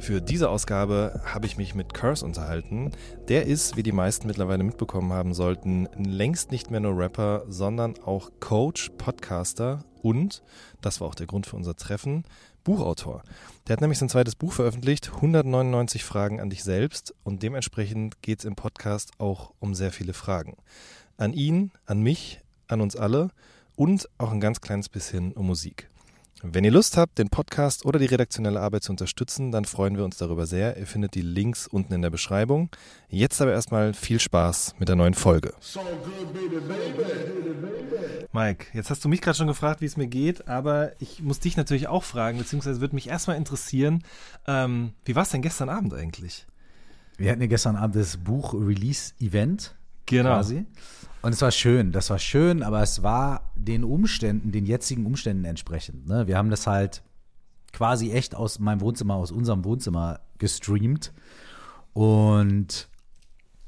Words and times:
Für 0.00 0.22
diese 0.22 0.48
Ausgabe 0.48 1.20
habe 1.26 1.44
ich 1.44 1.58
mich 1.58 1.74
mit 1.74 1.92
Curse 1.92 2.24
unterhalten. 2.24 2.90
Der 3.28 3.44
ist, 3.44 3.76
wie 3.76 3.82
die 3.82 3.92
meisten 3.92 4.26
mittlerweile 4.26 4.64
mitbekommen 4.64 5.12
haben 5.12 5.34
sollten, 5.34 5.88
längst 5.94 6.50
nicht 6.50 6.70
mehr 6.70 6.80
nur 6.80 6.96
Rapper, 6.96 7.44
sondern 7.48 7.98
auch 7.98 8.30
Coach, 8.40 8.90
Podcaster 8.96 9.84
und, 10.00 10.42
das 10.80 11.02
war 11.02 11.08
auch 11.08 11.14
der 11.14 11.26
Grund 11.26 11.46
für 11.46 11.56
unser 11.56 11.76
Treffen, 11.76 12.24
Buchautor. 12.64 13.22
Der 13.68 13.74
hat 13.74 13.82
nämlich 13.82 13.98
sein 13.98 14.08
zweites 14.08 14.36
Buch 14.36 14.54
veröffentlicht, 14.54 15.12
199 15.16 16.02
Fragen 16.02 16.40
an 16.40 16.48
dich 16.48 16.64
selbst 16.64 17.14
und 17.22 17.42
dementsprechend 17.42 18.22
geht 18.22 18.38
es 18.38 18.46
im 18.46 18.56
Podcast 18.56 19.12
auch 19.18 19.52
um 19.60 19.74
sehr 19.74 19.92
viele 19.92 20.14
Fragen. 20.14 20.56
An 21.18 21.34
ihn, 21.34 21.72
an 21.84 22.00
mich, 22.00 22.40
an 22.68 22.80
uns 22.80 22.96
alle 22.96 23.28
und 23.76 24.08
auch 24.16 24.32
ein 24.32 24.40
ganz 24.40 24.62
kleines 24.62 24.88
bisschen 24.88 25.32
um 25.32 25.46
Musik. 25.46 25.89
Wenn 26.42 26.64
ihr 26.64 26.70
Lust 26.70 26.96
habt, 26.96 27.18
den 27.18 27.28
Podcast 27.28 27.84
oder 27.84 27.98
die 27.98 28.06
redaktionelle 28.06 28.60
Arbeit 28.60 28.82
zu 28.82 28.92
unterstützen, 28.92 29.52
dann 29.52 29.66
freuen 29.66 29.96
wir 29.96 30.04
uns 30.04 30.16
darüber 30.16 30.46
sehr. 30.46 30.78
Ihr 30.78 30.86
findet 30.86 31.14
die 31.14 31.20
Links 31.20 31.66
unten 31.66 31.92
in 31.92 32.00
der 32.00 32.08
Beschreibung. 32.08 32.70
Jetzt 33.08 33.42
aber 33.42 33.52
erstmal 33.52 33.92
viel 33.92 34.18
Spaß 34.18 34.76
mit 34.78 34.88
der 34.88 34.96
neuen 34.96 35.12
Folge. 35.12 35.52
So 35.60 35.80
good, 35.80 36.32
baby, 36.32 36.56
baby. 36.60 37.04
Mike, 38.32 38.66
jetzt 38.72 38.88
hast 38.88 39.04
du 39.04 39.08
mich 39.08 39.20
gerade 39.20 39.36
schon 39.36 39.48
gefragt, 39.48 39.80
wie 39.82 39.86
es 39.86 39.96
mir 39.98 40.06
geht, 40.06 40.48
aber 40.48 40.92
ich 40.98 41.20
muss 41.20 41.40
dich 41.40 41.56
natürlich 41.56 41.88
auch 41.88 42.04
fragen, 42.04 42.38
beziehungsweise 42.38 42.80
würde 42.80 42.94
mich 42.94 43.08
erstmal 43.08 43.36
interessieren, 43.36 44.02
ähm, 44.46 44.92
wie 45.04 45.16
war 45.16 45.24
es 45.24 45.30
denn 45.30 45.42
gestern 45.42 45.68
Abend 45.68 45.92
eigentlich? 45.92 46.46
Wir 47.18 47.32
hatten 47.32 47.42
ja 47.42 47.48
gestern 47.48 47.76
Abend 47.76 47.96
das 47.96 48.16
Buch-Release-Event 48.16 49.74
Genau. 50.06 50.30
quasi. 50.30 50.64
Und 51.22 51.32
es 51.32 51.42
war 51.42 51.50
schön, 51.50 51.92
das 51.92 52.08
war 52.10 52.18
schön, 52.18 52.62
aber 52.62 52.82
es 52.82 53.02
war 53.02 53.52
den 53.54 53.84
Umständen, 53.84 54.52
den 54.52 54.64
jetzigen 54.64 55.04
Umständen 55.04 55.44
entsprechend. 55.44 56.06
Ne? 56.06 56.26
Wir 56.26 56.38
haben 56.38 56.50
das 56.50 56.66
halt 56.66 57.02
quasi 57.72 58.10
echt 58.10 58.34
aus 58.34 58.58
meinem 58.58 58.80
Wohnzimmer, 58.80 59.14
aus 59.14 59.30
unserem 59.30 59.64
Wohnzimmer 59.64 60.20
gestreamt 60.38 61.12
und 61.92 62.88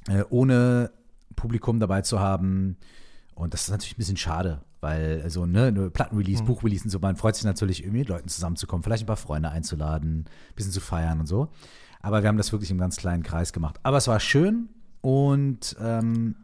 äh, 0.08 0.24
ohne 0.30 0.90
Publikum 1.36 1.78
dabei 1.78 2.02
zu 2.02 2.20
haben. 2.20 2.76
Und 3.34 3.54
das 3.54 3.64
ist 3.64 3.70
natürlich 3.70 3.94
ein 3.94 3.98
bisschen 3.98 4.16
schade, 4.16 4.62
weil 4.80 5.20
also 5.22 5.46
ne, 5.46 5.66
eine 5.66 5.90
Plattenrelease, 5.90 6.42
Buchrelease 6.42 6.84
und 6.84 6.90
so, 6.90 6.98
man 6.98 7.16
freut 7.16 7.36
sich 7.36 7.44
natürlich 7.44 7.82
irgendwie 7.82 8.00
mit 8.00 8.08
Leuten 8.08 8.28
zusammenzukommen, 8.28 8.82
vielleicht 8.82 9.04
ein 9.04 9.06
paar 9.06 9.16
Freunde 9.16 9.50
einzuladen, 9.50 10.20
ein 10.20 10.54
bisschen 10.54 10.72
zu 10.72 10.80
feiern 10.80 11.20
und 11.20 11.26
so. 11.26 11.48
Aber 12.00 12.22
wir 12.22 12.28
haben 12.28 12.36
das 12.36 12.50
wirklich 12.50 12.70
im 12.70 12.78
ganz 12.78 12.96
kleinen 12.96 13.22
Kreis 13.22 13.52
gemacht. 13.52 13.78
Aber 13.82 13.98
es 13.98 14.08
war 14.08 14.18
schön 14.20 14.68
und 15.02 15.76
ähm, 15.80 16.36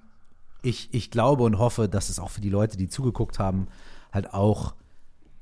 ich, 0.62 0.92
ich 0.92 1.10
glaube 1.10 1.44
und 1.44 1.58
hoffe, 1.58 1.88
dass 1.88 2.08
es 2.08 2.18
auch 2.18 2.30
für 2.30 2.40
die 2.40 2.50
Leute, 2.50 2.76
die 2.76 2.88
zugeguckt 2.88 3.38
haben, 3.38 3.68
halt 4.12 4.34
auch 4.34 4.74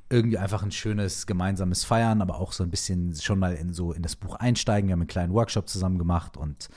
irgendwie 0.08 0.38
einfach 0.38 0.62
ein 0.62 0.70
schönes 0.70 1.26
gemeinsames 1.26 1.84
Feiern, 1.84 2.22
aber 2.22 2.36
auch 2.38 2.52
so 2.52 2.62
ein 2.62 2.70
bisschen 2.70 3.14
schon 3.14 3.38
mal 3.38 3.54
in 3.54 3.72
so 3.72 3.92
in 3.92 4.02
das 4.02 4.16
Buch 4.16 4.36
einsteigen. 4.36 4.88
Wir 4.88 4.92
haben 4.92 5.00
einen 5.00 5.08
kleinen 5.08 5.32
Workshop 5.32 5.68
zusammen 5.68 5.98
gemacht 5.98 6.36
und 6.36 6.68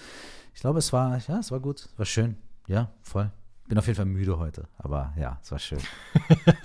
ich 0.54 0.62
glaube, 0.62 0.80
es 0.80 0.92
war, 0.92 1.20
ja, 1.28 1.40
es 1.40 1.52
war 1.52 1.60
gut, 1.60 1.82
es 1.82 2.00
war 2.00 2.06
schön. 2.06 2.38
Ja, 2.68 2.90
voll. 3.02 3.32
Bin 3.68 3.78
auf 3.78 3.86
jeden 3.86 3.98
Fall 3.98 4.06
müde 4.06 4.40
heute, 4.40 4.68
aber 4.80 5.14
ja, 5.16 5.38
es 5.44 5.52
war 5.52 5.60
schön. 5.60 5.80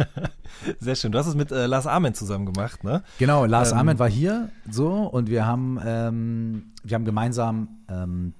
Sehr 0.81 0.95
schön. 0.97 1.13
Du 1.13 1.19
hast 1.19 1.27
es 1.27 1.35
mit 1.35 1.53
äh, 1.53 1.67
Lars 1.67 1.87
Ahmed 1.87 2.17
zusammen 2.17 2.47
gemacht, 2.47 2.83
ne? 2.83 3.03
Genau, 3.19 3.45
Lars 3.45 3.73
Ähm, 3.73 3.79
Ahmed 3.79 3.99
war 3.99 4.09
hier 4.09 4.49
so 4.71 5.03
und 5.03 5.29
wir 5.29 5.45
haben, 5.45 5.79
ähm, 5.85 6.73
wir 6.83 6.95
haben 6.95 7.05
gemeinsam 7.05 7.85
ähm, 7.91 8.33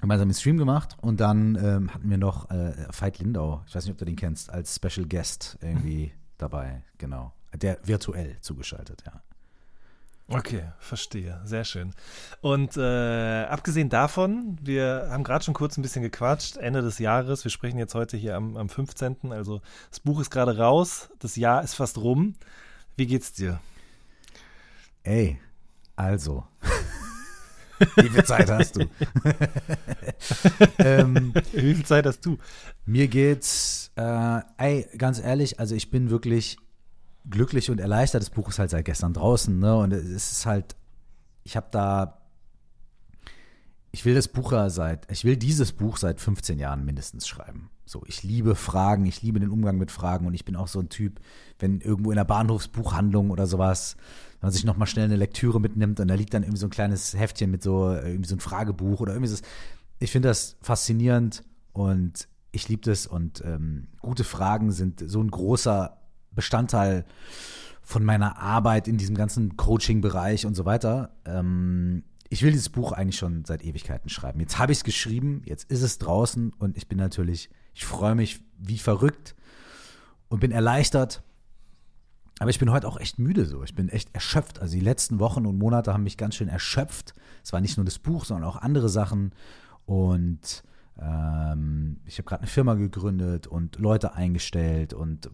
gemeinsam 0.00 0.28
den 0.28 0.34
Stream 0.34 0.58
gemacht 0.58 0.96
und 1.00 1.20
dann 1.20 1.56
ähm, 1.56 1.94
hatten 1.94 2.10
wir 2.10 2.18
noch 2.18 2.50
äh, 2.50 2.74
Veit 2.98 3.18
Lindau, 3.18 3.62
ich 3.66 3.74
weiß 3.74 3.84
nicht, 3.84 3.92
ob 3.92 3.98
du 3.98 4.04
den 4.04 4.16
kennst, 4.16 4.50
als 4.50 4.76
Special 4.76 5.06
Guest 5.06 5.58
irgendwie 5.60 6.12
dabei, 6.38 6.82
genau. 6.98 7.32
Der 7.54 7.78
virtuell 7.84 8.36
zugeschaltet, 8.40 9.02
ja. 9.06 9.22
Okay, 10.28 10.64
verstehe. 10.80 11.40
Sehr 11.44 11.64
schön. 11.64 11.92
Und 12.40 12.76
äh, 12.76 13.44
abgesehen 13.44 13.88
davon, 13.88 14.58
wir 14.60 15.08
haben 15.10 15.22
gerade 15.22 15.44
schon 15.44 15.54
kurz 15.54 15.76
ein 15.76 15.82
bisschen 15.82 16.02
gequatscht, 16.02 16.56
Ende 16.56 16.82
des 16.82 16.98
Jahres, 16.98 17.44
wir 17.44 17.50
sprechen 17.52 17.78
jetzt 17.78 17.94
heute 17.94 18.16
hier 18.16 18.34
am, 18.34 18.56
am 18.56 18.68
15., 18.68 19.30
also 19.30 19.60
das 19.88 20.00
Buch 20.00 20.20
ist 20.20 20.30
gerade 20.30 20.58
raus, 20.58 21.10
das 21.20 21.36
Jahr 21.36 21.62
ist 21.62 21.74
fast 21.74 21.98
rum. 21.98 22.34
Wie 22.96 23.06
geht's 23.06 23.32
dir? 23.32 23.60
Ey, 25.04 25.38
also. 25.94 26.44
Wie 27.96 28.08
viel 28.08 28.24
Zeit 28.24 28.50
hast 28.50 28.76
du? 28.76 28.80
ähm, 30.78 31.34
Wie 31.52 31.74
viel 31.74 31.84
Zeit 31.84 32.06
hast 32.06 32.24
du? 32.24 32.38
Mir 32.84 33.08
geht's, 33.08 33.90
äh, 33.96 34.40
ey, 34.58 34.88
ganz 34.96 35.20
ehrlich, 35.20 35.60
also 35.60 35.74
ich 35.74 35.90
bin 35.90 36.10
wirklich 36.10 36.58
glücklich 37.28 37.70
und 37.70 37.80
erleichtert. 37.80 38.22
Das 38.22 38.30
Buch 38.30 38.48
ist 38.48 38.58
halt 38.58 38.70
seit 38.70 38.84
gestern 38.84 39.12
draußen, 39.12 39.58
ne? 39.58 39.76
Und 39.76 39.92
es 39.92 40.32
ist 40.32 40.46
halt, 40.46 40.76
ich 41.44 41.56
habe 41.56 41.68
da, 41.70 42.20
ich 43.92 44.04
will 44.04 44.14
das 44.14 44.28
Buch 44.28 44.52
ja 44.52 44.70
seit, 44.70 45.10
ich 45.10 45.24
will 45.24 45.36
dieses 45.36 45.72
Buch 45.72 45.96
seit 45.96 46.20
15 46.20 46.58
Jahren 46.58 46.84
mindestens 46.84 47.26
schreiben. 47.26 47.70
So, 47.88 48.02
ich 48.06 48.24
liebe 48.24 48.56
Fragen, 48.56 49.06
ich 49.06 49.22
liebe 49.22 49.38
den 49.38 49.50
Umgang 49.50 49.78
mit 49.78 49.92
Fragen 49.92 50.26
und 50.26 50.34
ich 50.34 50.44
bin 50.44 50.56
auch 50.56 50.66
so 50.66 50.80
ein 50.80 50.88
Typ, 50.88 51.20
wenn 51.60 51.80
irgendwo 51.80 52.10
in 52.10 52.16
der 52.16 52.24
Bahnhofsbuchhandlung 52.24 53.30
oder 53.30 53.46
sowas, 53.46 53.96
wenn 54.40 54.48
man 54.48 54.52
sich 54.52 54.64
nochmal 54.64 54.88
schnell 54.88 55.04
eine 55.04 55.14
Lektüre 55.14 55.60
mitnimmt 55.60 56.00
und 56.00 56.08
da 56.08 56.14
liegt 56.14 56.34
dann 56.34 56.42
irgendwie 56.42 56.58
so 56.58 56.66
ein 56.66 56.70
kleines 56.70 57.14
Heftchen 57.16 57.50
mit 57.50 57.62
so, 57.62 57.92
äh, 57.92 58.10
irgendwie 58.10 58.28
so 58.28 58.34
ein 58.34 58.40
Fragebuch 58.40 59.00
oder 59.00 59.12
irgendwie 59.12 59.30
so. 59.30 59.42
Ich 60.00 60.10
finde 60.10 60.28
das 60.28 60.56
faszinierend 60.62 61.44
und 61.72 62.28
ich 62.50 62.68
liebe 62.68 62.82
das 62.82 63.06
und 63.06 63.42
ähm, 63.46 63.86
gute 64.00 64.24
Fragen 64.24 64.72
sind 64.72 65.02
so 65.08 65.22
ein 65.22 65.30
großer 65.30 65.96
Bestandteil 66.32 67.04
von 67.82 68.04
meiner 68.04 68.38
Arbeit 68.38 68.88
in 68.88 68.96
diesem 68.96 69.14
ganzen 69.14 69.56
Coaching-Bereich 69.56 70.44
und 70.44 70.56
so 70.56 70.64
weiter. 70.64 71.14
Ähm, 71.24 72.02
ich 72.28 72.42
will 72.42 72.50
dieses 72.50 72.68
Buch 72.68 72.90
eigentlich 72.90 73.16
schon 73.16 73.44
seit 73.44 73.64
Ewigkeiten 73.64 74.08
schreiben. 74.08 74.40
Jetzt 74.40 74.58
habe 74.58 74.72
ich 74.72 74.78
es 74.78 74.84
geschrieben, 74.84 75.42
jetzt 75.44 75.70
ist 75.70 75.82
es 75.82 75.98
draußen 75.98 76.52
und 76.58 76.76
ich 76.76 76.88
bin 76.88 76.98
natürlich, 76.98 77.48
ich 77.76 77.84
freue 77.84 78.14
mich 78.14 78.40
wie 78.58 78.78
verrückt 78.78 79.34
und 80.28 80.40
bin 80.40 80.50
erleichtert. 80.50 81.22
Aber 82.38 82.48
ich 82.48 82.58
bin 82.58 82.70
heute 82.70 82.88
auch 82.88 82.98
echt 82.98 83.18
müde 83.18 83.44
so. 83.44 83.62
Ich 83.62 83.74
bin 83.74 83.90
echt 83.90 84.14
erschöpft. 84.14 84.60
Also 84.60 84.72
die 84.72 84.80
letzten 84.80 85.18
Wochen 85.18 85.44
und 85.44 85.58
Monate 85.58 85.92
haben 85.92 86.02
mich 86.02 86.16
ganz 86.16 86.36
schön 86.36 86.48
erschöpft. 86.48 87.14
Es 87.44 87.52
war 87.52 87.60
nicht 87.60 87.76
nur 87.76 87.84
das 87.84 87.98
Buch, 87.98 88.24
sondern 88.24 88.48
auch 88.48 88.56
andere 88.56 88.88
Sachen. 88.88 89.32
Und 89.84 90.64
ähm, 90.98 92.00
ich 92.06 92.16
habe 92.16 92.26
gerade 92.26 92.42
eine 92.42 92.50
Firma 92.50 92.74
gegründet 92.74 93.46
und 93.46 93.78
Leute 93.78 94.14
eingestellt 94.14 94.94
und 94.94 95.30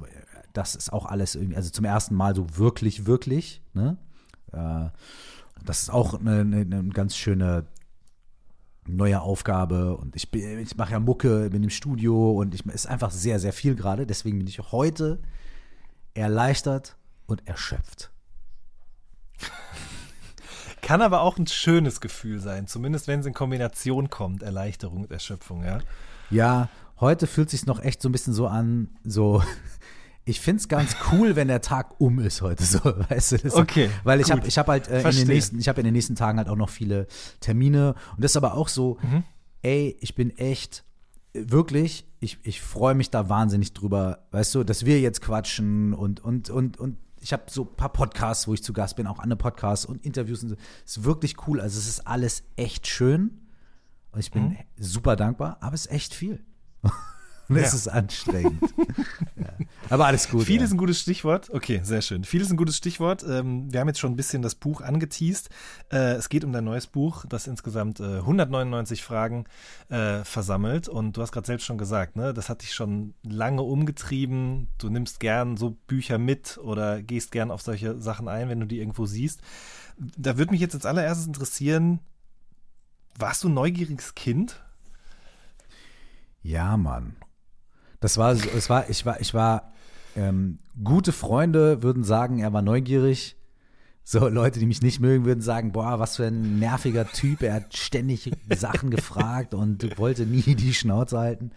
das 0.52 0.74
ist 0.74 0.92
auch 0.92 1.06
alles 1.06 1.36
irgendwie, 1.36 1.56
also 1.56 1.70
zum 1.70 1.84
ersten 1.84 2.16
Mal 2.16 2.34
so 2.34 2.58
wirklich, 2.58 3.06
wirklich. 3.06 3.62
Ne? 3.72 3.98
Äh, 4.52 4.90
das 5.64 5.82
ist 5.82 5.90
auch 5.90 6.18
eine, 6.18 6.40
eine, 6.40 6.60
eine 6.62 6.88
ganz 6.88 7.16
schöne 7.16 7.66
neue 8.86 9.20
Aufgabe 9.20 9.96
und 9.96 10.16
ich, 10.16 10.30
bin- 10.30 10.58
ich 10.58 10.76
mache 10.76 10.92
ja 10.92 11.00
Mucke, 11.00 11.50
bin 11.50 11.62
im 11.62 11.70
Studio 11.70 12.32
und 12.32 12.54
ich, 12.54 12.64
es 12.66 12.74
ist 12.74 12.86
einfach 12.86 13.10
sehr, 13.10 13.38
sehr 13.38 13.52
viel 13.52 13.74
gerade. 13.76 14.06
Deswegen 14.06 14.38
bin 14.38 14.46
ich 14.46 14.58
heute 14.72 15.20
erleichtert 16.14 16.96
und 17.26 17.46
erschöpft. 17.46 18.10
Kann 20.82 21.00
aber 21.00 21.20
auch 21.20 21.38
ein 21.38 21.46
schönes 21.46 22.00
Gefühl 22.00 22.40
sein, 22.40 22.66
zumindest 22.66 23.06
wenn 23.06 23.20
es 23.20 23.26
in 23.26 23.34
Kombination 23.34 24.10
kommt, 24.10 24.42
Erleichterung 24.42 25.02
und 25.02 25.10
Erschöpfung, 25.12 25.64
ja. 25.64 25.78
Ja, 26.30 26.68
heute 26.98 27.26
fühlt 27.26 27.50
sich 27.50 27.66
noch 27.66 27.80
echt 27.80 28.02
so 28.02 28.08
ein 28.08 28.12
bisschen 28.12 28.32
so 28.34 28.48
an, 28.48 28.88
so. 29.04 29.42
Ich 30.24 30.40
find's 30.40 30.68
ganz 30.68 30.94
cool, 31.10 31.34
wenn 31.34 31.48
der 31.48 31.60
Tag 31.62 32.00
um 32.00 32.20
ist 32.20 32.42
heute 32.42 32.62
so, 32.64 32.78
weißt 33.08 33.32
du? 33.44 33.54
Okay, 33.56 33.90
Weil 34.04 34.20
ich 34.20 34.30
habe 34.30 34.46
ich 34.46 34.56
hab 34.56 34.68
halt 34.68 34.86
äh, 34.88 35.02
in 35.08 35.16
den 35.16 35.26
nächsten, 35.26 35.58
ich 35.58 35.68
habe 35.68 35.80
in 35.80 35.84
den 35.84 35.94
nächsten 35.94 36.14
Tagen 36.14 36.38
halt 36.38 36.48
auch 36.48 36.56
noch 36.56 36.70
viele 36.70 37.06
Termine 37.40 37.94
und 38.16 38.22
das 38.22 38.32
ist 38.32 38.36
aber 38.36 38.54
auch 38.54 38.68
so, 38.68 38.98
Mhm. 39.02 39.24
ey, 39.62 39.96
ich 40.00 40.14
bin 40.14 40.30
echt 40.38 40.84
wirklich, 41.34 42.06
ich, 42.20 42.38
ich 42.44 42.60
freue 42.62 42.94
mich 42.94 43.10
da 43.10 43.28
wahnsinnig 43.28 43.72
drüber, 43.72 44.26
weißt 44.30 44.54
du, 44.54 44.64
dass 44.64 44.84
wir 44.86 45.00
jetzt 45.00 45.22
quatschen 45.22 45.92
und 45.94 46.20
und 46.20 46.50
und 46.50 46.78
und 46.78 46.98
ich 47.20 47.32
habe 47.32 47.44
so 47.48 47.62
ein 47.62 47.76
paar 47.76 47.92
Podcasts, 47.92 48.46
wo 48.48 48.54
ich 48.54 48.62
zu 48.62 48.72
Gast 48.72 48.96
bin, 48.96 49.06
auch 49.06 49.18
andere 49.18 49.38
Podcasts 49.38 49.86
und 49.86 50.04
Interviews 50.04 50.42
und 50.42 50.50
so. 50.50 50.56
Ist 50.84 51.04
wirklich 51.04 51.36
cool, 51.46 51.60
also 51.60 51.78
es 51.78 51.88
ist 51.88 52.06
alles 52.06 52.42
echt 52.56 52.86
schön 52.86 53.40
und 54.12 54.20
ich 54.20 54.30
bin 54.30 54.50
Mhm. 54.50 54.56
super 54.76 55.16
dankbar, 55.16 55.56
aber 55.60 55.74
es 55.74 55.86
ist 55.86 55.92
echt 55.92 56.14
viel. 56.14 56.44
Und 57.56 57.62
es 57.62 57.74
ist 57.74 57.88
anstrengend. 57.88 58.62
ja. 59.36 59.52
Aber 59.88 60.06
alles 60.06 60.30
gut. 60.30 60.44
Viel 60.44 60.58
ja. 60.58 60.64
ist 60.64 60.72
ein 60.72 60.78
gutes 60.78 61.00
Stichwort. 61.00 61.50
Okay, 61.50 61.80
sehr 61.82 62.00
schön. 62.00 62.24
Viel 62.24 62.40
ist 62.40 62.50
ein 62.50 62.56
gutes 62.56 62.76
Stichwort. 62.76 63.24
Ähm, 63.28 63.72
wir 63.72 63.80
haben 63.80 63.88
jetzt 63.88 64.00
schon 64.00 64.12
ein 64.12 64.16
bisschen 64.16 64.42
das 64.42 64.54
Buch 64.54 64.80
angeteased. 64.80 65.50
Äh, 65.90 66.14
es 66.14 66.28
geht 66.28 66.44
um 66.44 66.52
dein 66.52 66.64
neues 66.64 66.86
Buch, 66.86 67.24
das 67.28 67.46
insgesamt 67.46 68.00
äh, 68.00 68.18
199 68.18 69.02
Fragen 69.02 69.44
äh, 69.90 70.24
versammelt. 70.24 70.88
Und 70.88 71.16
du 71.16 71.22
hast 71.22 71.32
gerade 71.32 71.46
selbst 71.46 71.66
schon 71.66 71.78
gesagt, 71.78 72.16
ne, 72.16 72.32
das 72.32 72.48
hat 72.48 72.62
dich 72.62 72.72
schon 72.72 73.14
lange 73.22 73.62
umgetrieben. 73.62 74.68
Du 74.78 74.88
nimmst 74.88 75.20
gern 75.20 75.56
so 75.56 75.76
Bücher 75.86 76.18
mit 76.18 76.58
oder 76.58 77.02
gehst 77.02 77.32
gern 77.32 77.50
auf 77.50 77.62
solche 77.62 78.00
Sachen 78.00 78.28
ein, 78.28 78.48
wenn 78.48 78.60
du 78.60 78.66
die 78.66 78.78
irgendwo 78.78 79.06
siehst. 79.06 79.40
Da 79.98 80.38
würde 80.38 80.52
mich 80.52 80.60
jetzt 80.60 80.74
als 80.74 80.86
allererstes 80.86 81.26
interessieren, 81.26 82.00
warst 83.18 83.44
du 83.44 83.48
ein 83.48 83.54
neugieriges 83.54 84.14
Kind? 84.14 84.62
Ja, 86.42 86.76
Mann. 86.76 87.16
Das 88.02 88.18
war, 88.18 88.36
so- 88.36 88.48
es 88.56 88.68
war, 88.68 88.90
ich 88.90 89.06
war, 89.06 89.20
ich 89.20 89.32
war, 89.32 89.72
ähm, 90.14 90.58
gute 90.84 91.12
Freunde 91.12 91.82
würden 91.82 92.04
sagen, 92.04 92.38
er 92.40 92.52
war 92.52 92.60
neugierig. 92.62 93.36
So 94.04 94.26
Leute, 94.28 94.58
die 94.58 94.66
mich 94.66 94.82
nicht 94.82 94.98
mögen, 95.00 95.24
würden 95.24 95.40
sagen, 95.40 95.70
boah, 95.72 96.00
was 96.00 96.16
für 96.16 96.26
ein 96.26 96.58
nerviger 96.58 97.06
Typ. 97.10 97.40
Er 97.42 97.54
hat 97.54 97.76
ständig 97.76 98.30
Sachen 98.54 98.90
gefragt 98.96 99.54
und 99.54 99.96
wollte 99.96 100.26
nie 100.26 100.54
die 100.56 100.74
Schnauze 100.74 101.18
halten. 101.18 101.52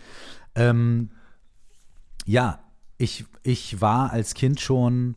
Ähm, 0.53 1.09
ja, 2.25 2.59
ich, 2.97 3.25
ich 3.43 3.81
war 3.81 4.11
als 4.11 4.35
Kind 4.35 4.61
schon, 4.61 5.15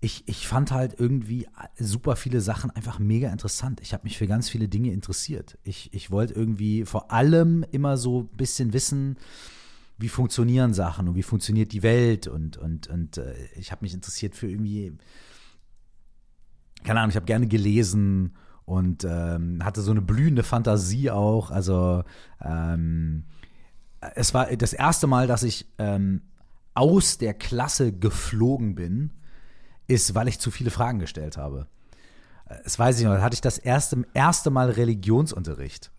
ich, 0.00 0.24
ich 0.26 0.48
fand 0.48 0.72
halt 0.72 0.98
irgendwie 0.98 1.46
super 1.78 2.16
viele 2.16 2.40
Sachen 2.40 2.70
einfach 2.70 2.98
mega 2.98 3.30
interessant. 3.30 3.80
Ich 3.82 3.92
habe 3.92 4.04
mich 4.04 4.16
für 4.16 4.26
ganz 4.26 4.48
viele 4.48 4.68
Dinge 4.68 4.92
interessiert. 4.92 5.58
Ich, 5.62 5.92
ich 5.92 6.10
wollte 6.10 6.32
irgendwie 6.34 6.86
vor 6.86 7.12
allem 7.12 7.64
immer 7.70 7.98
so 7.98 8.22
ein 8.22 8.36
bisschen 8.36 8.72
wissen, 8.72 9.18
wie 10.00 10.08
funktionieren 10.08 10.74
Sachen 10.74 11.08
und 11.08 11.14
wie 11.14 11.22
funktioniert 11.22 11.72
die 11.72 11.82
Welt 11.82 12.26
und, 12.26 12.56
und, 12.56 12.88
und 12.88 13.18
äh, 13.18 13.34
ich 13.56 13.70
habe 13.70 13.84
mich 13.84 13.94
interessiert 13.94 14.34
für 14.34 14.48
irgendwie, 14.48 14.96
keine 16.84 17.00
Ahnung, 17.00 17.10
ich 17.10 17.16
habe 17.16 17.26
gerne 17.26 17.46
gelesen 17.46 18.36
und 18.64 19.04
ähm, 19.04 19.64
hatte 19.64 19.82
so 19.82 19.90
eine 19.90 20.00
blühende 20.00 20.42
Fantasie 20.42 21.10
auch. 21.10 21.50
Also 21.50 22.04
ähm, 22.42 23.24
es 24.14 24.32
war 24.32 24.46
das 24.56 24.72
erste 24.72 25.06
Mal, 25.06 25.26
dass 25.26 25.42
ich 25.42 25.66
ähm, 25.78 26.22
aus 26.74 27.18
der 27.18 27.34
Klasse 27.34 27.92
geflogen 27.92 28.74
bin, 28.74 29.10
ist, 29.86 30.14
weil 30.14 30.28
ich 30.28 30.38
zu 30.38 30.50
viele 30.50 30.70
Fragen 30.70 30.98
gestellt 30.98 31.36
habe. 31.36 31.66
Äh, 32.46 32.56
Das 32.64 32.78
weiß 32.78 32.98
ich 32.98 33.04
noch, 33.04 33.14
da 33.14 33.22
hatte 33.22 33.34
ich 33.34 33.40
das 33.40 33.58
erste, 33.58 34.06
erste 34.14 34.50
Mal 34.50 34.70
Religionsunterricht. 34.70 35.90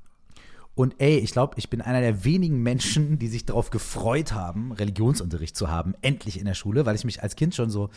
Und 0.73 0.95
ey, 1.00 1.18
ich 1.18 1.31
glaube, 1.31 1.56
ich 1.57 1.69
bin 1.69 1.81
einer 1.81 2.01
der 2.01 2.23
wenigen 2.23 2.63
Menschen, 2.63 3.19
die 3.19 3.27
sich 3.27 3.45
darauf 3.45 3.69
gefreut 3.71 4.31
haben, 4.31 4.71
Religionsunterricht 4.71 5.56
zu 5.56 5.69
haben, 5.69 5.95
endlich 6.01 6.39
in 6.39 6.45
der 6.45 6.53
Schule, 6.53 6.85
weil 6.85 6.95
ich 6.95 7.03
mich 7.03 7.21
als 7.21 7.35
Kind 7.35 7.56
schon 7.56 7.69
so 7.69 7.89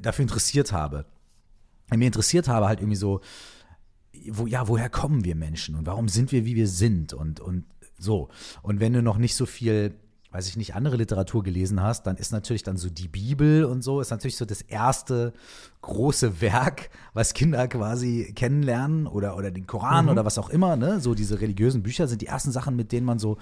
dafür 0.00 0.22
interessiert 0.22 0.72
habe. 0.72 1.06
Mir 1.90 2.06
interessiert 2.06 2.48
habe 2.48 2.66
halt 2.66 2.80
irgendwie 2.80 2.96
so, 2.96 3.20
wo, 4.30 4.46
ja, 4.46 4.68
woher 4.68 4.88
kommen 4.88 5.24
wir 5.24 5.34
Menschen 5.34 5.74
und 5.74 5.86
warum 5.86 6.08
sind 6.08 6.32
wir, 6.32 6.44
wie 6.44 6.54
wir 6.54 6.68
sind 6.68 7.12
und, 7.12 7.40
und 7.40 7.64
so. 7.98 8.28
Und 8.62 8.80
wenn 8.80 8.92
du 8.92 9.02
noch 9.02 9.18
nicht 9.18 9.34
so 9.34 9.46
viel, 9.46 9.94
weiß 10.34 10.48
ich 10.48 10.56
nicht, 10.56 10.74
andere 10.74 10.96
Literatur 10.96 11.44
gelesen 11.44 11.80
hast, 11.80 12.08
dann 12.08 12.16
ist 12.16 12.32
natürlich 12.32 12.64
dann 12.64 12.76
so 12.76 12.90
die 12.90 13.06
Bibel 13.06 13.64
und 13.64 13.82
so, 13.82 14.00
ist 14.00 14.10
natürlich 14.10 14.36
so 14.36 14.44
das 14.44 14.62
erste 14.62 15.32
große 15.80 16.40
Werk, 16.40 16.90
was 17.12 17.34
Kinder 17.34 17.68
quasi 17.68 18.32
kennenlernen 18.34 19.06
oder, 19.06 19.36
oder 19.36 19.52
den 19.52 19.68
Koran 19.68 20.08
oder 20.08 20.24
was 20.24 20.36
auch 20.36 20.50
immer, 20.50 20.74
ne? 20.74 20.98
So 20.98 21.14
diese 21.14 21.40
religiösen 21.40 21.84
Bücher 21.84 22.08
sind 22.08 22.20
die 22.20 22.26
ersten 22.26 22.50
Sachen, 22.50 22.74
mit 22.74 22.90
denen 22.90 23.06
man 23.06 23.20
so 23.20 23.38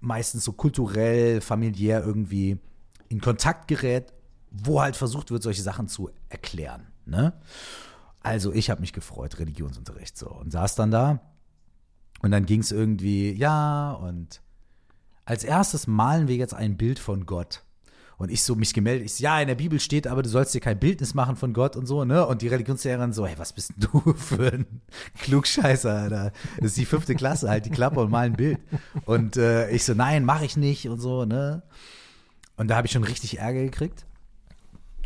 meistens 0.00 0.42
so 0.42 0.50
kulturell, 0.50 1.40
familiär 1.40 2.04
irgendwie 2.04 2.58
in 3.08 3.20
Kontakt 3.20 3.68
gerät, 3.68 4.12
wo 4.50 4.82
halt 4.82 4.96
versucht 4.96 5.30
wird, 5.30 5.44
solche 5.44 5.62
Sachen 5.62 5.86
zu 5.86 6.10
erklären, 6.28 6.88
ne? 7.04 7.34
Also 8.18 8.52
ich 8.52 8.68
habe 8.68 8.80
mich 8.80 8.92
gefreut, 8.92 9.38
Religionsunterricht 9.38 10.18
so 10.18 10.28
und 10.28 10.50
saß 10.50 10.74
dann 10.74 10.90
da 10.90 11.20
und 12.20 12.32
dann 12.32 12.46
ging 12.46 12.62
es 12.62 12.72
irgendwie, 12.72 13.30
ja 13.30 13.92
und 13.92 14.40
als 15.26 15.44
erstes 15.44 15.86
malen 15.86 16.28
wir 16.28 16.36
jetzt 16.36 16.54
ein 16.54 16.76
Bild 16.76 16.98
von 16.98 17.26
Gott. 17.26 17.62
Und 18.16 18.30
ich 18.30 18.42
so 18.44 18.54
mich 18.54 18.72
gemeldet, 18.72 19.04
ich 19.04 19.14
so, 19.14 19.24
ja, 19.24 19.38
in 19.42 19.48
der 19.48 19.56
Bibel 19.56 19.78
steht, 19.78 20.06
aber 20.06 20.22
du 20.22 20.30
sollst 20.30 20.54
dir 20.54 20.60
kein 20.60 20.78
Bildnis 20.78 21.12
machen 21.12 21.36
von 21.36 21.52
Gott 21.52 21.76
und 21.76 21.84
so, 21.84 22.04
ne? 22.06 22.26
Und 22.26 22.40
die 22.40 22.48
Religionslehrerin 22.48 23.12
so, 23.12 23.26
hey, 23.26 23.36
was 23.36 23.52
bist 23.52 23.70
denn 23.70 23.90
du 23.92 24.12
für 24.16 24.54
ein 24.54 24.66
Klugscheißer, 25.18 25.92
Alter? 25.92 26.32
Das 26.56 26.68
ist 26.68 26.78
die 26.78 26.86
fünfte 26.86 27.14
Klasse, 27.14 27.50
halt 27.50 27.66
die 27.66 27.70
Klappe 27.70 28.00
und 28.00 28.10
mal 28.10 28.24
ein 28.24 28.32
Bild. 28.32 28.58
Und 29.04 29.36
äh, 29.36 29.68
ich 29.68 29.84
so, 29.84 29.92
nein, 29.92 30.24
mache 30.24 30.46
ich 30.46 30.56
nicht 30.56 30.88
und 30.88 30.98
so, 30.98 31.26
ne? 31.26 31.62
Und 32.56 32.68
da 32.68 32.76
habe 32.76 32.86
ich 32.86 32.92
schon 32.92 33.04
richtig 33.04 33.38
Ärger 33.38 33.62
gekriegt. 33.64 34.06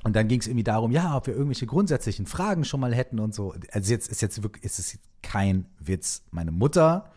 Und 0.05 0.15
dann 0.15 0.29
ging 0.29 0.41
es 0.41 0.47
irgendwie 0.47 0.65
darum, 0.65 0.93
ja, 0.93 1.17
ob 1.17 1.27
wir 1.27 1.35
irgendwelche 1.35 1.67
grundsätzlichen 1.67 2.27
Fragen 2.27 2.65
schon 2.65 2.79
mal 2.79 2.95
hätten 2.95 3.19
und 3.19 3.35
so. 3.35 3.55
Also 3.73 3.93
jetzt 3.93 4.09
ist 4.09 4.23
jetzt 4.23 4.43
wirklich, 4.43 4.65
ist 4.65 4.79
es 4.79 4.99
kein 5.23 5.67
Witz. 5.81 6.23
Meine 6.31 6.53
Mutter, 6.53 7.11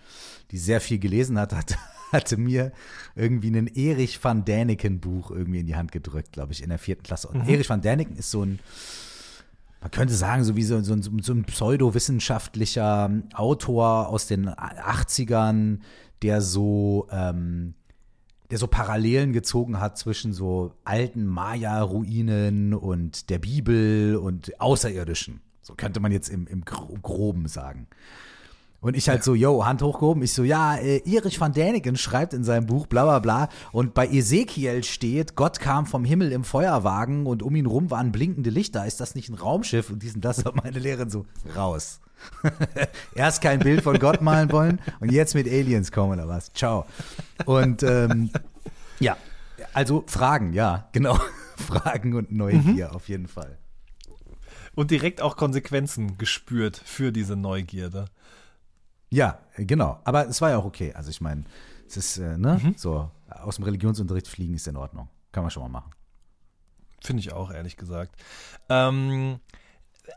die 0.50 0.58
sehr 0.58 0.82
viel 0.82 0.98
gelesen 0.98 1.38
hat, 1.38 1.54
hat 1.54 1.78
hatte 2.14 2.38
mir 2.38 2.72
irgendwie 3.16 3.50
ein 3.50 3.68
Erich 3.68 4.24
van 4.24 4.46
Däniken 4.46 5.00
Buch 5.00 5.32
irgendwie 5.32 5.60
in 5.60 5.66
die 5.68 5.76
Hand 5.76 5.92
gedrückt, 5.92 6.32
glaube 6.32 6.54
ich, 6.54 6.64
in 6.64 6.70
der 6.70 6.80
vierten 6.80 7.04
Klasse. 7.04 7.28
Und 7.28 7.48
Erich 7.50 7.70
van 7.70 7.82
Däniken 7.82 8.16
ist 8.16 8.32
so 8.32 8.44
ein, 8.44 8.60
man 9.82 9.92
könnte 9.92 10.14
sagen, 10.14 10.44
so 10.46 10.56
wie 10.56 10.64
so, 10.64 10.80
so, 10.82 10.94
ein- 10.94 11.02
so 11.02 11.34
ein 11.34 11.44
pseudowissenschaftlicher 11.44 13.12
Autor 13.34 14.08
aus 14.10 14.28
den 14.28 14.48
80ern, 14.50 15.80
der 16.22 16.42
so, 16.42 17.08
ähm, 17.12 17.74
der 18.50 18.58
so 18.60 18.68
Parallelen 18.68 19.34
gezogen 19.34 19.80
hat 19.80 19.98
zwischen 19.98 20.32
so 20.32 20.74
alten 20.84 21.26
Maya-Ruinen 21.26 22.74
und 22.74 23.30
der 23.30 23.40
Bibel 23.40 24.16
und 24.16 24.60
Außerirdischen. 24.62 25.42
So 25.62 25.74
könnte 25.76 26.00
man 26.00 26.12
jetzt 26.12 26.30
im, 26.30 26.46
im 26.48 26.64
Gro- 26.64 26.98
Groben 27.02 27.48
sagen. 27.48 27.88
Und 28.84 28.98
ich 28.98 29.08
halt 29.08 29.24
so, 29.24 29.34
yo, 29.34 29.66
Hand 29.66 29.82
hochgehoben. 29.82 30.22
Ich 30.24 30.34
so, 30.34 30.44
ja, 30.44 30.76
äh, 30.76 31.02
Erich 31.10 31.40
van 31.40 31.54
Däniken 31.54 31.96
schreibt 31.96 32.34
in 32.34 32.44
seinem 32.44 32.66
Buch 32.66 32.86
bla 32.86 33.06
bla 33.06 33.20
bla. 33.20 33.50
Und 33.72 33.94
bei 33.94 34.10
Ezekiel 34.10 34.84
steht, 34.84 35.36
Gott 35.36 35.62
kam 35.62 35.86
vom 35.86 36.04
Himmel 36.04 36.34
im 36.34 36.44
Feuerwagen 36.44 37.26
und 37.26 37.44
um 37.44 37.56
ihn 37.56 37.66
rum 37.66 37.92
waren 37.92 38.12
blinkende 38.12 38.50
Lichter. 38.50 38.86
Ist 38.86 39.00
das 39.00 39.16
nicht 39.16 39.30
ein 39.30 39.36
Raumschiff? 39.36 39.90
Und 39.90 40.04
diesen 40.04 40.20
das 40.20 40.44
hat 40.44 40.62
meine 40.62 40.80
Lehrerin 40.80 41.10
so, 41.10 41.26
raus. 41.56 42.02
Erst 43.16 43.42
kein 43.42 43.60
Bild 43.60 43.84
von 43.84 43.98
Gott 44.00 44.22
malen 44.22 44.52
wollen 44.52 44.82
und 45.00 45.14
jetzt 45.14 45.34
mit 45.34 45.48
Aliens 45.48 45.94
kommen 45.94 46.20
oder 46.20 46.28
was. 46.28 46.52
Ciao. 46.52 46.86
Und 47.46 47.84
ähm, 47.84 48.32
ja, 49.00 49.16
also 49.72 50.04
Fragen, 50.08 50.52
ja, 50.52 50.90
genau. 50.92 51.18
Fragen 51.56 52.16
und 52.16 52.34
Neugier 52.34 52.94
auf 52.94 53.08
jeden 53.08 53.28
Fall. 53.28 53.58
Und 54.76 54.92
direkt 54.92 55.22
auch 55.22 55.38
Konsequenzen 55.38 56.18
gespürt 56.18 56.82
für 56.84 57.14
diese 57.14 57.38
Neugierde. 57.38 58.06
Ja, 59.14 59.38
genau. 59.58 60.00
Aber 60.06 60.28
es 60.28 60.42
war 60.42 60.50
ja 60.50 60.58
auch 60.58 60.66
okay. 60.66 60.92
Also 60.94 61.12
ich 61.12 61.22
meine, 61.22 61.44
es 61.88 61.98
ist, 61.98 62.18
äh, 62.18 62.36
ne, 62.36 62.74
so, 62.76 63.12
aus 63.30 63.58
dem 63.58 63.64
Religionsunterricht 63.64 64.28
fliegen 64.28 64.56
ist 64.56 64.68
in 64.68 64.76
Ordnung. 64.76 65.08
Kann 65.32 65.44
man 65.44 65.52
schon 65.52 65.62
mal 65.62 65.70
machen. 65.70 65.92
Finde 67.00 67.20
ich 67.20 67.32
auch, 67.32 67.52
ehrlich 67.52 67.78
gesagt. 67.78 68.16
Ähm, 68.70 69.40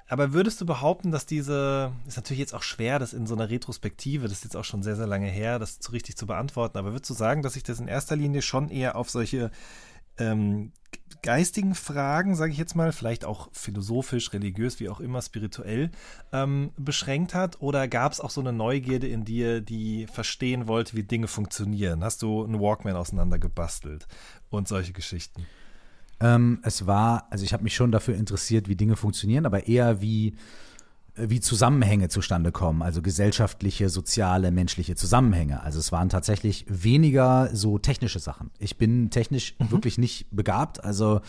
aber 0.08 0.32
würdest 0.32 0.60
du 0.62 0.66
behaupten, 0.66 1.10
dass 1.10 1.26
diese, 1.26 1.92
ist 2.06 2.16
natürlich 2.16 2.40
jetzt 2.40 2.54
auch 2.54 2.62
schwer, 2.62 2.98
das 2.98 3.12
in 3.12 3.26
so 3.26 3.34
einer 3.34 3.50
Retrospektive, 3.50 4.28
das 4.28 4.38
ist 4.38 4.44
jetzt 4.44 4.56
auch 4.56 4.64
schon 4.64 4.82
sehr, 4.82 4.96
sehr 4.96 5.06
lange 5.06 5.28
her, 5.28 5.58
das 5.58 5.78
so 5.80 5.92
richtig 5.92 6.16
zu 6.16 6.26
beantworten, 6.26 6.78
aber 6.78 6.92
würdest 6.92 7.10
du 7.10 7.14
sagen, 7.14 7.42
dass 7.42 7.52
sich 7.52 7.62
das 7.62 7.78
in 7.78 7.88
erster 7.88 8.16
Linie 8.16 8.42
schon 8.42 8.70
eher 8.70 8.96
auf 8.96 9.10
solche 9.10 9.50
ähm, 10.18 10.72
geistigen 11.22 11.74
Fragen, 11.74 12.36
sage 12.36 12.52
ich 12.52 12.58
jetzt 12.58 12.76
mal, 12.76 12.92
vielleicht 12.92 13.24
auch 13.24 13.48
philosophisch, 13.52 14.32
religiös, 14.32 14.80
wie 14.80 14.88
auch 14.88 15.00
immer, 15.00 15.20
spirituell 15.22 15.90
ähm, 16.32 16.70
beschränkt 16.76 17.34
hat? 17.34 17.60
Oder 17.60 17.88
gab 17.88 18.12
es 18.12 18.20
auch 18.20 18.30
so 18.30 18.40
eine 18.40 18.52
Neugierde 18.52 19.08
in 19.08 19.24
dir, 19.24 19.60
die 19.60 20.06
verstehen 20.06 20.68
wollte, 20.68 20.96
wie 20.96 21.02
Dinge 21.02 21.26
funktionieren? 21.26 22.04
Hast 22.04 22.22
du 22.22 22.44
einen 22.44 22.60
Walkman 22.60 22.96
auseinandergebastelt 22.96 24.06
und 24.50 24.68
solche 24.68 24.92
Geschichten? 24.92 25.46
Ähm, 26.20 26.60
es 26.62 26.86
war, 26.86 27.26
also 27.30 27.44
ich 27.44 27.52
habe 27.52 27.64
mich 27.64 27.74
schon 27.74 27.92
dafür 27.92 28.16
interessiert, 28.16 28.68
wie 28.68 28.76
Dinge 28.76 28.96
funktionieren, 28.96 29.46
aber 29.46 29.66
eher 29.66 30.00
wie, 30.00 30.36
wie 31.16 31.40
Zusammenhänge 31.40 32.08
zustande 32.08 32.52
kommen, 32.52 32.82
also 32.82 33.02
gesellschaftliche, 33.02 33.88
soziale, 33.88 34.50
menschliche 34.50 34.96
Zusammenhänge. 34.96 35.62
Also 35.62 35.78
es 35.78 35.92
waren 35.92 36.08
tatsächlich 36.08 36.66
weniger 36.68 37.50
so 37.54 37.78
technische 37.78 38.18
Sachen. 38.18 38.50
Ich 38.58 38.76
bin 38.76 39.10
technisch 39.10 39.54
wirklich 39.58 39.98
nicht 39.98 40.26
begabt, 40.30 40.84
also 40.84 41.20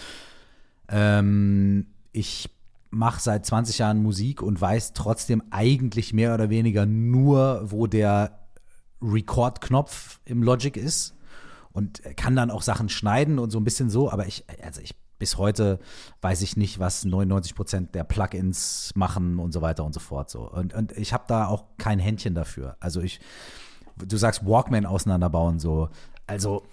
ähm, 0.89 1.87
ich 2.11 2.49
mache 2.89 3.21
seit 3.21 3.45
20 3.45 3.79
Jahren 3.79 4.01
Musik 4.01 4.41
und 4.41 4.59
weiß 4.59 4.93
trotzdem 4.93 5.43
eigentlich 5.51 6.13
mehr 6.13 6.33
oder 6.33 6.49
weniger 6.49 6.85
nur, 6.85 7.69
wo 7.71 7.87
der 7.87 8.39
Record-Knopf 9.01 10.19
im 10.25 10.43
Logic 10.43 10.75
ist 10.75 11.15
und 11.71 12.01
kann 12.15 12.35
dann 12.35 12.49
auch 12.49 12.61
Sachen 12.61 12.89
schneiden 12.89 13.39
und 13.39 13.51
so 13.51 13.59
ein 13.59 13.63
bisschen 13.63 13.89
so, 13.89 14.11
aber 14.11 14.25
ich, 14.25 14.45
also 14.63 14.81
ich 14.81 14.95
bis 15.19 15.37
heute 15.37 15.79
weiß 16.21 16.41
ich 16.41 16.57
nicht, 16.57 16.79
was 16.79 17.05
99 17.05 17.55
Prozent 17.55 17.95
der 17.95 18.03
Plugins 18.03 18.91
machen 18.95 19.39
und 19.39 19.51
so 19.51 19.61
weiter 19.61 19.83
und 19.83 19.93
so 19.93 19.99
fort 19.99 20.29
so. 20.29 20.49
Und, 20.49 20.73
und 20.73 20.91
ich 20.93 21.13
habe 21.13 21.25
da 21.27 21.47
auch 21.47 21.65
kein 21.77 21.99
Händchen 21.99 22.35
dafür. 22.35 22.77
Also 22.79 23.01
ich, 23.01 23.19
du 23.97 24.17
sagst 24.17 24.45
Walkman 24.45 24.85
auseinanderbauen 24.85 25.59
so. 25.59 25.89
Also 26.27 26.63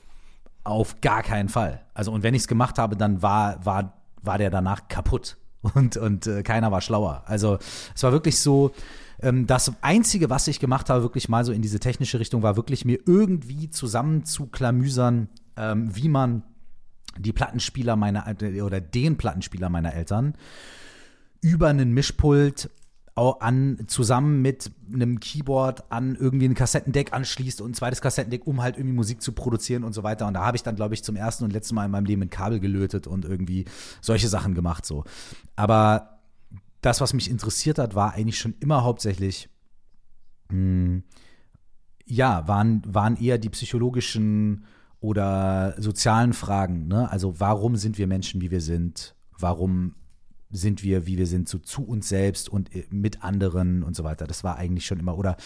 auf 0.65 1.01
gar 1.01 1.23
keinen 1.23 1.49
Fall. 1.49 1.85
Also 1.95 2.13
und 2.13 2.23
wenn 2.23 2.35
ich 2.35 2.43
es 2.43 2.49
gemacht 2.49 2.79
habe, 2.79 2.97
dann 2.97 3.23
war, 3.23 3.65
war, 3.65 3.95
war 4.23 4.39
der 4.39 4.51
danach 4.51 4.89
kaputt 4.89 5.37
und, 5.75 5.97
und 5.97 6.27
äh, 6.27 6.43
keiner 6.43 6.73
war 6.73 6.81
schlauer. 6.81 7.23
Also 7.27 7.59
es 7.95 8.03
war 8.03 8.13
wirklich 8.13 8.39
so, 8.41 8.73
ähm, 9.21 9.47
das 9.47 9.73
Einzige, 9.81 10.31
was 10.31 10.49
ich 10.49 10.61
gemacht 10.61 10.91
habe, 10.91 11.03
wirklich 11.03 11.29
mal 11.29 11.45
so 11.45 11.53
in 11.53 11.63
diese 11.63 11.81
technische 11.81 12.21
Richtung, 12.21 12.43
war 12.43 12.57
wirklich 12.57 12.85
mir 12.85 12.99
irgendwie 13.07 13.71
zusammenzuklamüsern, 13.71 15.29
ähm, 15.57 15.95
wie 15.95 16.09
man 16.09 16.43
die 17.19 17.33
Plattenspieler 17.33 17.97
meiner 17.97 18.27
oder 18.63 18.81
den 18.81 19.17
Plattenspieler 19.17 19.69
meiner 19.69 19.95
Eltern 19.95 20.35
über 21.41 21.69
einen 21.69 21.93
Mischpult 21.93 22.71
an, 23.17 23.79
zusammen 23.87 24.43
mit 24.43 24.73
einem 24.93 25.21
Keyboard 25.21 25.93
an 25.93 26.17
irgendwie 26.17 26.49
ein 26.49 26.55
Kassettendeck 26.55 27.13
anschließt 27.13 27.61
und 27.61 27.71
ein 27.71 27.75
zweites 27.75 28.01
Kassettendeck, 28.01 28.47
um 28.47 28.61
halt 28.61 28.77
irgendwie 28.77 28.97
Musik 28.97 29.23
zu 29.23 29.33
produzieren 29.33 29.85
und 29.85 29.93
so 29.93 30.03
weiter. 30.03 30.27
Und 30.27 30.35
da 30.35 30.45
habe 30.45 30.57
ich 30.57 30.65
dann, 30.65 30.75
glaube 30.75 30.95
ich, 30.95 31.05
zum 31.05 31.15
ersten 31.15 31.45
und 31.45 31.53
letzten 31.53 31.77
Mal 31.77 31.85
in 31.85 31.93
meinem 31.93 32.07
Leben 32.07 32.23
ein 32.23 32.31
Kabel 32.31 32.59
gelötet 32.59 33.07
und 33.07 33.25
irgendwie 33.25 33.67
solche 34.01 34.29
Sachen 34.29 34.55
gemacht 34.55 34.85
so. 34.85 35.05
Aber 35.55 36.19
das, 36.81 37.01
was 37.01 37.15
mich 37.15 37.31
interessiert 37.31 37.79
hat, 37.79 37.95
war 37.95 38.15
eigentlich 38.15 38.39
schon 38.39 38.55
immer 38.59 38.83
hauptsächlich, 38.83 39.49
mh, 40.51 40.57
hm, 40.57 41.03
ja, 42.07 42.47
waren, 42.49 42.83
waren 42.87 43.17
eher 43.17 43.39
die 43.39 43.49
psychologischen 43.49 44.65
oder 45.05 45.75
sozialen 45.77 46.33
Fragen. 46.33 46.89
Ne? 46.89 47.11
Also 47.11 47.39
warum 47.39 47.77
sind 47.77 47.99
wir 47.99 48.07
Menschen, 48.07 48.41
wie 48.41 48.51
wir 48.51 48.63
sind? 48.63 49.15
Warum 49.39 49.97
sind 50.51 50.83
wir, 50.83 51.07
wie 51.07 51.19
wir 51.19 51.27
sind, 51.27 51.47
so 51.47 51.59
zu 51.59 51.87
uns 51.87 52.09
selbst 52.09 52.49
und 52.49 52.75
äh, 52.75 52.87
mit 52.89 53.23
anderen 53.23 53.83
und 53.83 53.95
so 53.95 54.03
weiter. 54.03 54.27
Das 54.27 54.45
war 54.45 54.57
eigentlich 54.57 54.87
schon 54.87 54.99
immer, 55.01 55.19
oder 55.19 55.37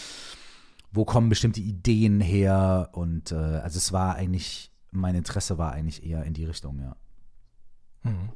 wo 0.93 1.03
kommen 1.03 1.27
bestimmte 1.27 1.59
Ideen 1.59 2.21
her? 2.21 2.89
Und 2.93 3.33
äh, 3.33 3.35
also 3.35 3.77
es 3.77 3.91
war 3.91 4.15
eigentlich, 4.15 4.71
mein 4.91 5.15
Interesse 5.15 5.57
war 5.57 5.73
eigentlich 5.73 6.05
eher 6.05 6.23
in 6.23 6.33
die 6.33 6.45
Richtung, 6.45 6.79
ja. 6.79 6.95
Mhm. 8.03 8.29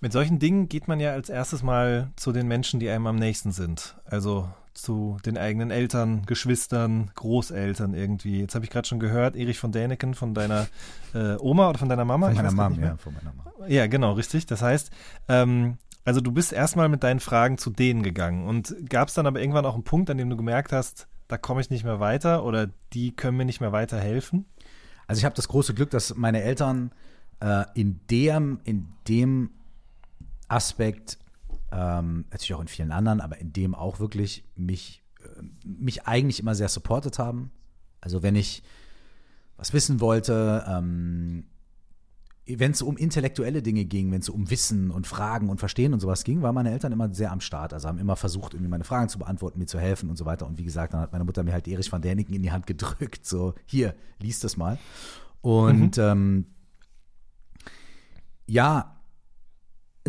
Mit 0.00 0.12
solchen 0.12 0.38
Dingen 0.38 0.68
geht 0.68 0.86
man 0.86 1.00
ja 1.00 1.12
als 1.12 1.28
erstes 1.28 1.62
mal 1.62 2.12
zu 2.16 2.30
den 2.30 2.46
Menschen, 2.46 2.78
die 2.78 2.88
einem 2.88 3.06
am 3.06 3.16
nächsten 3.16 3.50
sind. 3.50 3.96
Also 4.04 4.48
zu 4.74 5.18
den 5.24 5.36
eigenen 5.36 5.70
Eltern, 5.70 6.22
Geschwistern, 6.26 7.10
Großeltern 7.14 7.94
irgendwie. 7.94 8.40
Jetzt 8.40 8.54
habe 8.54 8.64
ich 8.64 8.70
gerade 8.70 8.88
schon 8.88 9.00
gehört, 9.00 9.36
Erich 9.36 9.58
von 9.58 9.72
Däniken, 9.72 10.14
von 10.14 10.34
deiner 10.34 10.66
äh, 11.14 11.36
Oma 11.36 11.68
oder 11.68 11.78
von 11.78 11.88
deiner 11.88 12.04
Mama? 12.04 12.28
Von 12.28 12.36
meiner 12.36 12.52
Mama, 12.52 12.76
ja, 12.80 12.96
von 12.96 13.14
meiner 13.14 13.32
Mama. 13.34 13.68
Ja, 13.68 13.86
genau, 13.86 14.12
richtig. 14.12 14.46
Das 14.46 14.62
heißt, 14.62 14.90
ähm, 15.28 15.76
also 16.04 16.20
du 16.20 16.32
bist 16.32 16.52
erstmal 16.52 16.88
mit 16.88 17.02
deinen 17.02 17.20
Fragen 17.20 17.58
zu 17.58 17.70
denen 17.70 18.02
gegangen 18.02 18.46
und 18.46 18.74
gab 18.88 19.08
es 19.08 19.14
dann 19.14 19.26
aber 19.26 19.40
irgendwann 19.40 19.66
auch 19.66 19.74
einen 19.74 19.84
Punkt, 19.84 20.10
an 20.10 20.18
dem 20.18 20.30
du 20.30 20.36
gemerkt 20.36 20.72
hast, 20.72 21.06
da 21.28 21.38
komme 21.38 21.60
ich 21.60 21.70
nicht 21.70 21.84
mehr 21.84 22.00
weiter 22.00 22.44
oder 22.44 22.68
die 22.92 23.14
können 23.14 23.36
mir 23.36 23.44
nicht 23.44 23.60
mehr 23.60 23.72
weiterhelfen? 23.72 24.46
Also 25.06 25.20
ich 25.20 25.24
habe 25.24 25.34
das 25.36 25.48
große 25.48 25.74
Glück, 25.74 25.90
dass 25.90 26.16
meine 26.16 26.42
Eltern 26.42 26.92
äh, 27.40 27.64
in 27.74 28.00
dem, 28.10 28.60
in 28.64 28.88
dem 29.08 29.50
Aspekt, 30.48 31.18
ähm, 31.72 32.26
natürlich 32.30 32.54
auch 32.54 32.60
in 32.60 32.68
vielen 32.68 32.92
anderen, 32.92 33.20
aber 33.20 33.38
in 33.38 33.52
dem 33.52 33.74
auch 33.74 33.98
wirklich 33.98 34.44
mich, 34.54 35.02
äh, 35.20 35.42
mich 35.64 36.06
eigentlich 36.06 36.38
immer 36.38 36.54
sehr 36.54 36.68
supportet 36.68 37.18
haben. 37.18 37.50
Also 38.00 38.22
wenn 38.22 38.36
ich 38.36 38.62
was 39.56 39.72
wissen 39.72 40.00
wollte, 40.00 40.64
ähm, 40.68 41.44
wenn 42.46 42.72
es 42.72 42.82
um 42.82 42.96
intellektuelle 42.96 43.62
Dinge 43.62 43.84
ging, 43.84 44.10
wenn 44.10 44.20
es 44.20 44.28
um 44.28 44.50
Wissen 44.50 44.90
und 44.90 45.06
Fragen 45.06 45.48
und 45.48 45.60
Verstehen 45.60 45.94
und 45.94 46.00
sowas 46.00 46.24
ging, 46.24 46.42
waren 46.42 46.54
meine 46.54 46.72
Eltern 46.72 46.92
immer 46.92 47.14
sehr 47.14 47.30
am 47.30 47.40
Start. 47.40 47.72
Also 47.72 47.88
haben 47.88 47.98
immer 47.98 48.16
versucht, 48.16 48.54
irgendwie 48.54 48.70
meine 48.70 48.84
Fragen 48.84 49.08
zu 49.08 49.18
beantworten, 49.18 49.60
mir 49.60 49.66
zu 49.66 49.78
helfen 49.78 50.10
und 50.10 50.16
so 50.16 50.24
weiter. 50.24 50.46
Und 50.46 50.58
wie 50.58 50.64
gesagt, 50.64 50.92
dann 50.92 51.00
hat 51.00 51.12
meine 51.12 51.24
Mutter 51.24 51.44
mir 51.44 51.52
halt 51.52 51.68
Erich 51.68 51.90
van 51.90 52.02
Däniken 52.02 52.34
in 52.34 52.42
die 52.42 52.50
Hand 52.50 52.66
gedrückt. 52.66 53.24
So, 53.24 53.54
hier, 53.64 53.94
lies 54.18 54.40
das 54.40 54.56
mal. 54.56 54.78
Und 55.40 55.96
mhm. 55.96 56.02
ähm, 56.02 56.46
ja, 58.46 59.01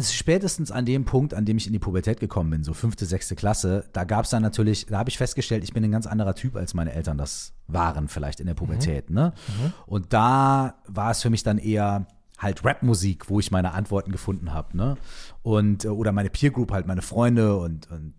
spätestens 0.02 0.72
an 0.72 0.86
dem 0.86 1.06
Punkt, 1.06 1.34
an 1.34 1.46
dem 1.46 1.58
ich 1.58 1.68
in 1.68 1.74
die 1.74 1.80
Pubertät 1.80 2.20
gekommen 2.20 2.50
bin, 2.50 2.64
so 2.64 2.74
fünfte, 2.74 3.06
sechste 3.06 3.36
Klasse, 3.36 3.86
da 3.94 4.04
gab 4.04 4.26
es 4.26 4.32
dann 4.32 4.42
natürlich, 4.42 4.88
da 4.88 4.98
habe 4.98 5.10
ich 5.10 5.18
festgestellt, 5.18 5.64
ich 5.64 5.74
bin 5.74 5.84
ein 5.84 5.92
ganz 5.92 6.08
anderer 6.08 6.34
Typ, 6.36 6.56
als 6.56 6.74
meine 6.74 6.94
Eltern 6.94 7.18
das 7.18 7.54
waren, 7.68 8.08
vielleicht 8.08 8.40
in 8.40 8.48
der 8.48 8.56
Pubertät. 8.56 9.10
Mhm. 9.10 9.16
Ne? 9.16 9.34
Mhm. 9.48 9.74
Und 9.86 10.14
da 10.14 10.76
war 10.88 11.12
es 11.12 11.22
für 11.22 11.30
mich 11.30 11.44
dann 11.44 11.58
eher, 11.58 12.08
halt 12.40 12.66
Rapmusik, 12.66 13.30
wo 13.30 13.40
ich 13.40 13.52
meine 13.52 13.74
Antworten 13.74 14.12
gefunden 14.12 14.54
habe, 14.54 14.76
ne? 14.76 14.98
Und, 15.44 15.86
äh, 15.86 15.90
oder 15.90 16.12
meine 16.12 16.30
Peer 16.30 16.52
Group 16.52 16.72
halt, 16.72 16.86
meine 16.86 17.02
Freunde 17.02 17.58
und, 17.58 17.90
und 17.90 18.14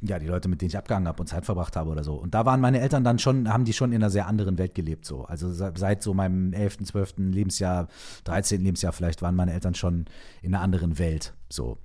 ja, 0.00 0.18
die 0.18 0.26
Leute, 0.26 0.48
mit 0.48 0.60
denen 0.60 0.68
ich 0.68 0.76
abgehangen 0.76 1.08
habe 1.08 1.20
und 1.20 1.26
Zeit 1.26 1.44
verbracht 1.44 1.74
habe 1.76 1.90
oder 1.90 2.04
so. 2.04 2.14
Und 2.14 2.34
da 2.34 2.46
waren 2.46 2.60
meine 2.60 2.80
Eltern 2.80 3.02
dann 3.02 3.18
schon, 3.18 3.52
haben 3.52 3.64
die 3.64 3.72
schon 3.72 3.92
in 3.92 4.02
einer 4.02 4.10
sehr 4.10 4.26
anderen 4.26 4.56
Welt 4.58 4.74
gelebt, 4.74 5.04
so. 5.04 5.24
Also 5.24 5.52
seit 5.52 6.02
so 6.02 6.14
meinem 6.14 6.52
11., 6.52 6.84
12. 6.84 7.14
Lebensjahr, 7.18 7.88
13. 8.24 8.62
Lebensjahr 8.62 8.92
vielleicht, 8.92 9.22
waren 9.22 9.34
meine 9.34 9.52
Eltern 9.52 9.74
schon 9.74 10.06
in 10.40 10.54
einer 10.54 10.62
anderen 10.62 10.98
Welt, 10.98 11.34
so. 11.48 11.78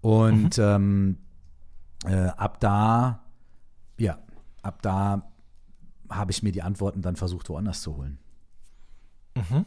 Und 0.00 0.58
mhm. 0.58 0.64
ähm, 0.64 1.18
äh, 2.04 2.28
ab 2.28 2.60
da, 2.60 3.24
ja, 3.98 4.18
ab 4.62 4.82
da 4.82 5.30
habe 6.08 6.30
ich 6.30 6.42
mir 6.42 6.52
die 6.52 6.62
Antworten 6.62 7.02
dann 7.02 7.16
versucht, 7.16 7.48
woanders 7.48 7.82
zu 7.82 7.96
holen. 7.96 8.18
Mhm. 9.34 9.66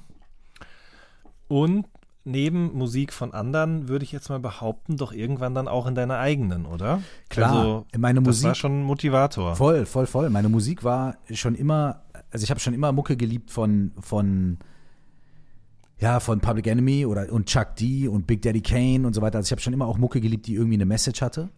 Und 1.50 1.88
neben 2.24 2.74
Musik 2.78 3.14
von 3.14 3.34
anderen 3.34 3.88
würde 3.88 4.04
ich 4.04 4.12
jetzt 4.12 4.30
mal 4.30 4.40
behaupten, 4.40 4.98
doch 4.98 5.12
irgendwann 5.12 5.56
dann 5.56 5.68
auch 5.68 5.88
in 5.88 5.96
deiner 5.96 6.18
eigenen, 6.18 6.66
oder? 6.66 7.02
Klar, 7.30 7.52
also, 7.52 7.86
meine 7.98 8.22
Musik 8.22 8.44
das 8.44 8.48
war 8.50 8.56
schon 8.56 8.82
ein 8.82 8.84
Motivator. 8.84 9.56
Voll, 9.56 9.86
voll, 9.86 10.06
voll. 10.06 10.30
Meine 10.30 10.50
Musik 10.50 10.84
war 10.84 11.18
schon 11.32 11.56
immer, 11.56 12.04
also 12.32 12.44
ich 12.44 12.50
habe 12.50 12.60
schon 12.60 12.74
immer 12.74 12.92
Mucke 12.92 13.18
geliebt 13.18 13.52
von 13.52 13.92
von 14.00 14.60
ja, 16.00 16.20
von 16.20 16.42
Public 16.42 16.66
Enemy 16.68 17.06
oder 17.06 17.32
und 17.32 17.46
Chuck 17.46 17.76
D 17.76 18.08
und 18.08 18.26
Big 18.26 18.42
Daddy 18.42 18.62
Kane 18.62 19.06
und 19.06 19.14
so 19.14 19.22
weiter. 19.22 19.38
Also 19.38 19.48
ich 19.48 19.52
habe 19.52 19.62
schon 19.62 19.74
immer 19.74 19.86
auch 19.86 19.98
Mucke 19.98 20.20
geliebt, 20.20 20.48
die 20.48 20.56
irgendwie 20.56 20.78
eine 20.78 20.86
Message 20.86 21.22
hatte 21.22 21.50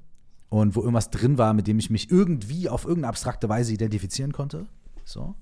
und 0.49 0.75
wo 0.75 0.81
irgendwas 0.81 1.09
drin 1.09 1.37
war, 1.37 1.53
mit 1.53 1.65
dem 1.65 1.79
ich 1.79 1.89
mich 1.89 2.11
irgendwie 2.11 2.69
auf 2.69 2.83
irgendeine 2.83 3.09
abstrakte 3.09 3.47
Weise 3.47 3.73
identifizieren 3.73 4.33
konnte. 4.33 4.65
So. 5.05 5.35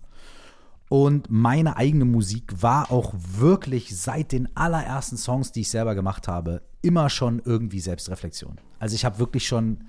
Und 0.91 1.31
meine 1.31 1.77
eigene 1.77 2.03
Musik 2.03 2.61
war 2.61 2.91
auch 2.91 3.13
wirklich 3.15 3.97
seit 3.97 4.33
den 4.33 4.53
allerersten 4.57 5.15
Songs, 5.15 5.53
die 5.53 5.61
ich 5.61 5.69
selber 5.69 5.95
gemacht 5.95 6.27
habe, 6.27 6.63
immer 6.81 7.09
schon 7.09 7.41
irgendwie 7.45 7.79
Selbstreflexion. 7.79 8.59
Also 8.77 8.95
ich 8.95 9.05
habe 9.05 9.17
wirklich 9.17 9.47
schon 9.47 9.85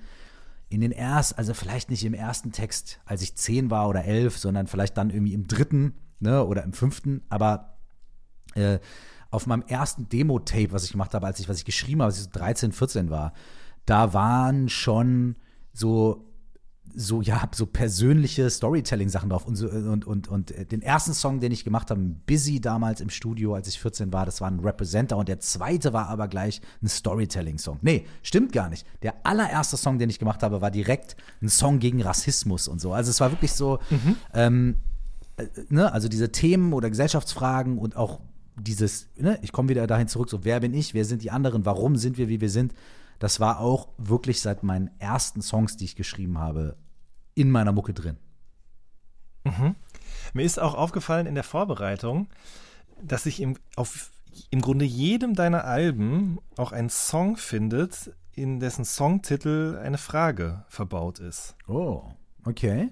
in 0.69 0.79
den 0.79 0.93
ersten, 0.93 1.37
also 1.37 1.53
vielleicht 1.53 1.89
nicht 1.89 2.05
im 2.05 2.13
ersten 2.13 2.53
Text, 2.53 3.01
als 3.03 3.21
ich 3.21 3.35
zehn 3.35 3.69
war 3.69 3.89
oder 3.89 4.05
elf, 4.05 4.37
sondern 4.37 4.67
vielleicht 4.67 4.95
dann 4.95 5.09
irgendwie 5.09 5.33
im 5.33 5.45
dritten 5.45 5.95
ne, 6.21 6.41
oder 6.45 6.63
im 6.63 6.71
fünften, 6.71 7.21
aber 7.27 7.75
äh, 8.55 8.79
auf 9.29 9.45
meinem 9.45 9.63
ersten 9.63 10.07
Demo-Tape, 10.07 10.71
was 10.71 10.85
ich 10.85 10.93
gemacht 10.93 11.13
habe, 11.13 11.27
als 11.27 11.37
ich, 11.41 11.49
was 11.49 11.57
ich 11.57 11.65
geschrieben 11.65 12.01
habe, 12.01 12.11
als 12.11 12.19
ich 12.19 12.23
so 12.23 12.29
13, 12.31 12.71
14 12.71 13.09
war, 13.09 13.33
da 13.85 14.13
waren 14.13 14.69
schon 14.69 15.35
so 15.73 16.32
so, 16.95 17.21
ja, 17.21 17.49
so 17.53 17.65
persönliche 17.65 18.49
Storytelling-Sachen 18.49 19.29
drauf. 19.29 19.45
Und, 19.45 19.55
so, 19.55 19.67
und, 19.69 20.05
und, 20.05 20.27
und 20.27 20.51
äh, 20.51 20.65
den 20.65 20.81
ersten 20.81 21.13
Song, 21.13 21.39
den 21.39 21.51
ich 21.51 21.63
gemacht 21.63 21.89
habe, 21.89 22.01
Busy 22.01 22.61
damals 22.61 23.01
im 23.01 23.09
Studio, 23.09 23.55
als 23.55 23.67
ich 23.67 23.79
14 23.79 24.11
war, 24.13 24.25
das 24.25 24.41
war 24.41 24.49
ein 24.49 24.59
Representer. 24.59 25.17
Und 25.17 25.29
der 25.29 25.39
zweite 25.39 25.93
war 25.93 26.09
aber 26.09 26.27
gleich 26.27 26.61
ein 26.81 26.87
Storytelling-Song. 26.87 27.79
Nee, 27.81 28.05
stimmt 28.21 28.51
gar 28.51 28.69
nicht. 28.69 28.85
Der 29.01 29.25
allererste 29.25 29.77
Song, 29.77 29.99
den 29.99 30.09
ich 30.09 30.19
gemacht 30.19 30.43
habe, 30.43 30.61
war 30.61 30.71
direkt 30.71 31.15
ein 31.41 31.49
Song 31.49 31.79
gegen 31.79 32.01
Rassismus 32.01 32.67
und 32.67 32.79
so. 32.79 32.93
Also 32.93 33.09
es 33.09 33.19
war 33.19 33.31
wirklich 33.31 33.53
so, 33.53 33.79
mhm. 33.89 34.15
ähm, 34.33 34.75
äh, 35.37 35.45
ne, 35.69 35.91
also 35.91 36.07
diese 36.07 36.31
Themen 36.31 36.73
oder 36.73 36.89
Gesellschaftsfragen 36.89 37.77
und 37.77 37.95
auch 37.95 38.19
dieses, 38.55 39.07
ne, 39.17 39.39
ich 39.41 39.51
komme 39.51 39.69
wieder 39.69 39.87
dahin 39.87 40.07
zurück, 40.07 40.29
so 40.29 40.45
wer 40.45 40.59
bin 40.59 40.73
ich, 40.73 40.93
wer 40.93 41.05
sind 41.05 41.23
die 41.23 41.31
anderen, 41.31 41.65
warum 41.65 41.95
sind 41.95 42.17
wir, 42.17 42.29
wie 42.29 42.41
wir 42.41 42.49
sind. 42.49 42.73
Das 43.19 43.39
war 43.39 43.59
auch 43.59 43.87
wirklich 43.97 44.41
seit 44.41 44.63
meinen 44.63 44.89
ersten 44.99 45.41
Songs, 45.41 45.77
die 45.77 45.85
ich 45.85 45.95
geschrieben 45.95 46.39
habe, 46.39 46.75
in 47.35 47.49
meiner 47.49 47.71
Mucke 47.71 47.93
drin. 47.93 48.17
Mhm. 49.43 49.75
Mir 50.33 50.43
ist 50.43 50.59
auch 50.59 50.75
aufgefallen 50.75 51.27
in 51.27 51.35
der 51.35 51.43
Vorbereitung, 51.43 52.27
dass 53.01 53.23
sich 53.23 53.41
im, 53.41 53.57
auf 53.75 54.11
im 54.49 54.61
Grunde 54.61 54.85
jedem 54.85 55.35
deiner 55.35 55.65
Alben 55.65 56.39
auch 56.57 56.71
ein 56.71 56.89
Song 56.89 57.37
findet, 57.37 58.11
in 58.31 58.59
dessen 58.59 58.85
Songtitel 58.85 59.79
eine 59.81 59.97
Frage 59.97 60.65
verbaut 60.67 61.19
ist. 61.19 61.55
Oh, 61.67 62.03
okay. 62.45 62.89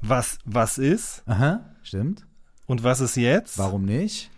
Was, 0.00 0.38
was 0.44 0.78
ist? 0.78 1.22
Aha, 1.26 1.74
stimmt. 1.82 2.26
Und 2.66 2.84
was 2.84 3.00
ist 3.00 3.16
jetzt? 3.16 3.58
Warum 3.58 3.84
nicht? 3.84 4.30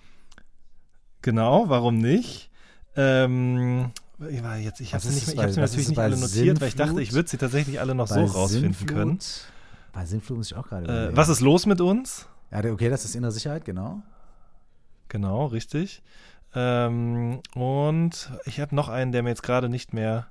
Genau, 1.22 1.68
warum 1.68 1.98
nicht? 1.98 2.50
Ähm, 2.96 3.92
ich 4.28 4.42
war 4.42 4.56
jetzt, 4.56 4.80
ich 4.80 4.92
habe 4.94 5.02
sie 5.02 5.14
nicht 5.14 5.28
ich 5.28 5.38
habe 5.38 5.52
sie 5.52 5.60
natürlich 5.60 5.88
nicht 5.88 5.98
alle 5.98 6.16
notiert, 6.16 6.30
Sinnflut? 6.30 6.60
weil 6.60 6.68
ich 6.68 6.76
dachte, 6.76 7.02
ich 7.02 7.12
würde 7.12 7.28
sie 7.28 7.36
tatsächlich 7.36 7.80
alle 7.80 7.94
noch 7.94 8.08
bei 8.08 8.26
so 8.26 8.38
rausfinden 8.38 8.74
Sinnflut? 8.74 8.88
können. 8.88 9.18
Bei 9.92 10.04
Sinnflut 10.04 10.38
muss 10.38 10.50
ich 10.50 10.56
auch 10.56 10.68
gerade. 10.68 11.10
Äh, 11.10 11.16
was 11.16 11.28
ist 11.28 11.40
los 11.40 11.66
mit 11.66 11.80
uns? 11.80 12.26
Ja, 12.50 12.58
okay, 12.64 12.88
das 12.88 13.04
ist 13.04 13.14
innere 13.14 13.32
Sicherheit, 13.32 13.64
genau. 13.64 14.02
Genau, 15.08 15.46
richtig. 15.46 16.02
Ähm, 16.54 17.40
und 17.54 18.30
ich 18.44 18.60
habe 18.60 18.74
noch 18.74 18.88
einen, 18.88 19.12
der 19.12 19.22
mir 19.22 19.30
jetzt 19.30 19.42
gerade 19.42 19.68
nicht 19.68 19.92
mehr, 19.92 20.26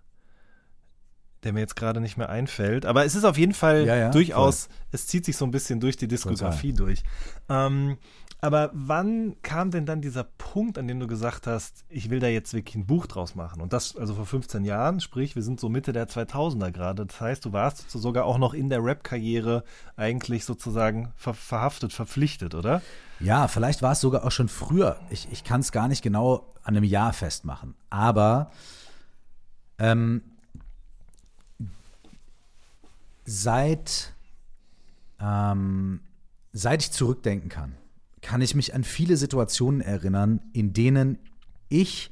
der 1.43 1.53
mir 1.53 1.61
jetzt 1.61 1.75
gerade 1.75 2.01
nicht 2.01 2.17
mehr 2.17 2.29
einfällt. 2.29 2.85
Aber 2.85 3.05
es 3.05 3.15
ist 3.15 3.23
auf 3.23 3.37
jeden 3.37 3.53
Fall 3.53 3.85
ja, 3.85 3.95
ja, 3.95 4.11
durchaus, 4.11 4.65
voll. 4.65 4.75
es 4.91 5.07
zieht 5.07 5.25
sich 5.25 5.37
so 5.37 5.45
ein 5.45 5.51
bisschen 5.51 5.79
durch 5.79 5.95
die 5.95 6.07
Diskografie 6.07 6.73
Total. 6.73 6.85
durch. 6.85 7.03
Ähm, 7.47 7.97
Aber 8.41 8.69
wann 8.73 9.35
kam 9.41 9.69
denn 9.69 9.85
dann 9.85 10.01
dieser 10.01 10.23
Punkt, 10.23 10.77
an 10.77 10.87
dem 10.87 10.99
du 10.99 11.07
gesagt 11.07 11.45
hast, 11.45 11.83
ich 11.89 12.09
will 12.09 12.21
da 12.21 12.27
jetzt 12.27 12.53
wirklich 12.53 12.75
ein 12.75 12.85
Buch 12.85 13.05
draus 13.05 13.35
machen? 13.35 13.61
Und 13.61 13.73
das 13.73 13.97
also 13.97 14.15
vor 14.15 14.25
15 14.25 14.63
Jahren, 14.63 15.01
sprich, 15.01 15.35
wir 15.35 15.43
sind 15.43 15.59
so 15.59 15.67
Mitte 15.67 15.91
der 15.91 16.07
2000er 16.07 16.71
gerade. 16.71 17.05
Das 17.05 17.19
heißt, 17.19 17.43
du 17.43 17.51
warst 17.51 17.91
sogar 17.91 18.23
auch 18.23 18.37
noch 18.37 18.53
in 18.53 18.69
der 18.69 18.81
Rap-Karriere 18.81 19.65
eigentlich 19.97 20.45
sozusagen 20.45 21.11
ver 21.17 21.33
verhaftet, 21.33 21.91
verpflichtet, 21.91 22.55
oder? 22.55 22.81
Ja, 23.19 23.49
vielleicht 23.49 23.81
war 23.81 23.91
es 23.91 23.99
sogar 23.99 24.23
auch 24.23 24.31
schon 24.31 24.47
früher. 24.47 24.97
Ich, 25.09 25.27
ich 25.31 25.43
kann 25.43 25.59
es 25.59 25.73
gar 25.73 25.89
nicht 25.89 26.01
genau 26.01 26.45
an 26.63 26.77
einem 26.77 26.85
Jahr 26.85 27.11
festmachen. 27.11 27.75
Aber 27.89 28.51
ähm, 29.79 30.21
seit, 33.25 34.13
ähm, 35.19 35.99
seit 36.53 36.83
ich 36.83 36.91
zurückdenken 36.93 37.49
kann, 37.49 37.75
kann 38.21 38.41
ich 38.41 38.55
mich 38.55 38.73
an 38.73 38.83
viele 38.83 39.17
Situationen 39.17 39.81
erinnern, 39.81 40.41
in 40.53 40.73
denen 40.73 41.19
ich 41.69 42.11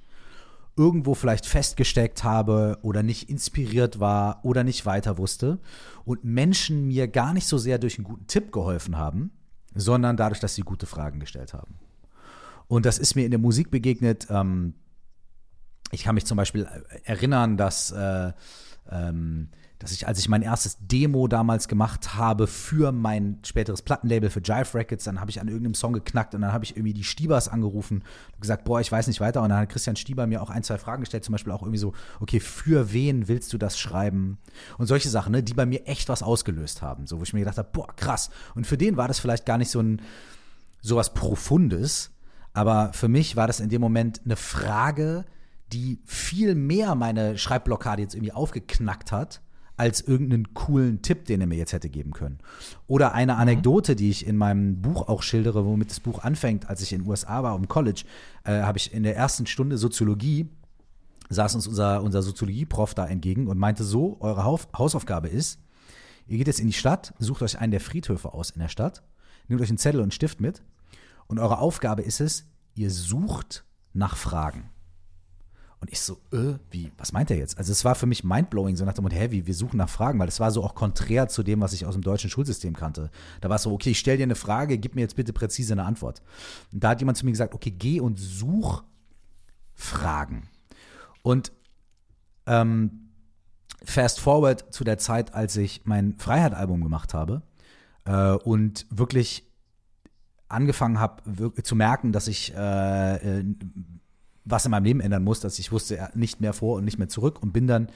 irgendwo 0.78 1.16
vielleicht 1.16 1.48
festgesteckt 1.48 2.24
habe 2.24 2.78
oder 2.84 3.02
nicht 3.02 3.30
inspiriert 3.30 4.00
war 4.00 4.46
oder 4.46 4.64
nicht 4.64 4.86
weiter 4.86 5.18
wusste 5.18 5.60
und 6.06 6.24
Menschen 6.24 6.88
mir 6.88 7.08
gar 7.08 7.34
nicht 7.34 7.48
so 7.48 7.58
sehr 7.58 7.80
durch 7.80 7.98
einen 7.98 8.06
guten 8.06 8.28
Tipp 8.28 8.52
geholfen 8.52 8.98
haben, 8.98 9.32
sondern 9.74 10.18
dadurch, 10.18 10.40
dass 10.40 10.56
sie 10.56 10.62
gute 10.62 10.86
Fragen 10.86 11.20
gestellt 11.20 11.54
haben. 11.54 11.76
Und 12.68 12.86
das 12.86 13.00
ist 13.00 13.16
mir 13.16 13.26
in 13.26 13.32
der 13.32 13.40
Musik 13.40 13.72
begegnet. 13.72 14.28
Ähm, 14.30 14.76
ich 15.92 16.04
kann 16.04 16.16
mich 16.16 16.26
zum 16.26 16.38
Beispiel 16.38 16.68
erinnern, 17.06 17.58
dass 17.58 17.92
äh, 17.92 18.34
ähm, 18.92 19.50
dass 19.80 19.92
ich, 19.92 20.08
als 20.08 20.18
ich 20.18 20.28
mein 20.28 20.42
erstes 20.42 20.78
Demo 20.80 21.28
damals 21.28 21.68
gemacht 21.68 22.16
habe 22.16 22.48
für 22.48 22.92
mein 22.92 23.38
späteres 23.46 23.84
Plattenlabel 23.84 24.30
für 24.30 24.42
Jive 24.42 24.74
Records, 24.74 25.04
dann 25.04 25.20
habe 25.20 25.30
ich 25.30 25.40
an 25.40 25.48
irgendeinem 25.48 25.76
Song 25.76 25.94
geknackt 25.94 26.34
und 26.34 26.42
dann 26.42 26.52
habe 26.52 26.66
ich 26.66 26.76
irgendwie 26.76 26.94
die 26.94 27.04
Stiebers 27.04 27.48
angerufen 27.48 28.04
und 28.34 28.42
gesagt, 28.42 28.64
boah, 28.64 28.82
ich 28.82 28.92
weiß 28.92 29.06
nicht 29.08 29.22
weiter. 29.22 29.44
Und 29.44 29.50
dann 29.50 29.60
hat 29.60 29.70
Christian 29.70 29.96
Stieber 29.96 30.26
mir 30.26 30.42
auch 30.42 30.50
ein, 30.50 30.64
zwei 30.64 30.80
Fragen 30.80 31.02
gestellt, 31.02 31.24
zum 31.24 31.34
Beispiel 31.34 31.54
auch 31.54 31.62
irgendwie 31.62 31.78
so, 31.78 31.94
okay, 32.20 32.40
für 32.40 32.92
wen 32.92 33.28
willst 33.28 33.54
du 33.54 33.60
das 33.60 33.78
schreiben? 33.78 34.40
Und 34.80 34.88
solche 34.88 35.10
Sachen, 35.10 35.32
ne, 35.32 35.44
die 35.44 35.54
bei 35.54 35.68
mir 35.68 35.88
echt 35.88 36.10
was 36.10 36.24
ausgelöst 36.24 36.82
haben, 36.82 37.06
so 37.06 37.20
wo 37.20 37.24
ich 37.24 37.34
mir 37.34 37.40
gedacht 37.42 37.60
habe, 37.60 37.70
boah, 37.72 37.96
krass. 37.96 38.32
Und 38.56 38.66
für 38.66 38.78
den 38.78 38.98
war 38.98 39.08
das 39.08 39.20
vielleicht 39.20 39.46
gar 39.46 39.60
nicht 39.60 39.70
so 39.70 39.80
ein 39.80 40.02
sowas 40.82 41.14
Profundes, 41.14 42.12
aber 42.54 42.94
für 42.94 43.08
mich 43.08 43.36
war 43.36 43.46
das 43.46 43.60
in 43.60 43.70
dem 43.70 43.82
Moment 43.82 44.22
eine 44.26 44.36
Frage, 44.36 45.26
die 45.72 46.00
viel 46.06 46.56
mehr 46.56 46.96
meine 46.96 47.38
Schreibblockade 47.38 48.02
jetzt 48.02 48.16
irgendwie 48.16 48.32
aufgeknackt 48.32 49.12
hat 49.12 49.42
als 49.78 50.02
irgendeinen 50.02 50.54
coolen 50.56 51.02
Tipp, 51.04 51.26
den 51.26 51.40
er 51.40 51.48
mir 51.48 51.58
jetzt 51.58 51.72
hätte 51.72 51.90
geben 51.90 52.12
können. 52.12 52.40
Oder 52.88 53.14
eine 53.14 53.34
mhm. 53.34 53.40
Anekdote, 53.40 53.96
die 53.96 54.10
ich 54.10 54.26
in 54.26 54.36
meinem 54.36 54.82
Buch 54.82 55.08
auch 55.08 55.22
schildere, 55.22 55.66
womit 55.66 55.92
das 55.92 56.00
Buch 56.00 56.24
anfängt, 56.24 56.68
als 56.68 56.82
ich 56.82 56.92
in 56.92 57.04
den 57.04 57.10
USA 57.10 57.44
war, 57.44 57.56
um 57.56 57.68
College, 57.68 58.04
äh, 58.44 58.62
habe 58.64 58.80
ich 58.80 58.92
in 58.94 59.04
der 59.04 59.16
ersten 59.16 59.46
Stunde 59.46 59.78
Soziologie, 59.78 60.50
saß 61.30 61.56
uns 61.56 61.68
unser, 61.68 62.02
unser 62.02 62.24
Soziologie-Prof 62.24 62.96
da 62.96 63.06
entgegen 63.06 63.48
und 63.48 63.60
meinte 63.60 63.84
so, 63.84 64.18
eure 64.20 64.44
Haus 64.44 64.68
Hausaufgabe 64.76 65.28
ist, 65.28 65.60
ihr 66.26 66.38
geht 66.38 66.48
jetzt 66.48 66.60
in 66.60 66.68
die 66.68 66.74
Stadt, 66.74 67.14
sucht 67.20 67.44
euch 67.44 67.60
einen 67.60 67.72
der 67.72 67.82
Friedhöfe 67.82 68.34
aus 68.34 68.50
in 68.50 68.60
der 68.60 68.70
Stadt, 68.70 69.04
nehmt 69.48 69.62
euch 69.62 69.70
einen 69.70 69.78
Zettel 69.78 70.00
und 70.00 70.06
einen 70.06 70.12
Stift 70.12 70.42
mit 70.42 70.64
und 71.28 71.38
eure 71.38 71.60
Aufgabe 71.60 72.02
ist 72.02 72.20
es, 72.20 72.46
ihr 72.74 72.90
sucht 72.90 73.64
nach 73.94 74.18
Fragen. 74.18 74.70
Und 75.88 75.94
ich 75.94 76.02
so, 76.02 76.18
äh, 76.34 76.56
wie, 76.70 76.92
was 76.98 77.14
meint 77.14 77.32
er 77.32 77.38
jetzt? 77.38 77.58
Also 77.58 77.72
es 77.72 77.86
war 77.86 77.96
für 77.96 78.08
mich 78.08 78.26
mindblowing, 78.26 78.76
so 78.76 78.84
nach 78.84 78.92
dem 78.92 79.04
Motto, 79.04 79.16
hä, 79.16 79.32
wie, 79.32 79.48
wir 79.48 79.54
suchen 79.54 79.78
nach 79.78 79.88
Fragen, 79.88 80.20
weil 80.20 80.28
es 80.28 80.42
war 80.42 80.52
so 80.52 80.62
auch 80.62 80.76
konträr 80.76 81.30
zu 81.30 81.44
dem, 81.44 81.62
was 81.62 81.72
ich 81.72 81.86
aus 81.86 81.94
dem 81.94 82.02
deutschen 82.02 82.30
Schulsystem 82.30 82.76
kannte. 82.76 83.10
Da 83.40 83.48
war 83.48 83.56
es 83.56 83.64
so, 83.64 83.72
okay, 83.72 83.92
ich 83.92 84.00
stelle 84.00 84.18
dir 84.18 84.24
eine 84.24 84.36
Frage, 84.36 84.78
gib 84.78 84.96
mir 84.96 85.02
jetzt 85.02 85.16
bitte 85.16 85.32
präzise 85.32 85.74
eine 85.74 85.86
Antwort. 85.86 86.22
Und 86.74 86.84
da 86.84 86.90
hat 86.90 87.00
jemand 87.00 87.18
zu 87.18 87.24
mir 87.24 87.32
gesagt, 87.32 87.54
okay, 87.54 87.72
geh 87.72 88.02
und 88.02 88.20
such 88.20 88.84
Fragen. 89.76 90.50
Und 91.22 91.54
ähm, 92.48 93.12
fast 93.86 94.20
forward 94.20 94.74
zu 94.74 94.84
der 94.84 94.98
Zeit, 94.98 95.36
als 95.36 95.56
ich 95.56 95.86
mein 95.86 96.18
Freiheit-Album 96.18 96.84
gemacht 96.84 97.14
habe 97.14 97.44
äh, 98.04 98.32
und 98.34 98.88
wirklich 98.90 99.50
angefangen 100.50 101.00
habe 101.00 101.54
zu 101.64 101.78
merken, 101.78 102.12
dass 102.12 102.28
ich 102.28 102.54
äh, 102.54 103.40
äh 103.40 103.46
was 104.50 104.66
in 104.66 104.72
meinem 104.72 104.86
Leben 104.86 105.00
ändern 105.02 105.24
muss, 105.24 105.40
dass 105.40 105.60
ich 105.60 105.72
wusste 105.72 106.10
nicht 106.14 106.42
mehr 106.42 106.54
vor 106.54 106.78
und 106.78 106.86
nicht 106.86 106.98
mehr 106.98 107.10
zurück 107.10 107.42
und 107.42 107.52
bin 107.52 107.68
dann 107.68 107.90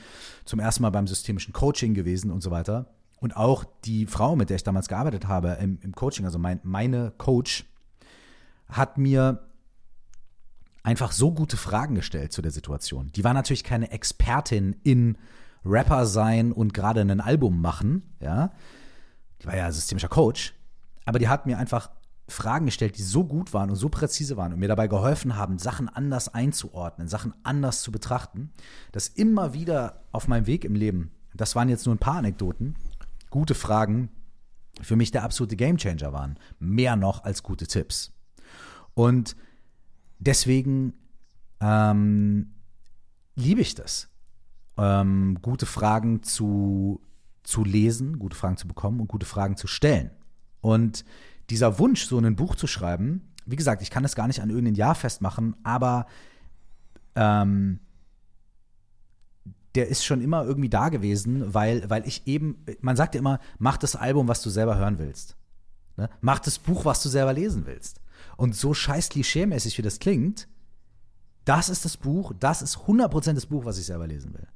zum 0.45 0.59
ersten 0.59 0.83
Mal 0.83 0.89
beim 0.89 1.07
systemischen 1.07 1.53
Coaching 1.53 1.93
gewesen 1.93 2.31
und 2.31 2.41
so 2.41 2.51
weiter. 2.51 2.87
Und 3.19 3.37
auch 3.37 3.63
die 3.85 4.07
Frau, 4.07 4.35
mit 4.35 4.49
der 4.49 4.55
ich 4.55 4.63
damals 4.63 4.87
gearbeitet 4.87 5.27
habe 5.27 5.57
im, 5.61 5.79
im 5.81 5.93
Coaching, 5.93 6.25
also 6.25 6.39
mein, 6.39 6.59
meine 6.63 7.13
Coach, 7.17 7.65
hat 8.67 8.97
mir 8.97 9.47
einfach 10.83 11.11
so 11.11 11.31
gute 11.31 11.57
Fragen 11.57 11.95
gestellt 11.95 12.33
zu 12.33 12.41
der 12.41 12.51
Situation. 12.51 13.11
Die 13.15 13.23
war 13.23 13.33
natürlich 13.33 13.63
keine 13.63 13.91
Expertin 13.91 14.75
in 14.83 15.17
Rapper 15.63 16.05
sein 16.05 16.51
und 16.51 16.73
gerade 16.73 17.01
ein 17.01 17.21
Album 17.21 17.61
machen, 17.61 18.15
ja. 18.19 18.51
Die 19.41 19.47
war 19.47 19.55
ja 19.55 19.71
systemischer 19.71 20.07
Coach, 20.07 20.53
aber 21.05 21.19
die 21.19 21.27
hat 21.27 21.45
mir 21.45 21.57
einfach 21.57 21.89
Fragen 22.27 22.65
gestellt, 22.65 22.97
die 22.97 23.03
so 23.03 23.25
gut 23.25 23.53
waren 23.53 23.69
und 23.69 23.75
so 23.75 23.89
präzise 23.89 24.37
waren 24.37 24.53
und 24.53 24.59
mir 24.59 24.67
dabei 24.67 24.87
geholfen 24.87 25.35
haben, 25.35 25.57
Sachen 25.57 25.89
anders 25.89 26.33
einzuordnen, 26.33 27.07
Sachen 27.07 27.33
anders 27.43 27.81
zu 27.81 27.91
betrachten, 27.91 28.51
dass 28.91 29.07
immer 29.07 29.53
wieder 29.53 30.03
auf 30.11 30.27
meinem 30.27 30.47
Weg 30.47 30.63
im 30.63 30.75
Leben, 30.75 31.11
das 31.33 31.55
waren 31.55 31.69
jetzt 31.69 31.85
nur 31.85 31.95
ein 31.95 31.99
paar 31.99 32.17
Anekdoten, 32.17 32.75
gute 33.29 33.53
Fragen 33.53 34.09
für 34.81 34.95
mich 34.95 35.11
der 35.11 35.23
absolute 35.23 35.55
Gamechanger 35.55 36.13
waren. 36.13 36.37
Mehr 36.59 36.95
noch 36.95 37.23
als 37.23 37.43
gute 37.43 37.67
Tipps. 37.67 38.13
Und 38.93 39.35
deswegen 40.19 40.93
ähm, 41.59 42.53
liebe 43.35 43.61
ich 43.61 43.75
das, 43.75 44.09
ähm, 44.77 45.39
gute 45.41 45.65
Fragen 45.65 46.23
zu, 46.23 47.01
zu 47.43 47.63
lesen, 47.63 48.19
gute 48.19 48.35
Fragen 48.35 48.57
zu 48.57 48.67
bekommen 48.67 48.99
und 48.99 49.07
gute 49.07 49.25
Fragen 49.25 49.57
zu 49.57 49.67
stellen. 49.67 50.11
Und 50.61 51.05
dieser 51.51 51.77
Wunsch, 51.79 52.05
so 52.05 52.17
ein 52.17 52.35
Buch 52.35 52.55
zu 52.55 52.65
schreiben, 52.65 53.21
wie 53.45 53.55
gesagt, 53.55 53.81
ich 53.81 53.91
kann 53.91 54.03
das 54.03 54.15
gar 54.15 54.27
nicht 54.27 54.41
an 54.41 54.49
irgendein 54.49 54.75
Jahr 54.75 54.95
festmachen, 54.95 55.55
aber 55.63 56.07
ähm, 57.15 57.79
der 59.75 59.87
ist 59.87 60.05
schon 60.05 60.21
immer 60.21 60.45
irgendwie 60.45 60.69
da 60.69 60.89
gewesen, 60.89 61.53
weil, 61.53 61.89
weil 61.89 62.07
ich 62.07 62.25
eben, 62.27 62.65
man 62.81 62.95
sagt 62.95 63.15
ja 63.15 63.19
immer, 63.19 63.39
mach 63.57 63.77
das 63.77 63.95
Album, 63.95 64.27
was 64.27 64.41
du 64.41 64.49
selber 64.49 64.77
hören 64.77 64.99
willst. 64.99 65.35
Ne? 65.97 66.09
Mach 66.21 66.39
das 66.39 66.59
Buch, 66.59 66.85
was 66.85 67.01
du 67.03 67.09
selber 67.09 67.33
lesen 67.33 67.65
willst. 67.65 68.01
Und 68.37 68.55
so 68.55 68.73
scheiß 68.73 69.09
klischeemäßig, 69.09 69.77
wie 69.77 69.81
das 69.81 69.99
klingt, 69.99 70.47
das 71.45 71.69
ist 71.69 71.85
das 71.85 71.97
Buch, 71.97 72.33
das 72.39 72.61
ist 72.61 72.77
100% 72.77 73.33
das 73.33 73.45
Buch, 73.45 73.65
was 73.65 73.77
ich 73.77 73.85
selber 73.85 74.07
lesen 74.07 74.33
will. 74.33 74.47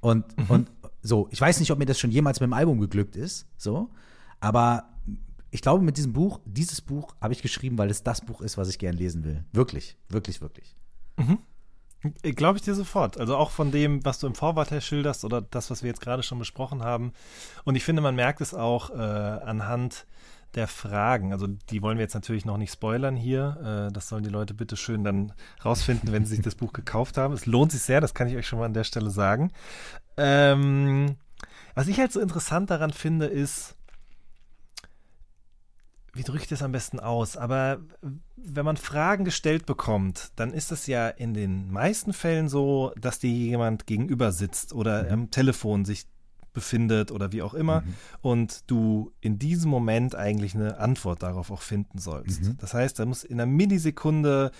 Und, 0.00 0.36
mhm. 0.38 0.46
und 0.48 0.70
so, 1.02 1.28
ich 1.30 1.40
weiß 1.40 1.60
nicht, 1.60 1.70
ob 1.70 1.78
mir 1.78 1.86
das 1.86 1.98
schon 1.98 2.10
jemals 2.10 2.40
mit 2.40 2.48
dem 2.48 2.52
Album 2.52 2.80
geglückt 2.80 3.16
ist, 3.16 3.46
so, 3.56 3.90
aber 4.40 4.91
ich 5.52 5.60
glaube, 5.60 5.84
mit 5.84 5.98
diesem 5.98 6.14
Buch, 6.14 6.40
dieses 6.46 6.80
Buch 6.80 7.14
habe 7.20 7.34
ich 7.34 7.42
geschrieben, 7.42 7.76
weil 7.76 7.90
es 7.90 8.02
das 8.02 8.22
Buch 8.22 8.40
ist, 8.40 8.56
was 8.56 8.70
ich 8.70 8.78
gern 8.78 8.94
lesen 8.94 9.22
will. 9.22 9.44
Wirklich, 9.52 9.98
wirklich, 10.08 10.40
wirklich. 10.40 10.74
Mhm. 11.18 11.38
Glaube 12.22 12.56
ich 12.56 12.64
dir 12.64 12.74
sofort. 12.74 13.20
Also 13.20 13.36
auch 13.36 13.50
von 13.50 13.70
dem, 13.70 14.04
was 14.04 14.18
du 14.18 14.26
im 14.26 14.34
Vorwort 14.34 14.70
her 14.70 14.80
schilderst 14.80 15.24
oder 15.24 15.42
das, 15.42 15.70
was 15.70 15.82
wir 15.82 15.88
jetzt 15.88 16.00
gerade 16.00 16.22
schon 16.22 16.38
besprochen 16.38 16.82
haben. 16.82 17.12
Und 17.64 17.76
ich 17.76 17.84
finde, 17.84 18.00
man 18.00 18.16
merkt 18.16 18.40
es 18.40 18.54
auch 18.54 18.90
äh, 18.90 18.94
anhand 18.94 20.06
der 20.54 20.68
Fragen. 20.68 21.32
Also 21.32 21.46
die 21.46 21.82
wollen 21.82 21.98
wir 21.98 22.02
jetzt 22.02 22.14
natürlich 22.14 22.46
noch 22.46 22.56
nicht 22.56 22.72
spoilern 22.72 23.14
hier. 23.14 23.88
Äh, 23.88 23.92
das 23.92 24.08
sollen 24.08 24.24
die 24.24 24.30
Leute 24.30 24.54
bitte 24.54 24.78
schön 24.78 25.04
dann 25.04 25.34
rausfinden, 25.64 26.12
wenn 26.12 26.24
sie 26.24 26.36
sich 26.36 26.44
das 26.44 26.54
Buch 26.54 26.72
gekauft 26.72 27.18
haben. 27.18 27.34
Es 27.34 27.44
lohnt 27.44 27.72
sich 27.72 27.82
sehr, 27.82 28.00
das 28.00 28.14
kann 28.14 28.26
ich 28.26 28.36
euch 28.36 28.46
schon 28.46 28.58
mal 28.58 28.64
an 28.64 28.74
der 28.74 28.84
Stelle 28.84 29.10
sagen. 29.10 29.52
Ähm, 30.16 31.16
was 31.74 31.88
ich 31.88 32.00
halt 32.00 32.10
so 32.10 32.20
interessant 32.20 32.70
daran 32.70 32.92
finde, 32.92 33.26
ist, 33.26 33.76
wie 36.14 36.22
drücke 36.22 36.42
ich 36.42 36.48
das 36.48 36.62
am 36.62 36.72
besten 36.72 37.00
aus? 37.00 37.36
Aber 37.36 37.80
wenn 38.36 38.64
man 38.64 38.76
Fragen 38.76 39.24
gestellt 39.24 39.64
bekommt, 39.64 40.32
dann 40.36 40.52
ist 40.52 40.70
es 40.70 40.86
ja 40.86 41.08
in 41.08 41.32
den 41.32 41.70
meisten 41.72 42.12
Fällen 42.12 42.48
so, 42.48 42.92
dass 43.00 43.18
dir 43.18 43.30
jemand 43.30 43.86
gegenüber 43.86 44.32
sitzt 44.32 44.74
oder 44.74 45.04
mhm. 45.04 45.12
am 45.12 45.30
Telefon 45.30 45.84
sich 45.84 46.06
befindet 46.52 47.10
oder 47.10 47.32
wie 47.32 47.40
auch 47.40 47.54
immer 47.54 47.80
mhm. 47.80 47.94
und 48.20 48.70
du 48.70 49.12
in 49.20 49.38
diesem 49.38 49.70
Moment 49.70 50.14
eigentlich 50.14 50.54
eine 50.54 50.78
Antwort 50.78 51.22
darauf 51.22 51.50
auch 51.50 51.62
finden 51.62 51.98
sollst. 51.98 52.42
Mhm. 52.42 52.56
Das 52.58 52.74
heißt, 52.74 52.98
da 52.98 53.06
muss 53.06 53.24
in 53.24 53.40
einer 53.40 53.50
Millisekunde 53.50 54.50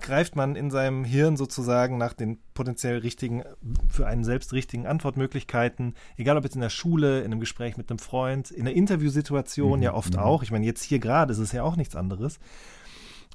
greift 0.00 0.36
man 0.36 0.56
in 0.56 0.70
seinem 0.70 1.04
Hirn 1.04 1.36
sozusagen 1.36 1.98
nach 1.98 2.12
den 2.12 2.38
potenziell 2.54 2.98
richtigen, 2.98 3.42
für 3.88 4.06
einen 4.06 4.24
selbst 4.24 4.52
richtigen 4.52 4.86
Antwortmöglichkeiten, 4.86 5.94
egal 6.16 6.36
ob 6.36 6.44
jetzt 6.44 6.54
in 6.54 6.60
der 6.60 6.70
Schule, 6.70 7.20
in 7.20 7.26
einem 7.26 7.40
Gespräch 7.40 7.76
mit 7.76 7.90
einem 7.90 7.98
Freund, 7.98 8.50
in 8.50 8.62
einer 8.62 8.76
Interviewsituation 8.76 9.78
mhm. 9.78 9.82
ja 9.82 9.94
oft 9.94 10.14
mhm. 10.14 10.20
auch. 10.20 10.42
Ich 10.42 10.50
meine, 10.50 10.64
jetzt 10.64 10.82
hier 10.82 10.98
gerade 10.98 11.32
ist 11.32 11.38
es 11.38 11.52
ja 11.52 11.62
auch 11.62 11.76
nichts 11.76 11.96
anderes. 11.96 12.38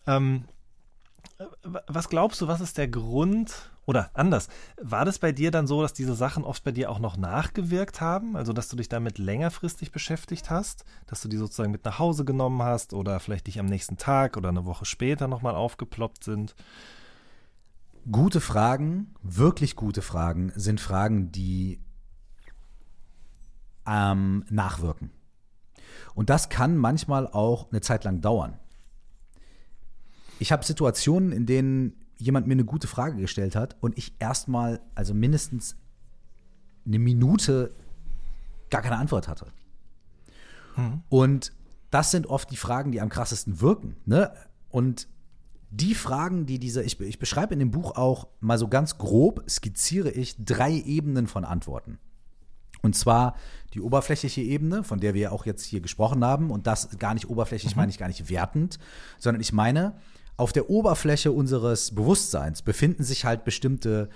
Ähm, 0.05 0.45
Was 1.61 2.09
glaubst 2.09 2.41
du, 2.41 2.47
was 2.47 2.61
ist 2.61 2.77
der 2.77 2.87
Grund 2.87 3.71
oder 3.87 4.11
anders, 4.13 4.49
war 4.81 5.05
das 5.05 5.17
bei 5.17 5.31
dir 5.31 5.49
dann 5.49 5.65
so, 5.65 5.81
dass 5.81 5.93
diese 5.93 6.13
Sachen 6.13 6.43
oft 6.43 6.61
bei 6.65 6.73
dir 6.73 6.91
auch 6.91 6.99
noch 6.99 7.15
nachgewirkt 7.15 8.01
haben? 8.01 8.35
Also, 8.35 8.51
dass 8.51 8.67
du 8.67 8.75
dich 8.75 8.89
damit 8.89 9.17
längerfristig 9.17 9.93
beschäftigt 9.93 10.49
hast? 10.49 10.83
Dass 11.07 11.21
du 11.21 11.29
die 11.29 11.37
sozusagen 11.37 11.71
mit 11.71 11.85
nach 11.85 11.97
Hause 11.97 12.25
genommen 12.25 12.61
hast 12.61 12.93
oder 12.93 13.21
vielleicht 13.21 13.47
dich 13.47 13.61
am 13.61 13.65
nächsten 13.65 13.95
Tag 13.95 14.35
oder 14.35 14.49
eine 14.49 14.65
Woche 14.65 14.83
später 14.83 15.29
nochmal 15.29 15.55
aufgeploppt 15.55 16.25
sind? 16.25 16.53
Gute 18.11 18.41
Fragen, 18.41 19.15
wirklich 19.23 19.77
gute 19.77 20.01
Fragen, 20.01 20.51
sind 20.53 20.81
Fragen, 20.81 21.31
die 21.31 21.81
ähm, 23.85 24.43
nachwirken. 24.49 25.11
Und 26.13 26.29
das 26.29 26.49
kann 26.49 26.75
manchmal 26.75 27.25
auch 27.25 27.71
eine 27.71 27.79
Zeit 27.79 28.03
lang 28.03 28.19
dauern. 28.19 28.59
Ich 30.39 30.51
habe 30.51 30.65
Situationen, 30.65 31.31
in 31.31 31.45
denen 31.45 32.06
jemand 32.17 32.47
mir 32.47 32.53
eine 32.53 32.65
gute 32.65 32.87
Frage 32.87 33.17
gestellt 33.17 33.55
hat 33.55 33.75
und 33.79 33.97
ich 33.97 34.15
erstmal, 34.19 34.81
also 34.95 35.13
mindestens 35.13 35.75
eine 36.85 36.99
Minute 36.99 37.73
gar 38.69 38.81
keine 38.81 38.97
Antwort 38.97 39.27
hatte. 39.27 39.47
Hm. 40.75 41.01
Und 41.09 41.53
das 41.89 42.11
sind 42.11 42.27
oft 42.27 42.51
die 42.51 42.57
Fragen, 42.57 42.91
die 42.91 43.01
am 43.01 43.09
krassesten 43.09 43.61
wirken. 43.61 43.97
Ne? 44.05 44.31
Und 44.69 45.07
die 45.69 45.95
Fragen, 45.95 46.45
die 46.45 46.59
diese, 46.59 46.83
ich, 46.83 46.99
ich 46.99 47.19
beschreibe 47.19 47.53
in 47.53 47.59
dem 47.59 47.71
Buch 47.71 47.95
auch 47.95 48.27
mal 48.39 48.57
so 48.57 48.67
ganz 48.67 48.97
grob, 48.97 49.43
skizziere 49.49 50.11
ich 50.11 50.35
drei 50.43 50.71
Ebenen 50.71 51.27
von 51.27 51.45
Antworten. 51.45 51.99
Und 52.81 52.95
zwar 52.95 53.35
die 53.73 53.81
oberflächliche 53.81 54.41
Ebene, 54.41 54.83
von 54.83 54.99
der 54.99 55.13
wir 55.13 55.31
auch 55.31 55.45
jetzt 55.45 55.63
hier 55.63 55.81
gesprochen 55.81 56.23
haben. 56.23 56.51
Und 56.51 56.67
das 56.67 56.97
gar 56.99 57.13
nicht 57.13 57.29
oberflächlich, 57.29 57.75
mhm. 57.75 57.81
meine 57.81 57.89
ich 57.89 57.97
gar 57.97 58.07
nicht 58.07 58.29
wertend, 58.29 58.79
sondern 59.17 59.41
ich 59.41 59.51
meine, 59.51 59.99
auf 60.37 60.53
der 60.53 60.69
Oberfläche 60.69 61.31
unseres 61.31 61.93
Bewusstseins 61.93 62.61
befinden 62.61 63.03
sich 63.03 63.25
halt 63.25 63.43
bestimmte 63.43 64.09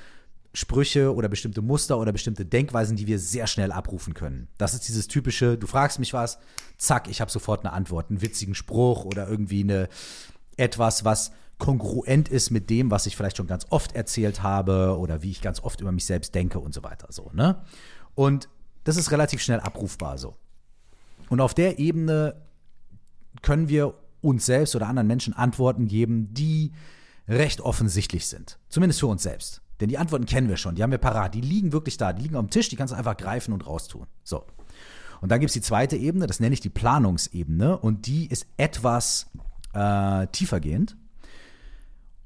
Sprüche 0.54 1.16
oder 1.16 1.30
bestimmte 1.30 1.62
Muster 1.62 1.98
oder 1.98 2.12
bestimmte 2.12 2.46
Denkweisen, 2.46 2.98
die 2.98 3.08
wir 3.08 3.20
sehr 3.20 3.48
schnell 3.48 3.72
abrufen 3.72 4.14
können. 4.14 4.48
Das 4.58 4.74
ist 4.74 4.88
dieses 4.88 5.08
typische, 5.08 5.58
du 5.58 5.66
fragst 5.66 5.98
mich 5.98 6.14
was, 6.14 6.40
zack, 6.78 7.10
ich 7.10 7.22
habe 7.22 7.32
sofort 7.32 7.66
eine 7.66 7.74
Antwort, 7.74 8.10
einen 8.10 8.22
witzigen 8.22 8.54
Spruch 8.54 9.06
oder 9.06 9.28
irgendwie 9.28 9.64
eine 9.64 9.88
etwas, 10.58 11.06
was 11.06 11.32
kongruent 11.58 12.28
ist 12.28 12.52
mit 12.52 12.70
dem, 12.70 12.92
was 12.92 13.06
ich 13.06 13.16
vielleicht 13.16 13.38
schon 13.38 13.48
ganz 13.48 13.66
oft 13.70 13.96
erzählt 13.96 14.44
habe 14.44 14.98
oder 14.98 15.22
wie 15.22 15.32
ich 15.32 15.42
ganz 15.42 15.62
oft 15.62 15.80
über 15.80 15.92
mich 15.92 16.06
selbst 16.06 16.36
denke 16.36 16.60
und 16.60 16.74
so 16.74 16.84
weiter 16.84 17.08
so, 17.12 17.32
ne? 17.34 17.64
Und 18.14 18.50
das 18.84 18.98
ist 18.98 19.12
relativ 19.12 19.42
schnell 19.42 19.60
abrufbar 19.60 20.18
so. 20.18 20.36
Und 21.30 21.40
auf 21.40 21.54
der 21.54 21.80
Ebene 21.80 22.36
können 23.42 23.70
wir 23.70 23.94
uns 24.22 24.46
selbst 24.46 24.76
oder 24.76 24.88
anderen 24.88 25.08
Menschen 25.08 25.34
Antworten 25.34 25.88
geben, 25.88 26.34
die 26.34 26.72
recht 27.28 27.62
offensichtlich 27.62 28.28
sind. 28.28 28.60
Zumindest 28.70 29.00
für 29.00 29.08
uns 29.08 29.24
selbst. 29.24 29.62
Denn 29.80 29.90
die 29.90 29.98
Antworten 29.98 30.26
kennen 30.26 30.48
wir 30.48 30.58
schon, 30.58 30.76
die 30.76 30.84
haben 30.84 30.92
wir 30.92 31.00
parat, 31.00 31.34
die 31.34 31.42
liegen 31.42 31.72
wirklich 31.72 31.98
da, 31.98 32.14
die 32.14 32.22
liegen 32.22 32.36
auf 32.36 32.46
dem 32.46 32.52
Tisch, 32.52 32.70
die 32.70 32.76
kannst 32.76 32.94
du 32.94 32.98
einfach 32.98 33.18
greifen 33.18 33.52
und 33.52 33.66
raustun. 33.66 34.06
So. 34.24 34.46
Und 35.22 35.32
dann 35.32 35.40
gibt 35.40 35.50
es 35.50 35.54
die 35.54 35.62
zweite 35.62 35.98
Ebene, 35.98 36.28
das 36.28 36.40
nenne 36.40 36.54
ich 36.54 36.60
die 36.60 36.70
Planungsebene 36.70 37.78
und 37.78 38.06
die 38.06 38.28
ist 38.28 38.46
etwas 38.58 39.28
äh, 39.74 40.28
tiefergehend. 40.28 40.98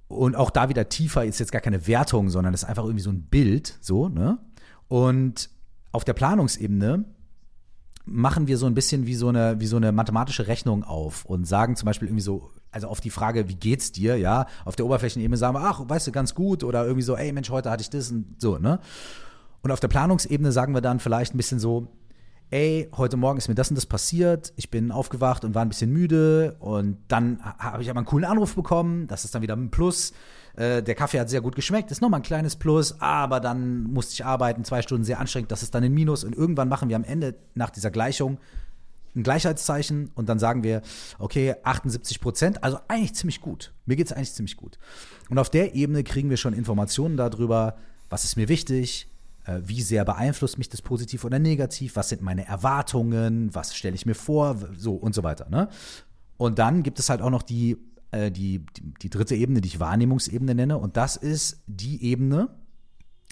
Und 0.08 0.36
auch 0.36 0.49
da 0.49 0.69
wieder 0.69 0.88
tiefer 0.89 1.25
ist 1.25 1.39
jetzt 1.39 1.51
gar 1.51 1.62
keine 1.62 1.88
Wertung, 1.88 2.29
sondern 2.29 2.53
ist 2.53 2.63
einfach 2.63 2.84
irgendwie 2.84 3.03
so 3.03 3.10
ein 3.10 3.23
Bild, 3.23 3.77
so, 3.81 4.08
ne? 4.08 4.38
Und 4.88 5.49
auf 5.91 6.03
der 6.03 6.13
Planungsebene 6.13 7.05
machen 8.06 8.48
wir 8.48 8.58
so 8.58 8.65
ein 8.65 8.74
bisschen 8.74 9.08
wie 9.08 9.15
so 9.15 9.30
eine, 9.30 9.60
wie 9.60 9.68
so 9.68 9.78
eine 9.78 9.91
mathematische 9.91 10.48
Rechnung 10.48 10.84
auf 10.84 11.26
und 11.26 11.46
sagen 11.46 11.76
zum 11.76 11.88
Beispiel 11.88 12.08
irgendwie 12.08 12.24
so, 12.24 12.52
also 12.72 12.88
auf 12.88 13.02
die 13.02 13.10
Frage, 13.10 13.50
wie 13.50 13.56
geht's 13.56 13.91
dir, 13.91 14.18
ja, 14.18 14.46
auf 14.63 14.76
der 14.76 14.86
Oberflächenebene 14.86 15.38
sagen 15.38 15.56
wir, 15.56 15.62
ach, 15.62 15.82
weißt 15.88 16.08
du, 16.08 16.12
ganz 16.12 16.36
gut 16.36 16.63
oder 16.63 16.84
irgendwie 16.84 17.02
so, 17.02 17.15
ey 17.15 17.32
Mensch, 17.32 17.50
heute 17.50 17.72
hatte 17.72 17.82
ich 17.82 17.89
das 17.89 18.12
und 18.12 18.36
so, 18.39 18.58
ne? 18.58 18.80
Und 19.62 19.72
auf 19.72 19.80
der 19.80 19.88
Planungsebene 19.88 20.52
sagen 20.52 20.76
wir 20.76 20.82
dann 20.82 21.00
vielleicht 21.00 21.34
ein 21.34 21.38
bisschen 21.38 21.60
so, 21.60 21.88
ey, 22.52 22.89
heute 22.96 23.18
Morgen 23.18 23.39
ist 23.39 23.48
mir 23.48 23.56
das 23.56 23.70
und 23.70 23.76
das 23.76 23.88
passiert, 23.88 24.54
ich 24.56 24.70
bin 24.70 24.91
aufgewacht 24.91 25.44
und 25.44 25.56
war 25.56 25.63
ein 25.63 25.70
bisschen 25.70 25.91
müde 25.91 26.56
und 26.60 26.98
dann 27.08 27.39
habe 27.41 27.82
ich 27.82 27.89
aber 27.89 28.00
einen 28.00 28.06
coolen 28.06 28.26
Anruf 28.26 28.56
bekommen, 28.56 29.08
das 29.08 29.26
ist 29.26 29.34
dann 29.34 29.41
wieder 29.41 29.56
ein 29.56 29.72
Plus 29.72 30.13
äh, 30.56 30.82
der 30.82 30.96
Kaffee 30.96 31.20
hat 31.20 31.30
sehr 31.30 31.41
gut 31.41 31.56
geschmeckt, 31.56 31.91
ist 31.91 32.02
nochmal 32.02 32.20
ein 32.20 32.24
kleines 32.24 32.56
Plus, 32.56 33.00
aber 33.02 33.39
dann 33.39 33.84
musste 33.84 34.13
ich 34.13 34.26
arbeiten, 34.26 34.63
zwei 34.63 34.82
Stunden 34.82 35.04
sehr 35.04 35.20
anstrengend, 35.20 35.52
das 35.52 35.63
ist 35.63 35.76
dann 35.76 35.84
ein 35.84 35.94
Minus. 35.94 36.24
Und 36.24 36.36
irgendwann 36.36 36.70
machen 36.70 36.89
wir 36.89 36.96
am 36.96 37.04
Ende 37.04 37.36
nach 37.56 37.70
dieser 37.70 37.91
Gleichung 37.91 38.38
ein 39.15 39.24
Gleichheitszeichen 39.24 40.12
und 40.15 40.28
dann 40.28 40.39
sagen 40.39 40.63
wir, 40.63 40.82
okay, 41.20 41.56
78 41.63 42.20
Prozent, 42.20 42.63
also 42.63 42.80
eigentlich 42.88 43.15
ziemlich 43.15 43.41
gut. 43.41 43.74
Mir 43.86 43.96
geht 43.96 44.08
es 44.08 44.13
eigentlich 44.13 44.34
ziemlich 44.34 44.58
gut. 44.58 44.78
Und 45.30 45.39
auf 45.39 45.50
der 45.50 45.74
Ebene 45.74 46.04
kriegen 46.04 46.30
wir 46.30 46.38
schon 46.38 46.54
Informationen 46.54 47.18
darüber, 47.18 47.78
was 48.10 48.26
ist 48.26 48.36
mir 48.36 48.50
wichtig, 48.50 49.10
äh, 49.46 49.60
wie 49.63 49.82
sehr 49.82 50.06
beeinflusst 50.06 50.58
mich 50.58 50.70
das 50.70 50.82
positiv 50.82 51.24
oder 51.24 51.39
negativ, 51.39 51.96
was 51.96 52.10
sind 52.10 52.22
meine 52.22 52.46
Erwartungen, 52.46 53.54
was 53.54 53.76
stelle 53.76 53.96
ich 53.96 54.06
mir 54.06 54.15
vor, 54.15 54.58
so 54.78 54.94
und 54.96 55.15
so 55.15 55.24
weiter. 55.24 55.50
Ne? 55.50 55.70
Und 56.38 56.60
dann 56.60 56.84
gibt 56.84 57.00
es 57.00 57.10
halt 57.10 57.22
auch 57.22 57.30
noch 57.30 57.44
die 57.44 57.78
äh, 58.15 58.32
die, 58.32 58.65
die, 58.78 58.93
die 59.01 59.10
dritte 59.10 59.36
Ebene, 59.36 59.62
die 59.62 59.67
ich 59.67 59.80
Wahrnehmungsebene 59.80 60.56
nenne. 60.56 60.78
Und 60.78 60.97
das 60.97 61.17
ist 61.17 61.62
die 61.67 62.04
Ebene, 62.04 62.49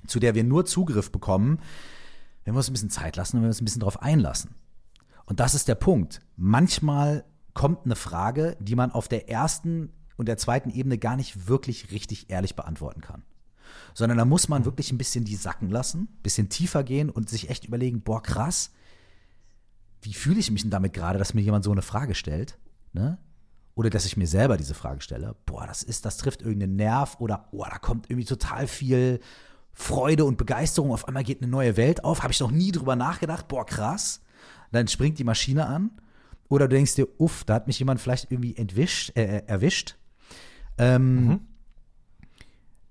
zu 0.08 0.20
der 0.20 0.36
wir 0.36 0.44
nur 0.44 0.66
Zugriff 0.66 1.12
bekommen, 1.12 1.60
wenn 2.44 2.54
wir 2.54 2.58
uns 2.58 2.70
ein 2.70 2.74
bisschen 2.74 2.90
Zeit 2.90 3.16
lassen 3.16 3.38
und 3.38 3.42
wenn 3.42 3.48
wir 3.48 3.52
uns 3.52 3.62
ein 3.62 3.66
bisschen 3.66 3.80
darauf 3.80 4.02
einlassen. 4.02 4.52
Und 5.26 5.40
das 5.40 5.56
ist 5.56 5.70
der 5.70 5.76
Punkt. 5.76 6.22
Manchmal 6.36 7.24
kommt 7.54 7.86
eine 7.86 7.96
Frage, 7.96 8.58
die 8.60 8.76
man 8.76 8.92
auf 8.92 9.08
der 9.08 9.30
ersten 9.30 9.94
und 10.18 10.28
der 10.28 10.38
zweiten 10.38 10.70
Ebene 10.70 10.98
gar 10.98 11.16
nicht 11.16 11.48
wirklich 11.48 11.92
richtig 11.92 12.30
ehrlich 12.30 12.56
beantworten 12.56 13.02
kann. 13.02 13.24
Sondern 13.94 14.18
da 14.18 14.26
muss 14.26 14.50
man 14.50 14.66
wirklich 14.66 14.92
ein 14.92 14.98
bisschen 14.98 15.24
die 15.24 15.36
sacken 15.36 15.70
lassen, 15.70 16.02
ein 16.02 16.24
bisschen 16.24 16.50
tiefer 16.50 16.84
gehen 16.84 17.10
und 17.10 17.30
sich 17.30 17.50
echt 17.50 17.66
überlegen, 17.66 18.02
boah, 18.02 18.22
krass, 18.22 18.72
wie 20.02 20.14
fühle 20.14 20.40
ich 20.40 20.52
mich 20.52 20.64
denn 20.64 20.72
damit 20.72 20.94
gerade, 20.94 21.18
dass 21.18 21.34
mir 21.34 21.42
jemand 21.42 21.64
so 21.64 21.72
eine 21.72 21.82
Frage 21.82 22.16
stellt? 22.16 22.58
Ne? 22.92 23.18
Oder 23.76 23.90
dass 23.90 24.06
ich 24.06 24.18
mir 24.18 24.28
selber 24.28 24.58
diese 24.58 24.74
Frage 24.74 25.02
stelle, 25.02 25.36
boah, 25.46 25.66
das 25.66 25.84
ist, 25.84 26.06
das 26.06 26.18
trifft 26.18 26.42
irgendeinen 26.42 26.76
Nerv 26.76 27.18
oder 27.20 27.48
boah, 27.52 27.70
da 27.70 27.80
kommt 27.80 28.10
irgendwie 28.10 28.28
total 28.28 28.68
viel 28.68 29.20
Freude 29.74 30.26
und 30.26 30.38
Begeisterung, 30.38 30.92
auf 30.92 31.08
einmal 31.08 31.24
geht 31.24 31.42
eine 31.42 31.50
neue 31.50 31.76
Welt 31.78 32.04
auf, 32.04 32.22
habe 32.22 32.32
ich 32.32 32.40
noch 32.40 32.52
nie 32.52 32.72
drüber 32.72 32.96
nachgedacht, 32.96 33.48
boah, 33.48 33.66
krass. 33.66 34.22
Dann 34.72 34.88
springt 34.88 35.18
die 35.18 35.24
Maschine 35.24 35.66
an 35.66 35.92
oder 36.50 36.68
du 36.68 36.76
denkst 36.76 36.96
dir, 36.96 37.08
uff, 37.18 37.44
da 37.44 37.56
hat 37.56 37.68
mich 37.68 37.80
jemand 37.80 38.00
vielleicht 38.00 38.32
irgendwie 38.32 38.56
entwischt, 38.56 39.18
äh, 39.18 39.38
äh, 39.38 39.44
erwischt. 39.48 39.96
Ähm, 40.78 41.28
mhm. 41.28 41.40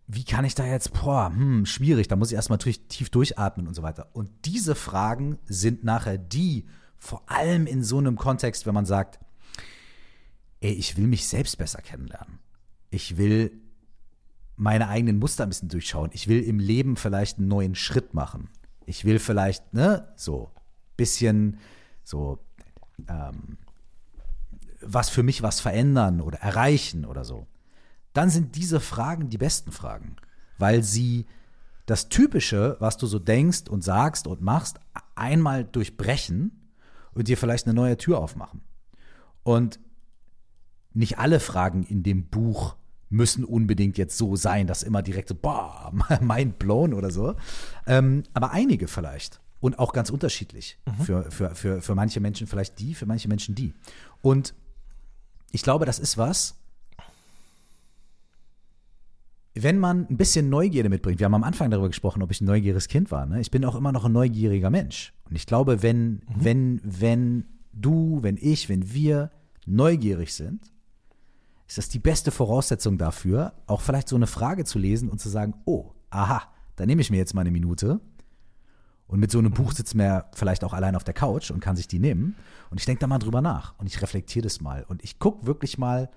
Wie 0.09 0.25
kann 0.25 0.45
ich 0.45 0.55
da 0.55 0.67
jetzt, 0.67 0.93
boah, 0.93 1.33
hm, 1.33 1.65
schwierig, 1.65 2.09
da 2.09 2.17
muss 2.17 2.31
ich 2.31 2.35
erstmal 2.35 2.59
tief 2.59 3.11
durchatmen 3.11 3.69
und 3.69 3.75
so 3.75 3.83
weiter. 3.83 4.09
Und 4.13 4.31
diese 4.45 4.75
Fragen 4.75 5.39
sind 5.47 5.85
nachher 5.85 6.19
die, 6.19 6.67
vor 6.99 7.23
allem 7.27 7.67
in 7.67 7.85
so 7.85 7.99
einem 7.99 8.17
Kontext, 8.17 8.67
wenn 8.67 8.75
man 8.75 8.85
sagt, 8.85 9.21
ey, 10.63 10.73
ich 10.73 10.97
will 10.97 11.07
mich 11.07 11.27
selbst 11.27 11.59
besser 11.59 11.83
kennenlernen. 11.83 12.39
Ich 12.91 13.17
will 13.17 13.61
meine 14.57 14.89
eigenen 14.89 15.19
Muster 15.19 15.45
ein 15.45 15.49
bisschen 15.49 15.69
durchschauen. 15.69 16.11
Ich 16.13 16.29
will 16.29 16.43
im 16.43 16.59
Leben 16.59 16.97
vielleicht 16.97 17.39
einen 17.39 17.49
neuen 17.49 17.75
Schritt 17.75 18.15
machen. 18.15 18.49
Ich 18.87 19.05
will 19.05 19.19
vielleicht, 19.19 19.75
ne, 19.75 20.13
so 20.17 20.51
bisschen 20.97 21.59
so 22.05 22.39
ähm, 23.09 23.59
was 24.81 25.09
für 25.09 25.23
mich 25.23 25.43
was 25.43 25.61
verändern 25.61 26.21
oder 26.21 26.39
erreichen 26.39 27.05
oder 27.05 27.25
so. 27.25 27.47
Dann 28.13 28.31
sind 28.31 28.57
diese 28.57 28.81
Fragen 28.81 29.31
die 29.31 29.39
besten 29.39 29.73
Fragen, 29.73 30.17
weil 30.59 30.83
sie 30.83 31.27
das 31.87 32.09
Typische, 32.09 32.77
was 32.79 32.97
du 32.97 33.07
so 33.07 33.19
denkst 33.19 33.69
und 33.69 33.83
sagst 33.83 34.27
und 34.27 34.43
machst, 34.43 34.81
einmal 35.15 35.65
durchbrechen 35.65 36.71
und 37.15 37.29
dir 37.29 37.37
vielleicht 37.37 37.67
eine 37.67 37.75
neue 37.75 37.97
Tür 37.97 38.19
aufmachen. 38.19 38.61
Und 39.43 39.81
nicht 40.95 41.19
alle 41.19 41.41
Fragen 41.41 41.85
in 41.85 42.03
dem 42.03 42.27
Buch 42.27 42.77
müssen 43.13 43.45
unbedingt 43.45 43.99
jetzt 43.99 44.17
so 44.17 44.37
sein, 44.37 44.67
dass 44.67 44.83
immer 44.83 45.03
direkt 45.03 45.29
so, 45.29 45.35
boah, 45.35 45.93
mind 46.21 46.59
blown 46.59 46.95
oder 46.95 47.11
so. 47.11 47.35
Ähm, 47.87 48.23
aber 48.33 48.53
einige 48.53 48.89
vielleicht. 48.89 49.41
Und 49.61 49.79
auch 49.79 49.93
ganz 49.93 50.11
unterschiedlich. 50.11 50.79
Mhm. 50.87 51.05
Für, 51.05 51.31
für, 51.31 51.55
für, 51.55 51.83
für 51.83 51.95
manche 51.95 52.21
Menschen 52.21 52.47
vielleicht 52.47 52.81
die, 52.81 52.95
für 52.95 53.07
manche 53.07 53.29
Menschen 53.29 53.55
die. 53.55 53.75
Und 54.23 54.55
ich 55.53 55.63
glaube, 55.63 55.85
das 55.85 55.99
ist 55.99 56.19
was, 56.19 56.57
wenn 59.55 59.79
man 59.79 60.07
ein 60.09 60.17
bisschen 60.17 60.49
Neugierde 60.49 60.89
mitbringt, 60.89 61.21
wir 61.21 61.27
haben 61.27 61.35
am 61.35 61.45
Anfang 61.45 61.71
darüber 61.71 61.89
gesprochen, 61.89 62.23
ob 62.23 62.31
ich 62.31 62.41
ein 62.41 62.47
neugieriges 62.47 62.89
Kind 62.89 63.11
war. 63.11 63.27
Ne? 63.27 63.41
Ich 63.41 63.51
bin 63.51 63.65
auch 63.67 63.75
immer 63.75 63.93
noch 63.93 64.07
ein 64.07 64.13
neugieriger 64.13 64.71
Mensch. 64.71 65.13
Und 65.29 65.37
ich 65.37 65.47
glaube, 65.47 65.83
wenn, 65.83 66.13
mhm. 66.13 66.21
wenn, 66.37 66.81
wenn 66.83 67.45
du, 67.75 68.19
wenn 68.23 68.39
ich, 68.41 68.71
wenn 68.71 68.93
wir 68.95 69.31
neugierig 69.67 70.33
sind, 70.33 70.72
ist 71.73 71.79
das 71.79 71.89
die 71.89 71.99
beste 72.01 72.31
Voraussetzung 72.31 72.99
dafür, 72.99 73.55
auch 73.67 73.81
vielleicht 73.81 74.07
so 74.07 74.15
eine 74.17 74.27
Frage 74.27 74.67
zu 74.67 74.79
lesen 74.79 75.09
und 75.09 75.23
zu 75.23 75.31
sagen, 75.31 75.55
oh, 75.65 75.93
aha, 76.11 76.43
da 76.77 76.85
nehme 76.85 77.01
ich 77.01 77.11
mir 77.11 77.17
jetzt 77.17 77.33
mal 77.33 77.41
eine 77.41 77.51
Minute. 77.51 77.99
Und 79.07 79.21
mit 79.21 79.31
so 79.31 79.39
einem 79.39 79.53
Buch 79.53 79.73
sitzt 79.73 79.95
man 79.95 80.23
vielleicht 80.35 80.65
auch 80.65 80.75
allein 80.75 80.97
auf 80.97 81.05
der 81.05 81.15
Couch 81.15 81.51
und 81.51 81.61
kann 81.61 81.75
sich 81.77 81.89
die 81.89 81.99
nehmen. 81.99 82.37
Und 82.69 82.79
ich 82.79 82.85
denke 82.85 83.01
da 83.01 83.07
mal 83.07 83.19
drüber 83.19 83.41
nach 83.41 83.73
und 83.79 83.87
ich 83.87 84.03
reflektiere 84.03 84.43
das 84.43 84.61
mal. 84.61 84.85
Und 84.87 85.03
ich 85.03 85.19
gucke 85.19 85.47
wirklich 85.47 85.79
mal, 85.79 86.11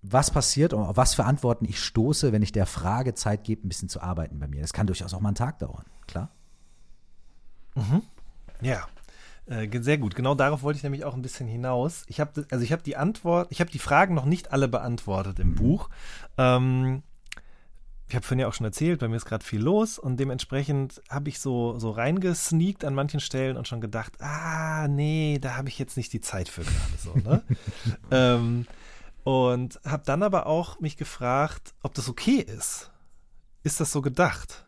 was 0.00 0.30
passiert 0.30 0.74
und 0.74 0.82
auf 0.84 0.96
was 0.96 1.14
für 1.14 1.24
Antworten 1.24 1.64
ich 1.64 1.80
stoße, 1.80 2.30
wenn 2.30 2.42
ich 2.42 2.52
der 2.52 2.66
Frage 2.66 3.14
Zeit 3.14 3.42
gebe, 3.42 3.66
ein 3.66 3.68
bisschen 3.68 3.88
zu 3.88 4.00
arbeiten 4.00 4.38
bei 4.38 4.46
mir. 4.46 4.60
Das 4.60 4.72
kann 4.72 4.86
durchaus 4.86 5.12
auch 5.12 5.20
mal 5.20 5.30
einen 5.30 5.34
Tag 5.34 5.58
dauern, 5.58 5.86
klar. 6.06 6.30
Ja, 8.62 8.76
äh, 8.76 8.80
ge- 8.80 8.86
sehr 9.80 9.98
gut. 9.98 10.14
Genau 10.14 10.34
darauf 10.34 10.62
wollte 10.62 10.76
ich 10.76 10.82
nämlich 10.84 11.04
auch 11.04 11.14
ein 11.14 11.22
bisschen 11.22 11.48
hinaus. 11.48 12.04
Ich 12.06 12.20
habe 12.20 12.46
also 12.50 12.64
ich 12.64 12.72
habe 12.72 12.82
die 12.82 12.96
Antwort, 12.96 13.48
ich 13.50 13.60
habe 13.60 13.70
die 13.70 13.80
Fragen 13.80 14.14
noch 14.14 14.24
nicht 14.24 14.52
alle 14.52 14.68
beantwortet 14.68 15.40
im 15.40 15.56
Buch. 15.56 15.90
Ähm, 16.38 17.02
ich 18.08 18.14
habe 18.14 18.24
vorhin 18.24 18.40
ja 18.40 18.48
auch 18.48 18.54
schon 18.54 18.66
erzählt, 18.66 19.00
bei 19.00 19.08
mir 19.08 19.16
ist 19.16 19.24
gerade 19.24 19.44
viel 19.44 19.60
los 19.60 19.98
und 19.98 20.18
dementsprechend 20.18 21.02
habe 21.08 21.28
ich 21.28 21.40
so 21.40 21.78
so 21.78 21.90
reingesneakt 21.90 22.84
an 22.84 22.94
manchen 22.94 23.20
Stellen 23.20 23.56
und 23.56 23.66
schon 23.66 23.80
gedacht, 23.80 24.20
ah 24.20 24.86
nee, 24.88 25.38
da 25.40 25.56
habe 25.56 25.68
ich 25.68 25.78
jetzt 25.78 25.96
nicht 25.96 26.12
die 26.12 26.20
Zeit 26.20 26.48
für 26.48 26.62
gerade 26.62 26.98
so. 26.98 27.14
Ne? 27.14 27.42
ähm, 28.10 28.66
und 29.24 29.80
habe 29.84 30.02
dann 30.06 30.22
aber 30.22 30.46
auch 30.46 30.80
mich 30.80 30.96
gefragt, 30.96 31.74
ob 31.82 31.94
das 31.94 32.08
okay 32.08 32.38
ist. 32.38 32.90
Ist 33.62 33.80
das 33.80 33.92
so 33.92 34.00
gedacht? 34.00 34.64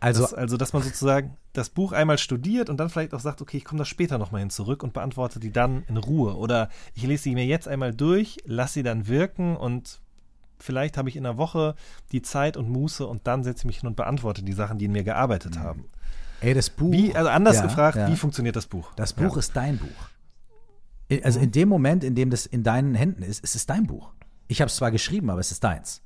Also, 0.00 0.22
dass, 0.22 0.34
also, 0.34 0.56
dass 0.56 0.72
man 0.72 0.82
sozusagen 0.82 1.36
das 1.52 1.70
Buch 1.70 1.92
einmal 1.92 2.18
studiert 2.18 2.68
und 2.68 2.78
dann 2.78 2.90
vielleicht 2.90 3.14
auch 3.14 3.20
sagt, 3.20 3.40
okay, 3.40 3.56
ich 3.56 3.64
komme 3.64 3.78
da 3.78 3.84
später 3.84 4.18
nochmal 4.18 4.40
hin 4.40 4.50
zurück 4.50 4.82
und 4.82 4.92
beantworte 4.92 5.40
die 5.40 5.52
dann 5.52 5.84
in 5.88 5.96
Ruhe. 5.96 6.36
Oder 6.36 6.68
ich 6.94 7.04
lese 7.04 7.24
sie 7.24 7.34
mir 7.34 7.46
jetzt 7.46 7.66
einmal 7.66 7.94
durch, 7.94 8.38
lasse 8.44 8.74
sie 8.74 8.82
dann 8.82 9.08
wirken 9.08 9.56
und 9.56 10.00
vielleicht 10.58 10.96
habe 10.96 11.08
ich 11.08 11.16
in 11.16 11.26
einer 11.26 11.38
Woche 11.38 11.74
die 12.12 12.22
Zeit 12.22 12.56
und 12.56 12.68
Muße 12.68 13.06
und 13.06 13.26
dann 13.26 13.44
setze 13.44 13.60
ich 13.60 13.64
mich 13.64 13.80
hin 13.80 13.88
und 13.88 13.96
beantworte 13.96 14.42
die 14.42 14.52
Sachen, 14.52 14.78
die 14.78 14.86
in 14.86 14.92
mir 14.92 15.04
gearbeitet 15.04 15.58
haben. 15.58 15.86
ey, 16.40 16.54
das 16.54 16.70
Buch. 16.70 16.92
Wie, 16.92 17.14
also 17.14 17.30
anders 17.30 17.56
Ja, 17.56 17.62
gefragt, 17.62 17.96
ja. 17.96 18.08
wie 18.08 18.16
funktioniert 18.16 18.56
das 18.56 18.66
Buch? 18.66 18.92
Das 18.96 19.12
Buch 19.12 19.32
ja. 19.32 19.38
ist 19.38 19.56
dein 19.56 19.78
Buch. 19.78 20.10
Also 21.22 21.38
in 21.38 21.52
dem 21.52 21.68
Moment, 21.68 22.04
in 22.04 22.14
dem 22.14 22.30
das 22.30 22.46
in 22.46 22.62
deinen 22.64 22.94
Händen 22.94 23.22
ist, 23.22 23.42
ist 23.44 23.54
es 23.54 23.66
dein 23.66 23.86
Buch. 23.86 24.12
Ich 24.48 24.60
habe 24.60 24.68
es 24.68 24.76
zwar 24.76 24.90
geschrieben, 24.90 25.30
aber 25.30 25.40
es 25.40 25.52
ist 25.52 25.62
deins. 25.62 26.02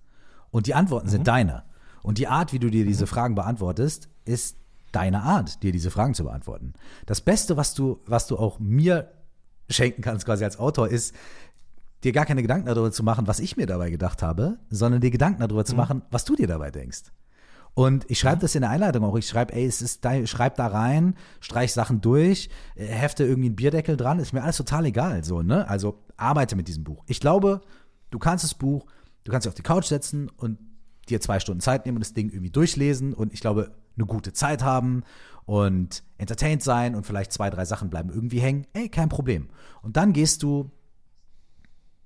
Und 0.50 0.66
die 0.66 0.74
Antworten 0.74 1.09
sind 1.09 1.26
deine. 1.26 1.64
Und 2.02 2.18
die 2.18 2.28
Art, 2.28 2.52
wie 2.52 2.58
du 2.58 2.70
dir 2.70 2.84
diese 2.84 3.06
Fragen 3.06 3.34
beantwortest, 3.34 4.08
ist 4.24 4.56
deine 4.92 5.22
Art, 5.22 5.62
dir 5.62 5.72
diese 5.72 5.90
Fragen 5.90 6.14
zu 6.14 6.24
beantworten. 6.24 6.74
Das 7.06 7.20
Beste, 7.20 7.56
was 7.56 7.74
du, 7.74 8.00
was 8.06 8.26
du 8.26 8.36
auch 8.36 8.58
mir 8.58 9.10
schenken 9.68 10.02
kannst, 10.02 10.26
quasi 10.26 10.44
als 10.44 10.58
Autor, 10.58 10.88
ist, 10.88 11.14
dir 12.02 12.12
gar 12.12 12.26
keine 12.26 12.42
Gedanken 12.42 12.66
darüber 12.66 12.90
zu 12.90 13.02
machen, 13.02 13.26
was 13.26 13.40
ich 13.40 13.56
mir 13.56 13.66
dabei 13.66 13.90
gedacht 13.90 14.22
habe, 14.22 14.58
sondern 14.70 15.00
dir 15.00 15.10
Gedanken 15.10 15.40
darüber 15.40 15.64
zu 15.64 15.76
machen, 15.76 16.02
was 16.10 16.24
du 16.24 16.34
dir 16.34 16.46
dabei 16.46 16.70
denkst. 16.70 17.02
Und 17.74 18.10
ich 18.10 18.18
schreibe 18.18 18.40
das 18.40 18.54
in 18.54 18.62
der 18.62 18.70
Einleitung 18.70 19.04
auch. 19.04 19.16
Ich 19.16 19.28
schreibe, 19.28 19.52
ey, 19.52 19.64
es 19.64 19.80
ist 19.80 20.04
da, 20.04 20.26
schreib 20.26 20.56
da 20.56 20.66
rein, 20.66 21.14
streich 21.40 21.72
Sachen 21.72 22.00
durch, 22.00 22.50
äh, 22.74 22.86
hefte 22.86 23.24
irgendwie 23.24 23.48
einen 23.48 23.56
Bierdeckel 23.56 23.96
dran, 23.96 24.18
ist 24.18 24.32
mir 24.32 24.42
alles 24.42 24.56
total 24.56 24.86
egal, 24.86 25.22
so, 25.22 25.42
ne? 25.42 25.68
Also 25.68 26.02
arbeite 26.16 26.56
mit 26.56 26.66
diesem 26.66 26.82
Buch. 26.82 27.04
Ich 27.06 27.20
glaube, 27.20 27.60
du 28.10 28.18
kannst 28.18 28.44
das 28.44 28.54
Buch, 28.54 28.86
du 29.24 29.30
kannst 29.30 29.44
dich 29.44 29.50
auf 29.50 29.54
die 29.54 29.62
Couch 29.62 29.86
setzen 29.86 30.30
und 30.36 30.58
dir 31.11 31.20
zwei 31.20 31.40
Stunden 31.40 31.61
Zeit 31.61 31.85
nehmen 31.85 31.96
und 31.96 32.05
das 32.05 32.12
Ding 32.12 32.31
irgendwie 32.31 32.51
durchlesen 32.51 33.12
und 33.12 33.33
ich 33.33 33.40
glaube, 33.40 33.73
eine 33.96 34.07
gute 34.07 34.33
Zeit 34.33 34.62
haben 34.62 35.03
und 35.44 36.03
entertained 36.18 36.62
sein 36.62 36.94
und 36.94 37.05
vielleicht 37.05 37.33
zwei, 37.33 37.51
drei 37.51 37.64
Sachen 37.64 37.90
bleiben 37.90 38.11
irgendwie 38.11 38.40
hängen. 38.40 38.66
Ey, 38.73 38.88
kein 38.88 39.09
Problem. 39.09 39.49
Und 39.83 39.96
dann 39.96 40.12
gehst 40.12 40.42
du 40.42 40.70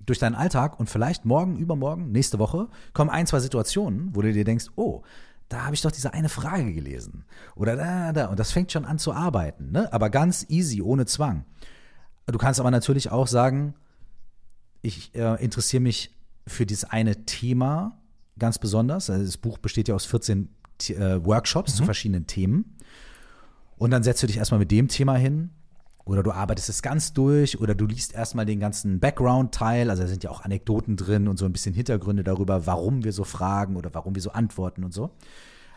durch 0.05 0.19
deinen 0.19 0.35
Alltag 0.35 0.79
und 0.79 0.89
vielleicht 0.89 1.25
morgen, 1.25 1.57
übermorgen, 1.57 2.11
nächste 2.11 2.39
Woche 2.39 2.69
kommen 2.93 3.09
ein, 3.09 3.27
zwei 3.27 3.39
Situationen, 3.39 4.15
wo 4.15 4.21
du 4.21 4.31
dir 4.31 4.43
denkst, 4.43 4.67
oh, 4.75 5.03
da 5.49 5.65
habe 5.65 5.75
ich 5.75 5.81
doch 5.81 5.91
diese 5.91 6.13
eine 6.13 6.29
Frage 6.29 6.73
gelesen. 6.73 7.25
Oder 7.55 7.75
da, 7.75 8.13
da. 8.13 8.25
Und 8.27 8.39
das 8.39 8.51
fängt 8.51 8.71
schon 8.71 8.85
an 8.85 8.97
zu 8.97 9.13
arbeiten, 9.13 9.71
ne? 9.71 9.91
Aber 9.93 10.09
ganz 10.09 10.45
easy, 10.49 10.81
ohne 10.81 11.05
Zwang. 11.05 11.45
Du 12.25 12.37
kannst 12.37 12.59
aber 12.59 12.71
natürlich 12.71 13.11
auch 13.11 13.27
sagen, 13.27 13.75
ich 14.81 15.13
äh, 15.13 15.43
interessiere 15.43 15.81
mich 15.81 16.15
für 16.47 16.65
dieses 16.65 16.85
eine 16.85 17.25
Thema 17.25 17.99
ganz 18.39 18.59
besonders. 18.59 19.09
Also 19.09 19.25
das 19.25 19.37
Buch 19.37 19.57
besteht 19.57 19.87
ja 19.87 19.95
aus 19.95 20.05
14 20.05 20.49
T- 20.77 20.93
äh, 20.93 21.23
Workshops 21.25 21.75
zu 21.75 21.83
verschiedenen 21.85 22.27
Themen. 22.27 22.75
Und 23.77 23.91
dann 23.91 24.03
setzt 24.03 24.23
du 24.23 24.27
dich 24.27 24.37
erstmal 24.37 24.59
mit 24.59 24.71
dem 24.71 24.87
Thema 24.87 25.15
hin. 25.15 25.51
Oder 26.05 26.21
du 26.21 26.31
arbeitest 26.31 26.69
es 26.69 26.81
ganz 26.83 27.13
durch 27.13 27.59
oder 27.59 27.73
du 27.73 27.87
liest 27.87 28.13
erstmal 28.13 28.45
den 28.45 28.59
ganzen 28.59 28.99
Background-Teil, 28.99 29.89
also 29.89 30.03
da 30.03 30.07
sind 30.07 30.23
ja 30.23 30.29
auch 30.29 30.43
Anekdoten 30.43 30.97
drin 30.97 31.27
und 31.27 31.37
so 31.37 31.45
ein 31.45 31.51
bisschen 31.51 31.73
Hintergründe 31.73 32.23
darüber, 32.23 32.67
warum 32.67 33.03
wir 33.03 33.11
so 33.11 33.23
fragen 33.23 33.75
oder 33.75 33.91
warum 33.93 34.13
wir 34.13 34.21
so 34.21 34.31
antworten 34.31 34.83
und 34.83 34.93
so. 34.93 35.15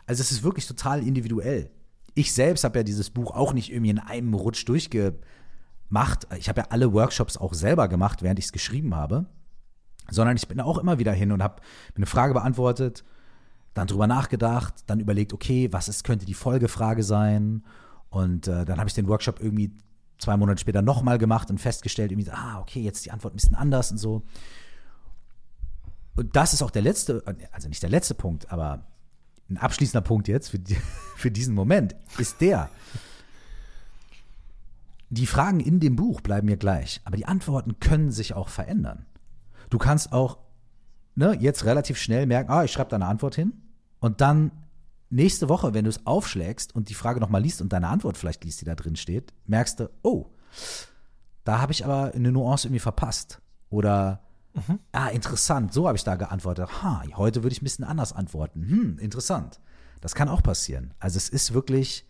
Also 0.06 0.20
es 0.20 0.30
ist 0.30 0.42
wirklich 0.42 0.66
total 0.66 1.02
individuell. 1.02 1.70
Ich 2.14 2.34
selbst 2.34 2.64
habe 2.64 2.78
ja 2.80 2.82
dieses 2.82 3.08
Buch 3.08 3.30
auch 3.30 3.54
nicht 3.54 3.72
irgendwie 3.72 3.90
in 3.90 3.98
einem 3.98 4.34
Rutsch 4.34 4.68
durchgemacht. 4.68 6.26
Ich 6.36 6.50
habe 6.50 6.60
ja 6.60 6.66
alle 6.68 6.92
Workshops 6.92 7.38
auch 7.38 7.54
selber 7.54 7.88
gemacht, 7.88 8.22
während 8.22 8.38
ich 8.38 8.46
es 8.46 8.52
geschrieben 8.52 8.94
habe, 8.94 9.24
sondern 10.10 10.36
ich 10.36 10.48
bin 10.48 10.60
auch 10.60 10.78
immer 10.78 10.98
wieder 10.98 11.12
hin 11.12 11.32
und 11.32 11.42
habe 11.42 11.62
eine 11.96 12.06
Frage 12.06 12.34
beantwortet, 12.34 13.04
dann 13.74 13.86
drüber 13.86 14.06
nachgedacht, 14.06 14.74
dann 14.86 15.00
überlegt, 15.00 15.32
okay, 15.32 15.68
was 15.72 15.88
ist, 15.88 16.04
könnte 16.04 16.26
die 16.26 16.34
Folgefrage 16.34 17.02
sein? 17.02 17.64
Und 18.10 18.48
äh, 18.48 18.64
dann 18.64 18.78
habe 18.78 18.88
ich 18.88 18.94
den 18.94 19.08
Workshop 19.08 19.40
irgendwie 19.40 19.72
zwei 20.18 20.36
Monate 20.36 20.60
später 20.60 20.82
nochmal 20.82 21.18
gemacht 21.18 21.50
und 21.50 21.58
festgestellt, 21.58 22.10
irgendwie, 22.10 22.30
ah, 22.30 22.60
okay, 22.60 22.80
jetzt 22.80 23.04
die 23.04 23.10
Antwort 23.10 23.34
ein 23.34 23.36
bisschen 23.36 23.54
anders 23.54 23.90
und 23.90 23.98
so. 23.98 24.22
Und 26.16 26.34
das 26.34 26.52
ist 26.52 26.62
auch 26.62 26.72
der 26.72 26.82
letzte, 26.82 27.22
also 27.52 27.68
nicht 27.68 27.82
der 27.82 27.90
letzte 27.90 28.14
Punkt, 28.14 28.50
aber 28.50 28.84
ein 29.48 29.56
abschließender 29.56 30.02
Punkt 30.02 30.26
jetzt 30.28 30.48
für, 30.48 30.58
die, 30.58 30.74
für 31.16 31.30
diesen 31.30 31.54
Moment 31.54 31.94
ist 32.18 32.40
der. 32.40 32.68
Die 35.10 35.26
Fragen 35.26 35.60
in 35.60 35.80
dem 35.80 35.96
Buch 35.96 36.20
bleiben 36.20 36.46
mir 36.46 36.56
gleich, 36.56 37.00
aber 37.04 37.16
die 37.16 37.26
Antworten 37.26 37.78
können 37.80 38.10
sich 38.10 38.34
auch 38.34 38.48
verändern. 38.48 39.06
Du 39.70 39.78
kannst 39.78 40.12
auch 40.12 40.38
ne, 41.14 41.36
jetzt 41.40 41.64
relativ 41.64 41.98
schnell 41.98 42.26
merken, 42.26 42.50
ah, 42.50 42.64
ich 42.64 42.72
schreibe 42.72 42.90
da 42.90 42.96
eine 42.96 43.06
Antwort 43.06 43.34
hin 43.34 43.52
und 44.00 44.20
dann 44.20 44.52
nächste 45.10 45.48
Woche, 45.48 45.74
wenn 45.74 45.84
du 45.84 45.90
es 45.90 46.06
aufschlägst 46.06 46.74
und 46.74 46.88
die 46.88 46.94
Frage 46.94 47.20
nochmal 47.20 47.42
liest 47.42 47.60
und 47.60 47.72
deine 47.72 47.88
Antwort 47.88 48.16
vielleicht 48.16 48.44
liest, 48.44 48.60
die 48.60 48.64
da 48.64 48.74
drin 48.74 48.96
steht, 48.96 49.32
merkst 49.46 49.80
du, 49.80 49.90
oh, 50.02 50.26
da 51.44 51.60
habe 51.60 51.72
ich 51.72 51.84
aber 51.84 52.12
eine 52.14 52.30
Nuance 52.30 52.68
irgendwie 52.68 52.80
verpasst. 52.80 53.40
Oder, 53.70 54.22
ah, 54.92 55.08
interessant, 55.08 55.72
so 55.72 55.86
habe 55.86 55.96
ich 55.96 56.04
da 56.04 56.16
geantwortet. 56.16 56.82
Ha, 56.82 57.02
heute 57.16 57.42
würde 57.42 57.52
ich 57.52 57.62
ein 57.62 57.64
bisschen 57.64 57.84
anders 57.84 58.12
antworten. 58.12 58.68
Hm, 58.68 58.98
interessant. 58.98 59.60
Das 60.00 60.14
kann 60.14 60.28
auch 60.28 60.42
passieren. 60.42 60.94
Also 60.98 61.16
es 61.16 61.28
ist 61.28 61.54
wirklich 61.54 62.06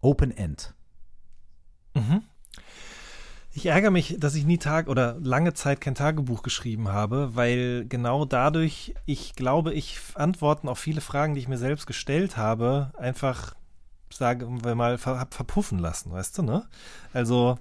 Open 0.00 0.30
End. 0.30 0.74
Ich 3.52 3.66
ärgere 3.66 3.90
mich, 3.90 4.16
dass 4.18 4.36
ich 4.36 4.44
nie 4.44 4.58
Tag 4.58 4.88
oder 4.88 5.16
lange 5.20 5.54
Zeit 5.54 5.80
kein 5.80 5.96
Tagebuch 5.96 6.42
geschrieben 6.42 6.88
habe, 6.88 7.34
weil 7.34 7.84
genau 7.88 8.24
dadurch, 8.24 8.94
ich 9.06 9.34
glaube, 9.34 9.74
ich 9.74 9.98
Antworten 10.14 10.68
auf 10.68 10.78
viele 10.78 11.00
Fragen, 11.00 11.34
die 11.34 11.40
ich 11.40 11.48
mir 11.48 11.58
selbst 11.58 11.86
gestellt 11.86 12.36
habe, 12.36 12.92
einfach, 12.96 13.54
sagen 14.12 14.64
wir 14.64 14.76
mal, 14.76 14.98
verpuffen 14.98 15.80
lassen, 15.80 16.12
weißt 16.12 16.38
du, 16.38 16.42
ne? 16.42 16.68
Also 17.12 17.58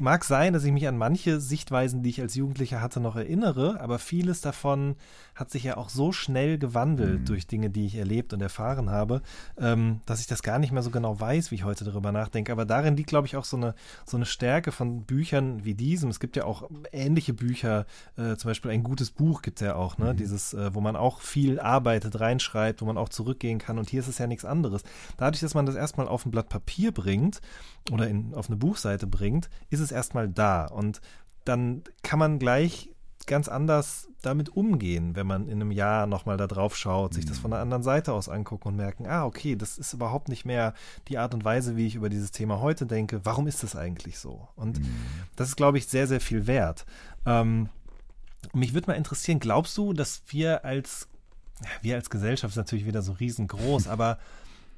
mag 0.00 0.24
sein, 0.24 0.52
dass 0.52 0.64
ich 0.64 0.72
mich 0.72 0.86
an 0.88 0.98
manche 0.98 1.40
Sichtweisen, 1.40 2.02
die 2.02 2.10
ich 2.10 2.20
als 2.20 2.34
Jugendlicher 2.34 2.80
hatte, 2.80 3.00
noch 3.00 3.16
erinnere, 3.16 3.80
aber 3.80 3.98
vieles 3.98 4.40
davon 4.40 4.96
hat 5.34 5.50
sich 5.50 5.64
ja 5.64 5.76
auch 5.76 5.90
so 5.90 6.12
schnell 6.12 6.58
gewandelt 6.58 7.28
durch 7.28 7.46
Dinge, 7.46 7.68
die 7.68 7.86
ich 7.86 7.96
erlebt 7.96 8.32
und 8.32 8.40
erfahren 8.40 8.90
habe, 8.90 9.20
ähm, 9.58 10.00
dass 10.06 10.20
ich 10.20 10.26
das 10.26 10.42
gar 10.42 10.58
nicht 10.58 10.72
mehr 10.72 10.82
so 10.82 10.90
genau 10.90 11.20
weiß, 11.20 11.50
wie 11.50 11.56
ich 11.56 11.64
heute 11.64 11.84
darüber 11.84 12.10
nachdenke. 12.10 12.52
Aber 12.52 12.64
darin 12.64 12.96
liegt, 12.96 13.10
glaube 13.10 13.26
ich, 13.26 13.36
auch 13.36 13.44
so 13.44 13.58
eine, 13.58 13.74
so 14.06 14.16
eine 14.16 14.24
Stärke 14.24 14.72
von 14.72 15.02
Büchern 15.02 15.64
wie 15.64 15.74
diesem. 15.74 16.08
Es 16.08 16.20
gibt 16.20 16.36
ja 16.36 16.44
auch 16.44 16.70
ähnliche 16.90 17.34
Bücher, 17.34 17.84
äh, 18.16 18.36
zum 18.36 18.48
Beispiel 18.48 18.70
ein 18.70 18.82
gutes 18.82 19.10
Buch 19.10 19.42
gibt 19.42 19.60
es 19.60 19.66
ja 19.66 19.74
auch, 19.74 19.98
ne? 19.98 20.14
Dieses, 20.14 20.54
äh, 20.54 20.74
wo 20.74 20.80
man 20.80 20.96
auch 20.96 21.20
viel 21.20 21.60
arbeitet, 21.60 22.18
reinschreibt, 22.18 22.80
wo 22.80 22.86
man 22.86 22.96
auch 22.96 23.10
zurückgehen 23.10 23.58
kann. 23.58 23.78
Und 23.78 23.90
hier 23.90 24.00
ist 24.00 24.08
es 24.08 24.18
ja 24.18 24.26
nichts 24.26 24.46
anderes. 24.46 24.84
Dadurch, 25.18 25.40
dass 25.40 25.54
man 25.54 25.66
das 25.66 25.74
erstmal 25.74 26.08
auf 26.08 26.24
ein 26.24 26.30
Blatt 26.30 26.48
Papier 26.48 26.92
bringt 26.92 27.40
oder 27.90 28.08
in, 28.08 28.34
auf 28.34 28.48
eine 28.48 28.56
Buchseite 28.56 29.06
bringt, 29.06 29.50
ist 29.70 29.80
es 29.80 29.92
erstmal 29.92 30.28
da. 30.28 30.66
Und 30.66 31.00
dann 31.44 31.82
kann 32.02 32.18
man 32.18 32.38
gleich 32.38 32.90
ganz 33.26 33.48
anders 33.48 34.08
damit 34.22 34.48
umgehen, 34.48 35.14
wenn 35.14 35.26
man 35.26 35.46
in 35.46 35.60
einem 35.60 35.70
Jahr 35.70 36.06
nochmal 36.06 36.36
da 36.36 36.46
drauf 36.46 36.76
schaut, 36.76 37.14
sich 37.14 37.26
das 37.26 37.38
von 37.38 37.50
der 37.50 37.60
anderen 37.60 37.82
Seite 37.82 38.12
aus 38.12 38.28
angucken 38.28 38.68
und 38.68 38.76
merken, 38.76 39.06
ah, 39.06 39.24
okay, 39.24 39.56
das 39.56 39.78
ist 39.78 39.92
überhaupt 39.92 40.28
nicht 40.28 40.44
mehr 40.44 40.74
die 41.08 41.18
Art 41.18 41.34
und 41.34 41.44
Weise, 41.44 41.76
wie 41.76 41.86
ich 41.86 41.96
über 41.96 42.08
dieses 42.08 42.30
Thema 42.30 42.60
heute 42.60 42.86
denke. 42.86 43.24
Warum 43.24 43.46
ist 43.46 43.62
das 43.62 43.76
eigentlich 43.76 44.18
so? 44.18 44.48
Und 44.54 44.80
das 45.36 45.48
ist, 45.48 45.56
glaube 45.56 45.78
ich, 45.78 45.86
sehr, 45.86 46.06
sehr 46.06 46.20
viel 46.20 46.46
wert. 46.46 46.86
Ähm, 47.24 47.68
mich 48.52 48.74
würde 48.74 48.88
mal 48.88 48.96
interessieren, 48.96 49.40
glaubst 49.40 49.76
du, 49.76 49.92
dass 49.92 50.22
wir 50.28 50.64
als, 50.64 51.08
wir 51.82 51.96
als 51.96 52.10
Gesellschaft 52.10 52.52
ist 52.52 52.56
natürlich 52.56 52.86
wieder 52.86 53.02
so 53.02 53.12
riesengroß, 53.12 53.86
aber 53.88 54.18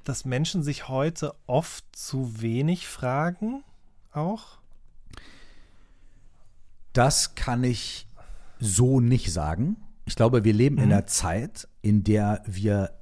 dass 0.05 0.25
Menschen 0.25 0.63
sich 0.63 0.89
heute 0.89 1.35
oft 1.47 1.85
zu 1.93 2.41
wenig 2.41 2.89
fragen 2.89 3.63
auch? 4.13 4.58
Das 6.93 7.35
kann 7.35 7.65
ich 7.65 8.09
so 8.59 9.01
nicht 9.01 9.33
sagen. 9.33 9.77
Ich 10.05 10.17
glaube, 10.17 10.45
wir 10.45 10.53
leben 10.53 10.79
in 10.79 10.85
einer 10.85 11.07
Zeit, 11.07 11.69
in 11.83 12.03
der 12.03 12.43
wir 12.47 12.93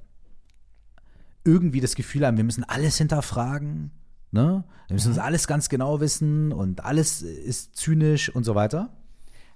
irgendwie 1.43 1.79
das 1.79 1.95
Gefühl 1.95 2.25
haben, 2.25 2.37
wir 2.37 2.43
müssen 2.43 2.65
alles 2.65 2.97
hinterfragen. 2.97 3.91
Ne? 4.31 4.65
Wir 4.87 4.93
müssen 4.93 5.09
uns 5.09 5.17
alles 5.17 5.47
ganz 5.47 5.69
genau 5.69 6.01
wissen 6.01 6.51
und 6.51 6.83
alles 6.83 7.21
ist 7.21 7.75
zynisch 7.75 8.29
und 8.29 8.43
so 8.43 8.55
weiter. 8.55 8.89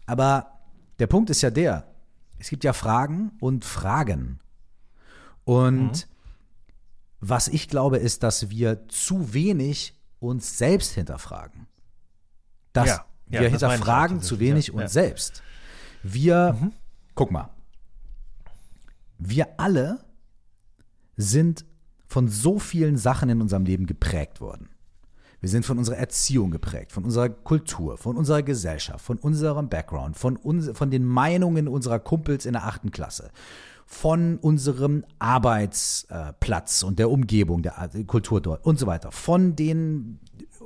Aber 0.05 0.59
der 0.99 1.07
Punkt 1.07 1.29
ist 1.29 1.41
ja 1.41 1.49
der, 1.49 1.93
es 2.39 2.49
gibt 2.49 2.63
ja 2.63 2.73
Fragen 2.73 3.33
und 3.39 3.65
Fragen. 3.65 4.39
Und 5.43 6.07
was 7.19 7.47
ich 7.47 7.67
glaube, 7.67 7.97
ist, 7.97 8.23
dass 8.23 8.49
wir 8.49 8.87
zu 8.87 9.33
wenig 9.33 9.99
uns 10.19 10.57
selbst 10.57 10.93
hinterfragen. 10.93 11.67
Dass 12.73 12.87
Ja, 12.87 12.95
ja, 12.95 13.05
wir 13.31 13.47
ich 13.47 13.51
hinterfragen 13.51 14.21
zu 14.21 14.39
wenig 14.39 14.67
ja, 14.67 14.73
uns 14.73 14.81
ja. 14.81 14.87
selbst. 14.87 15.41
Wir, 16.03 16.71
guck 17.15 17.31
mal, 17.31 17.49
wir 19.17 19.59
alle 19.59 19.99
sind 21.15 21.65
von 22.07 22.27
so 22.27 22.59
vielen 22.59 22.97
Sachen 22.97 23.29
in 23.29 23.41
unserem 23.41 23.65
Leben 23.65 23.85
geprägt 23.85 24.41
worden. 24.41 24.69
Wir 25.39 25.49
sind 25.49 25.65
von 25.65 25.79
unserer 25.79 25.97
Erziehung 25.97 26.51
geprägt, 26.51 26.91
von 26.91 27.03
unserer 27.03 27.29
Kultur, 27.29 27.97
von 27.97 28.15
unserer 28.15 28.43
Gesellschaft, 28.43 29.03
von 29.03 29.17
unserem 29.17 29.69
Background, 29.69 30.15
von, 30.15 30.37
uns, 30.37 30.69
von 30.77 30.91
den 30.91 31.03
Meinungen 31.03 31.67
unserer 31.67 31.99
Kumpels 31.99 32.45
in 32.45 32.53
der 32.53 32.65
achten 32.65 32.91
Klasse, 32.91 33.31
von 33.87 34.37
unserem 34.37 35.03
Arbeitsplatz 35.17 36.83
und 36.83 36.99
der 36.99 37.09
Umgebung, 37.09 37.63
der 37.63 37.89
Kultur 38.05 38.39
dort 38.39 38.63
und 38.65 38.77
so 38.77 38.85
weiter, 38.85 39.11
von 39.11 39.55
den 39.55 40.19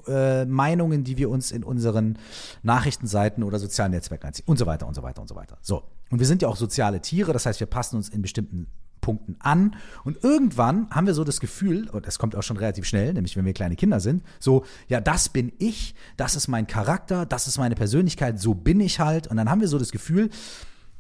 äh, 0.08 0.46
Meinungen, 0.46 1.04
die 1.04 1.18
wir 1.18 1.30
uns 1.30 1.52
in 1.52 1.64
unseren 1.64 2.18
Nachrichtenseiten 2.64 3.44
oder 3.44 3.60
sozialen 3.60 3.92
Netzwerken 3.92 4.28
anziehen 4.28 4.46
und 4.48 4.58
so 4.58 4.66
weiter 4.66 4.88
und 4.88 4.94
so 4.94 5.04
weiter 5.04 5.22
und 5.22 5.28
so 5.28 5.36
weiter. 5.36 5.58
So. 5.62 5.84
Und 6.10 6.20
wir 6.20 6.28
sind 6.28 6.42
ja 6.42 6.48
auch 6.48 6.58
soziale 6.58 7.02
Tiere, 7.02 7.34
das 7.34 7.46
heißt, 7.46 7.60
wir 7.60 7.68
passen 7.68 7.98
uns 7.98 8.10
in 8.10 8.22
bestimmten 8.22 8.68
Punkten 9.06 9.36
an. 9.40 9.76
Und 10.04 10.24
irgendwann 10.24 10.90
haben 10.90 11.06
wir 11.06 11.14
so 11.14 11.24
das 11.24 11.40
Gefühl, 11.40 11.90
und 11.90 12.08
es 12.08 12.18
kommt 12.18 12.36
auch 12.36 12.42
schon 12.42 12.58
relativ 12.58 12.86
schnell, 12.86 13.14
nämlich 13.14 13.38
wenn 13.38 13.46
wir 13.46 13.54
kleine 13.54 13.76
Kinder 13.76 14.00
sind, 14.00 14.24
so, 14.40 14.66
ja, 14.88 15.00
das 15.00 15.30
bin 15.30 15.54
ich, 15.60 15.94
das 16.18 16.36
ist 16.36 16.48
mein 16.48 16.66
Charakter, 16.66 17.28
das 17.28 17.48
ist 17.48 17.60
meine 17.60 17.76
Persönlichkeit, 17.76 18.40
so 18.40 18.56
bin 18.56 18.80
ich 18.80 19.00
halt. 19.00 19.28
Und 19.28 19.38
dann 19.38 19.50
haben 19.50 19.62
wir 19.62 19.68
so 19.68 19.78
das 19.78 19.92
Gefühl, 19.92 20.32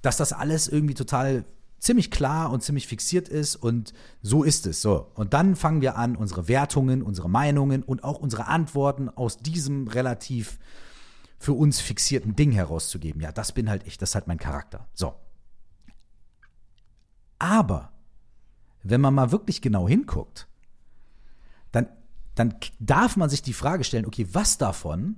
dass 0.03 0.17
das 0.17 0.33
alles 0.33 0.67
irgendwie 0.67 0.93
total 0.93 1.45
ziemlich 1.85 2.09
klar 2.09 2.51
und 2.51 2.63
ziemlich 2.63 2.87
fixiert 2.87 3.29
ist 3.29 3.55
und 3.55 3.93
so 4.23 4.43
ist 4.43 4.65
es. 4.65 4.81
So. 4.81 5.11
Und 5.13 5.33
dann 5.33 5.55
fangen 5.55 5.81
wir 5.81 5.97
an, 5.97 6.15
unsere 6.15 6.47
Wertungen, 6.47 7.03
unsere 7.03 7.29
Meinungen 7.29 7.83
und 7.83 8.03
auch 8.03 8.19
unsere 8.19 8.47
Antworten 8.47 9.07
aus 9.09 9.37
diesem 9.37 9.87
relativ 9.87 10.57
für 11.37 11.53
uns 11.53 11.79
fixierten 11.79 12.35
Ding 12.35 12.51
herauszugeben. 12.51 13.21
Ja, 13.21 13.31
das 13.31 13.51
bin 13.51 13.69
halt 13.69 13.85
ich, 13.85 13.99
das 13.99 14.09
ist 14.09 14.15
halt 14.15 14.25
mein 14.25 14.39
Charakter. 14.39 14.87
So. 14.93 15.13
Aber 17.37 17.91
wenn 18.81 19.01
man 19.01 19.13
mal 19.13 19.31
wirklich 19.31 19.61
genau 19.61 19.87
hinguckt, 19.87 20.47
dann, 21.71 21.87
dann 22.33 22.55
darf 22.79 23.15
man 23.15 23.29
sich 23.29 23.43
die 23.43 23.53
Frage 23.53 23.83
stellen, 23.83 24.07
okay, 24.07 24.27
was 24.31 24.57
davon 24.57 25.17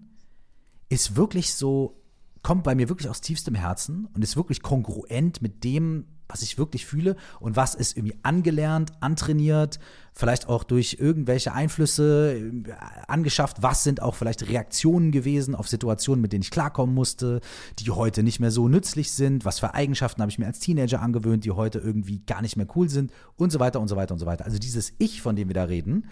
ist 0.90 1.16
wirklich 1.16 1.54
so, 1.54 2.02
kommt 2.44 2.64
bei 2.64 2.76
mir 2.76 2.90
wirklich 2.90 3.10
aus 3.10 3.22
tiefstem 3.22 3.56
Herzen 3.56 4.08
und 4.14 4.22
ist 4.22 4.36
wirklich 4.36 4.62
kongruent 4.62 5.42
mit 5.42 5.64
dem, 5.64 6.08
was 6.30 6.42
ich 6.42 6.58
wirklich 6.58 6.86
fühle 6.86 7.16
und 7.40 7.56
was 7.56 7.76
ist 7.76 7.98
irgendwie 7.98 8.18
angelernt, 8.24 8.92
antrainiert, 9.00 9.80
vielleicht 10.14 10.50
auch 10.50 10.64
durch 10.64 10.98
irgendwelche 11.00 11.54
Einflüsse 11.54 12.38
äh, 12.38 12.72
angeschafft, 13.08 13.62
was 13.62 13.84
sind 13.84 14.02
auch 14.02 14.16
vielleicht 14.16 14.48
Reaktionen 14.48 15.12
gewesen 15.12 15.56
auf 15.56 15.68
Situationen, 15.68 16.22
mit 16.22 16.34
denen 16.34 16.42
ich 16.42 16.52
klarkommen 16.52 16.96
musste, 16.96 17.42
die 17.80 17.92
heute 17.92 18.24
nicht 18.24 18.40
mehr 18.40 18.52
so 18.52 18.68
nützlich 18.68 19.12
sind, 19.12 19.46
was 19.46 19.60
für 19.60 19.74
Eigenschaften 19.74 20.22
habe 20.22 20.32
ich 20.32 20.40
mir 20.40 20.48
als 20.48 20.60
Teenager 20.60 21.02
angewöhnt, 21.02 21.46
die 21.46 21.52
heute 21.52 21.80
irgendwie 21.80 22.20
gar 22.26 22.42
nicht 22.42 22.58
mehr 22.58 22.68
cool 22.76 22.90
sind 22.90 23.12
und 23.36 23.52
so 23.52 23.60
weiter 23.60 23.80
und 23.80 23.88
so 23.88 23.96
weiter 23.96 24.14
und 24.14 24.20
so 24.20 24.26
weiter. 24.26 24.46
Also 24.46 24.58
dieses 24.58 24.94
Ich, 24.98 25.22
von 25.22 25.36
dem 25.36 25.50
wir 25.50 25.56
da 25.56 25.66
reden, 25.66 26.06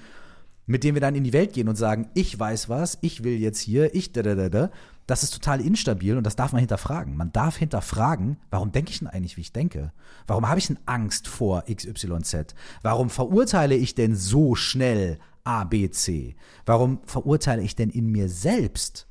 mit 0.67 0.83
dem 0.83 0.95
wir 0.95 1.01
dann 1.01 1.15
in 1.15 1.23
die 1.23 1.33
Welt 1.33 1.53
gehen 1.53 1.67
und 1.67 1.75
sagen, 1.75 2.09
ich 2.13 2.37
weiß 2.37 2.69
was, 2.69 2.97
ich 3.01 3.23
will 3.23 3.39
jetzt 3.39 3.59
hier, 3.59 3.93
ich 3.93 4.11
da 4.13 4.23
da 4.23 4.35
da 4.35 4.49
da, 4.49 4.71
das 5.07 5.23
ist 5.23 5.31
total 5.31 5.61
instabil 5.61 6.17
und 6.17 6.23
das 6.23 6.35
darf 6.35 6.51
man 6.51 6.59
hinterfragen. 6.59 7.15
Man 7.15 7.31
darf 7.31 7.57
hinterfragen, 7.57 8.37
warum 8.49 8.71
denke 8.71 8.91
ich 8.91 8.99
denn 8.99 9.07
eigentlich, 9.07 9.37
wie 9.37 9.41
ich 9.41 9.53
denke? 9.53 9.93
Warum 10.25 10.47
habe 10.47 10.59
ich 10.59 10.67
denn 10.67 10.79
Angst 10.85 11.27
vor 11.27 11.63
XYZ? 11.63 12.55
Warum 12.81 13.09
verurteile 13.09 13.75
ich 13.75 13.93
denn 13.93 14.15
so 14.15 14.55
schnell 14.55 15.19
A, 15.43 15.63
B, 15.63 15.89
C? 15.91 16.35
Warum 16.65 17.01
verurteile 17.05 17.61
ich 17.61 17.75
denn 17.75 17.91
in 17.91 18.07
mir 18.07 18.29
selbst 18.29 19.07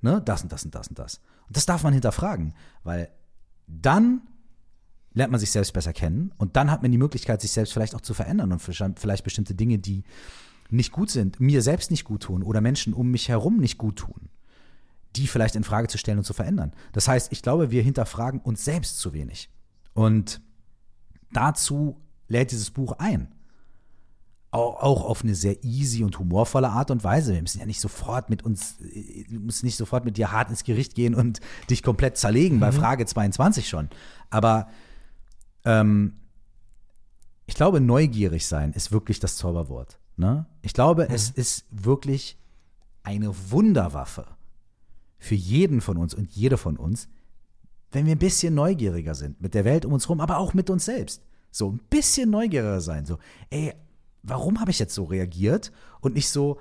ne, 0.00 0.22
das 0.24 0.42
und 0.42 0.52
das 0.52 0.64
und 0.64 0.74
das 0.74 0.88
und 0.88 0.98
das? 0.98 1.20
Und 1.48 1.56
das 1.56 1.66
darf 1.66 1.82
man 1.82 1.92
hinterfragen, 1.92 2.54
weil 2.84 3.10
dann 3.66 4.22
lernt 5.12 5.32
man 5.32 5.40
sich 5.40 5.50
selbst 5.50 5.72
besser 5.72 5.92
kennen 5.92 6.32
und 6.38 6.56
dann 6.56 6.70
hat 6.70 6.82
man 6.82 6.92
die 6.92 6.98
Möglichkeit, 6.98 7.40
sich 7.40 7.50
selbst 7.50 7.72
vielleicht 7.72 7.94
auch 7.94 8.00
zu 8.00 8.14
verändern 8.14 8.52
und 8.52 8.60
vielleicht 8.60 9.24
bestimmte 9.24 9.54
Dinge, 9.54 9.78
die 9.78 10.04
nicht 10.70 10.92
gut 10.92 11.10
sind, 11.10 11.40
mir 11.40 11.62
selbst 11.62 11.90
nicht 11.90 12.04
gut 12.04 12.22
tun 12.22 12.42
oder 12.42 12.60
Menschen 12.60 12.92
um 12.92 13.10
mich 13.10 13.28
herum 13.28 13.56
nicht 13.56 13.78
gut 13.78 13.96
tun, 13.96 14.28
die 15.16 15.26
vielleicht 15.26 15.56
in 15.56 15.64
Frage 15.64 15.88
zu 15.88 15.98
stellen 15.98 16.18
und 16.18 16.24
zu 16.24 16.34
verändern. 16.34 16.72
Das 16.92 17.08
heißt, 17.08 17.32
ich 17.32 17.42
glaube, 17.42 17.70
wir 17.70 17.82
hinterfragen 17.82 18.40
uns 18.40 18.64
selbst 18.64 18.98
zu 18.98 19.12
wenig. 19.12 19.50
Und 19.94 20.40
dazu 21.32 22.00
lädt 22.28 22.50
dieses 22.50 22.70
Buch 22.70 22.92
ein. 22.98 23.34
Auch, 24.50 24.82
auch 24.82 25.04
auf 25.04 25.24
eine 25.24 25.34
sehr 25.34 25.62
easy 25.62 26.04
und 26.04 26.18
humorvolle 26.18 26.70
Art 26.70 26.90
und 26.90 27.04
Weise. 27.04 27.34
Wir 27.34 27.42
müssen 27.42 27.58
ja 27.58 27.66
nicht 27.66 27.80
sofort 27.80 28.30
mit 28.30 28.42
uns, 28.44 28.80
äh, 28.80 29.24
du 29.28 29.40
musst 29.40 29.62
nicht 29.62 29.76
sofort 29.76 30.04
mit 30.04 30.16
dir 30.16 30.32
hart 30.32 30.48
ins 30.48 30.64
Gericht 30.64 30.94
gehen 30.94 31.14
und 31.14 31.40
dich 31.70 31.82
komplett 31.82 32.16
zerlegen 32.16 32.60
bei 32.60 32.72
Frage 32.72 33.04
22 33.04 33.68
schon. 33.68 33.90
Aber 34.30 34.68
ähm, 35.64 36.14
ich 37.46 37.54
glaube, 37.54 37.80
neugierig 37.80 38.46
sein 38.46 38.72
ist 38.72 38.90
wirklich 38.90 39.20
das 39.20 39.36
Zauberwort. 39.36 39.98
Ne? 40.16 40.46
Ich 40.62 40.72
glaube, 40.72 41.08
es 41.08 41.30
ist 41.30 41.66
wirklich 41.70 42.38
eine 43.02 43.34
Wunderwaffe 43.50 44.37
für 45.18 45.34
jeden 45.34 45.80
von 45.80 45.96
uns 45.96 46.14
und 46.14 46.30
jede 46.30 46.56
von 46.56 46.76
uns, 46.76 47.08
wenn 47.90 48.06
wir 48.06 48.12
ein 48.12 48.18
bisschen 48.18 48.54
neugieriger 48.54 49.14
sind 49.14 49.40
mit 49.40 49.54
der 49.54 49.64
Welt 49.64 49.84
um 49.84 49.92
uns 49.92 50.04
herum, 50.06 50.20
aber 50.20 50.38
auch 50.38 50.54
mit 50.54 50.70
uns 50.70 50.84
selbst. 50.84 51.22
So 51.50 51.70
ein 51.70 51.80
bisschen 51.90 52.30
neugieriger 52.30 52.80
sein. 52.80 53.06
So, 53.06 53.18
ey, 53.50 53.74
warum 54.22 54.60
habe 54.60 54.70
ich 54.70 54.78
jetzt 54.78 54.94
so 54.94 55.04
reagiert 55.04 55.72
und 56.00 56.14
nicht 56.14 56.28
so, 56.28 56.58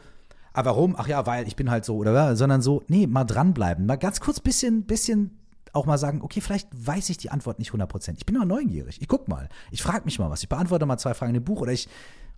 ah, 0.54 0.66
warum? 0.66 0.96
Ach 0.98 1.08
ja, 1.08 1.26
weil 1.26 1.48
ich 1.48 1.56
bin 1.56 1.70
halt 1.70 1.86
so 1.86 1.98
oder 1.98 2.36
sondern 2.36 2.62
so, 2.62 2.84
nee, 2.88 3.08
mal 3.08 3.26
dranbleiben, 3.26 3.86
mal 3.86 3.98
ganz 3.98 4.20
kurz 4.20 4.40
bisschen, 4.40 4.84
bisschen 4.84 5.38
auch 5.74 5.86
mal 5.86 5.98
sagen, 5.98 6.22
okay, 6.22 6.42
vielleicht 6.42 6.70
weiß 6.74 7.10
ich 7.10 7.18
die 7.18 7.30
Antwort 7.30 7.60
nicht 7.60 7.72
100%. 7.72 8.16
Ich 8.18 8.26
bin 8.26 8.36
aber 8.38 8.46
neugierig. 8.46 9.00
Ich 9.02 9.08
guck 9.08 9.28
mal. 9.28 9.50
Ich 9.70 9.84
frage 9.84 10.06
mich 10.06 10.18
mal 10.18 10.30
was. 10.30 10.42
Ich 10.42 10.50
beantworte 10.50 10.86
mal 10.86 10.98
zwei 10.98 11.14
Fragen 11.14 11.36
in 11.36 11.42
dem 11.42 11.44
Buch 11.44 11.62
oder 11.62 11.72
ich 11.72 11.88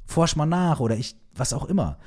forsch 0.05 0.35
mal 0.35 0.45
nach 0.45 0.79
oder 0.79 0.97
ich, 0.97 1.15
was 1.35 1.53
auch 1.53 1.65
immer. 1.65 1.99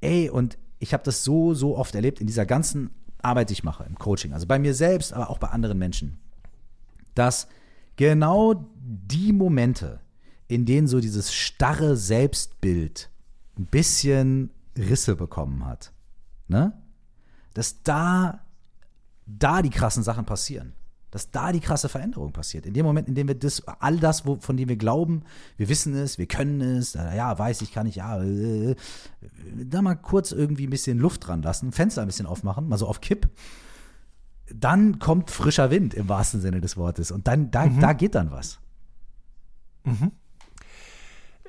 Ey, 0.00 0.30
und 0.30 0.58
ich 0.78 0.92
habe 0.92 1.04
das 1.04 1.24
so, 1.24 1.54
so 1.54 1.76
oft 1.76 1.94
erlebt 1.94 2.20
in 2.20 2.26
dieser 2.26 2.46
ganzen 2.46 2.90
Arbeit, 3.22 3.50
die 3.50 3.54
ich 3.54 3.64
mache, 3.64 3.84
im 3.84 3.98
Coaching. 3.98 4.32
Also 4.32 4.46
bei 4.46 4.58
mir 4.58 4.74
selbst, 4.74 5.12
aber 5.12 5.30
auch 5.30 5.38
bei 5.38 5.48
anderen 5.48 5.78
Menschen. 5.78 6.18
Dass 7.14 7.48
genau 7.96 8.66
die 8.76 9.32
Momente, 9.32 10.00
in 10.48 10.64
denen 10.64 10.86
so 10.86 11.00
dieses 11.00 11.34
starre 11.34 11.96
Selbstbild 11.96 13.10
ein 13.58 13.66
bisschen 13.66 14.50
Risse 14.76 15.16
bekommen 15.16 15.64
hat, 15.64 15.92
ne? 16.48 16.72
Dass 17.54 17.82
da 17.82 18.46
da 19.26 19.62
die 19.62 19.70
krassen 19.70 20.02
Sachen 20.02 20.24
passieren. 20.24 20.72
Dass 21.16 21.30
da 21.30 21.50
die 21.50 21.60
krasse 21.60 21.88
Veränderung 21.88 22.32
passiert. 22.32 22.66
In 22.66 22.74
dem 22.74 22.84
Moment, 22.84 23.08
in 23.08 23.14
dem 23.14 23.26
wir 23.26 23.34
das, 23.34 23.66
all 23.66 23.96
das, 23.96 24.26
wo, 24.26 24.36
von 24.36 24.58
dem 24.58 24.68
wir 24.68 24.76
glauben, 24.76 25.22
wir 25.56 25.70
wissen 25.70 25.94
es, 25.94 26.18
wir 26.18 26.26
können 26.26 26.60
es, 26.60 26.92
ja, 26.92 27.38
weiß 27.38 27.62
ich, 27.62 27.72
kann 27.72 27.86
ich, 27.86 27.94
ja, 27.94 28.22
äh, 28.22 28.76
da 29.64 29.80
mal 29.80 29.94
kurz 29.94 30.32
irgendwie 30.32 30.66
ein 30.66 30.70
bisschen 30.70 30.98
Luft 30.98 31.26
dran 31.26 31.40
lassen, 31.40 31.72
Fenster 31.72 32.02
ein 32.02 32.06
bisschen 32.06 32.26
aufmachen, 32.26 32.68
mal 32.68 32.76
so 32.76 32.86
auf 32.86 33.00
Kipp. 33.00 33.30
Dann 34.54 34.98
kommt 34.98 35.30
frischer 35.30 35.70
Wind 35.70 35.94
im 35.94 36.06
wahrsten 36.10 36.42
Sinne 36.42 36.60
des 36.60 36.76
Wortes. 36.76 37.10
Und 37.10 37.26
dann, 37.26 37.50
da, 37.50 37.66
da 37.66 37.94
geht 37.94 38.14
dann 38.14 38.30
was. 38.30 38.58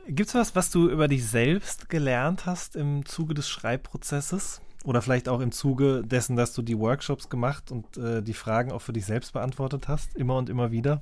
Gibt 0.07 0.29
es 0.29 0.35
was, 0.35 0.55
was 0.55 0.71
du 0.71 0.89
über 0.89 1.09
dich 1.09 1.27
selbst 1.27 1.89
gelernt 1.89 2.45
hast 2.45 2.77
im 2.77 3.05
Zuge 3.05 3.33
des 3.33 3.49
Schreibprozesses? 3.49 4.61
Oder 4.83 5.01
vielleicht 5.01 5.27
auch 5.27 5.41
im 5.41 5.51
Zuge 5.51 6.03
dessen, 6.05 6.35
dass 6.35 6.53
du 6.53 6.61
die 6.61 6.77
Workshops 6.77 7.29
gemacht 7.29 7.71
und 7.71 7.97
äh, 7.97 8.21
die 8.21 8.33
Fragen 8.33 8.71
auch 8.71 8.81
für 8.81 8.93
dich 8.93 9.05
selbst 9.05 9.33
beantwortet 9.33 9.87
hast, 9.87 10.15
immer 10.15 10.37
und 10.37 10.49
immer 10.49 10.71
wieder? 10.71 11.01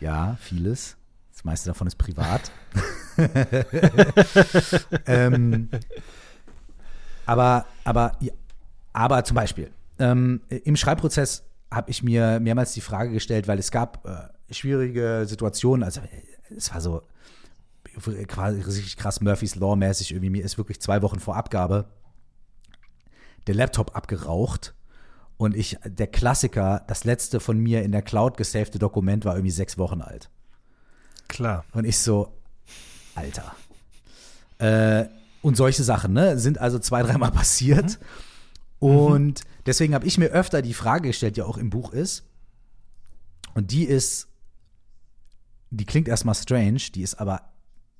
Ja, 0.00 0.36
vieles. 0.40 0.96
Das 1.32 1.44
meiste 1.44 1.70
davon 1.70 1.86
ist 1.86 1.96
privat. 1.96 2.50
ähm, 5.06 5.70
aber, 7.26 7.66
aber, 7.84 8.12
ja, 8.20 8.32
aber 8.92 9.24
zum 9.24 9.34
Beispiel, 9.36 9.70
ähm, 9.98 10.42
im 10.48 10.76
Schreibprozess 10.76 11.44
habe 11.70 11.90
ich 11.90 12.02
mir 12.02 12.40
mehrmals 12.40 12.72
die 12.72 12.80
Frage 12.80 13.12
gestellt, 13.12 13.48
weil 13.48 13.58
es 13.58 13.70
gab 13.70 14.06
äh, 14.06 14.52
schwierige 14.52 15.24
Situationen, 15.26 15.82
also 15.82 16.00
äh, 16.00 16.54
es 16.54 16.72
war 16.72 16.80
so 16.80 17.02
quasi 18.26 18.60
richtig 18.60 18.96
krass 18.96 19.20
Murphy's 19.20 19.54
Law 19.54 19.76
mäßig 19.76 20.12
irgendwie, 20.12 20.30
mir 20.30 20.44
ist 20.44 20.58
wirklich 20.58 20.80
zwei 20.80 21.02
Wochen 21.02 21.20
vor 21.20 21.36
Abgabe 21.36 21.86
der 23.46 23.54
Laptop 23.54 23.96
abgeraucht 23.96 24.74
und 25.36 25.56
ich, 25.56 25.78
der 25.84 26.06
Klassiker, 26.06 26.84
das 26.86 27.04
letzte 27.04 27.40
von 27.40 27.58
mir 27.58 27.82
in 27.82 27.92
der 27.92 28.02
Cloud 28.02 28.36
gesavte 28.36 28.78
Dokument 28.78 29.24
war 29.24 29.34
irgendwie 29.34 29.50
sechs 29.50 29.76
Wochen 29.78 30.00
alt. 30.00 30.30
Klar. 31.28 31.64
Und 31.72 31.84
ich 31.84 31.98
so, 31.98 32.32
Alter. 33.14 33.54
Äh, 34.58 35.06
und 35.42 35.56
solche 35.56 35.82
Sachen, 35.82 36.12
ne, 36.12 36.38
sind 36.38 36.58
also 36.58 36.78
zwei, 36.78 37.02
dreimal 37.02 37.30
passiert. 37.32 37.98
Und 38.78 39.42
deswegen 39.66 39.94
habe 39.94 40.06
ich 40.06 40.18
mir 40.18 40.28
öfter 40.28 40.62
die 40.62 40.74
Frage 40.74 41.08
gestellt, 41.08 41.36
die 41.36 41.42
auch 41.42 41.58
im 41.58 41.70
Buch 41.70 41.92
ist, 41.92 42.24
Und 43.54 43.70
die 43.70 43.84
ist, 43.84 44.28
die 45.70 45.84
klingt 45.84 46.08
erstmal 46.08 46.34
strange, 46.34 46.80
die 46.94 47.02
ist 47.02 47.16
aber 47.16 47.42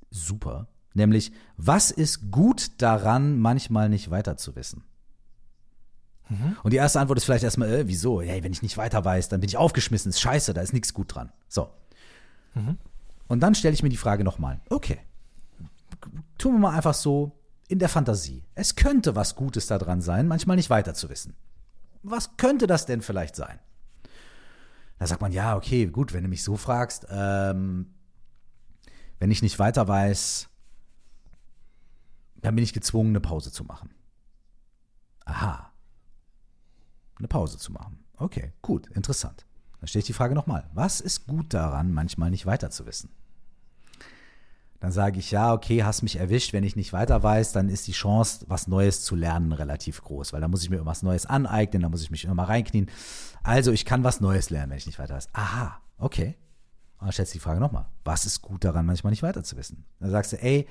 super. 0.09 0.67
Nämlich, 0.93 1.31
was 1.57 1.91
ist 1.91 2.31
gut 2.31 2.71
daran, 2.77 3.39
manchmal 3.39 3.89
nicht 3.89 4.11
weiter 4.11 4.37
zu 4.37 4.55
wissen? 4.55 4.83
Und 6.63 6.71
die 6.71 6.77
erste 6.77 6.99
Antwort 6.99 7.17
ist 7.17 7.25
vielleicht 7.25 7.43
erstmal, 7.43 7.69
äh, 7.69 7.87
wieso? 7.87 8.21
Hey, 8.21 8.43
wenn 8.43 8.53
ich 8.53 8.61
nicht 8.61 8.77
weiter 8.77 9.03
weiß, 9.03 9.29
dann 9.29 9.41
bin 9.41 9.49
ich 9.49 9.57
aufgeschmissen, 9.57 10.09
ist 10.09 10.21
scheiße, 10.21 10.53
da 10.53 10.61
ist 10.61 10.73
nichts 10.73 10.93
gut 10.93 11.13
dran. 11.13 11.31
So. 11.47 11.69
Und 13.27 13.39
dann 13.39 13.55
stelle 13.55 13.73
ich 13.73 13.83
mir 13.83 13.89
die 13.89 13.97
Frage 13.97 14.23
nochmal, 14.23 14.61
okay, 14.69 14.99
tun 16.37 16.53
wir 16.53 16.59
mal 16.59 16.75
einfach 16.75 16.93
so 16.93 17.39
in 17.67 17.79
der 17.79 17.89
Fantasie. 17.89 18.43
Es 18.55 18.75
könnte 18.75 19.15
was 19.15 19.35
Gutes 19.35 19.67
daran 19.67 20.01
sein, 20.01 20.27
manchmal 20.27 20.55
nicht 20.55 20.69
weiter 20.69 20.93
zu 20.93 21.09
wissen. 21.09 21.35
Was 22.03 22.37
könnte 22.37 22.67
das 22.67 22.85
denn 22.85 23.01
vielleicht 23.01 23.35
sein? 23.35 23.59
Da 24.99 25.07
sagt 25.07 25.21
man, 25.21 25.31
ja, 25.31 25.55
okay, 25.55 25.87
gut, 25.87 26.13
wenn 26.13 26.23
du 26.23 26.29
mich 26.29 26.43
so 26.43 26.55
fragst, 26.55 27.07
ähm, 27.09 27.93
wenn 29.19 29.31
ich 29.31 29.41
nicht 29.41 29.57
weiter 29.59 29.87
weiß, 29.87 30.49
dann 32.35 32.55
bin 32.55 32.63
ich 32.63 32.73
gezwungen, 32.73 33.09
eine 33.09 33.21
Pause 33.21 33.51
zu 33.51 33.63
machen. 33.63 33.89
Aha. 35.25 35.72
Eine 37.17 37.27
Pause 37.27 37.57
zu 37.57 37.71
machen. 37.71 37.99
Okay, 38.17 38.53
gut, 38.61 38.87
interessant. 38.87 39.45
Dann 39.79 39.87
stelle 39.87 40.01
ich 40.01 40.07
die 40.07 40.13
Frage 40.13 40.35
nochmal. 40.35 40.69
Was 40.73 41.01
ist 41.01 41.27
gut 41.27 41.53
daran, 41.53 41.91
manchmal 41.91 42.29
nicht 42.29 42.45
weiter 42.45 42.69
zu 42.69 42.85
wissen? 42.85 43.09
Dann 44.79 44.91
sage 44.91 45.19
ich, 45.19 45.31
ja, 45.31 45.53
okay, 45.53 45.83
hast 45.83 46.01
mich 46.01 46.17
erwischt. 46.17 46.51
Wenn 46.51 46.65
ich 46.65 46.75
nicht 46.75 46.91
weiter 46.91 47.23
weiß, 47.23 47.53
dann 47.53 47.69
ist 47.69 47.87
die 47.87 47.93
Chance, 47.93 48.45
was 48.49 48.67
Neues 48.67 49.01
zu 49.01 49.15
lernen, 49.15 49.53
relativ 49.53 50.01
groß, 50.01 50.33
weil 50.33 50.41
da 50.41 50.49
muss 50.49 50.61
ich 50.61 50.69
mir 50.69 50.75
irgendwas 50.75 51.03
Neues 51.03 51.25
aneignen, 51.25 51.83
da 51.83 51.89
muss 51.89 52.01
ich 52.01 52.11
mich 52.11 52.25
immer 52.25 52.43
reinknien. 52.43 52.89
Also 53.43 53.71
ich 53.71 53.85
kann 53.85 54.03
was 54.03 54.19
Neues 54.19 54.49
lernen, 54.49 54.71
wenn 54.71 54.77
ich 54.77 54.85
nicht 54.85 54.99
weiter 54.99 55.15
weiß. 55.15 55.29
Aha, 55.31 55.79
okay. 55.97 56.35
Und 56.97 57.07
dann 57.07 57.11
stellst 57.13 57.33
du 57.33 57.37
die 57.37 57.43
Frage 57.43 57.61
nochmal. 57.61 57.85
Was 58.03 58.25
ist 58.25 58.41
gut 58.41 58.65
daran, 58.65 58.85
manchmal 58.85 59.11
nicht 59.11 59.23
weiter 59.23 59.43
zu 59.43 59.55
wissen? 59.55 59.85
Dann 60.01 60.11
sagst 60.11 60.33
du, 60.33 60.41
ey, 60.41 60.67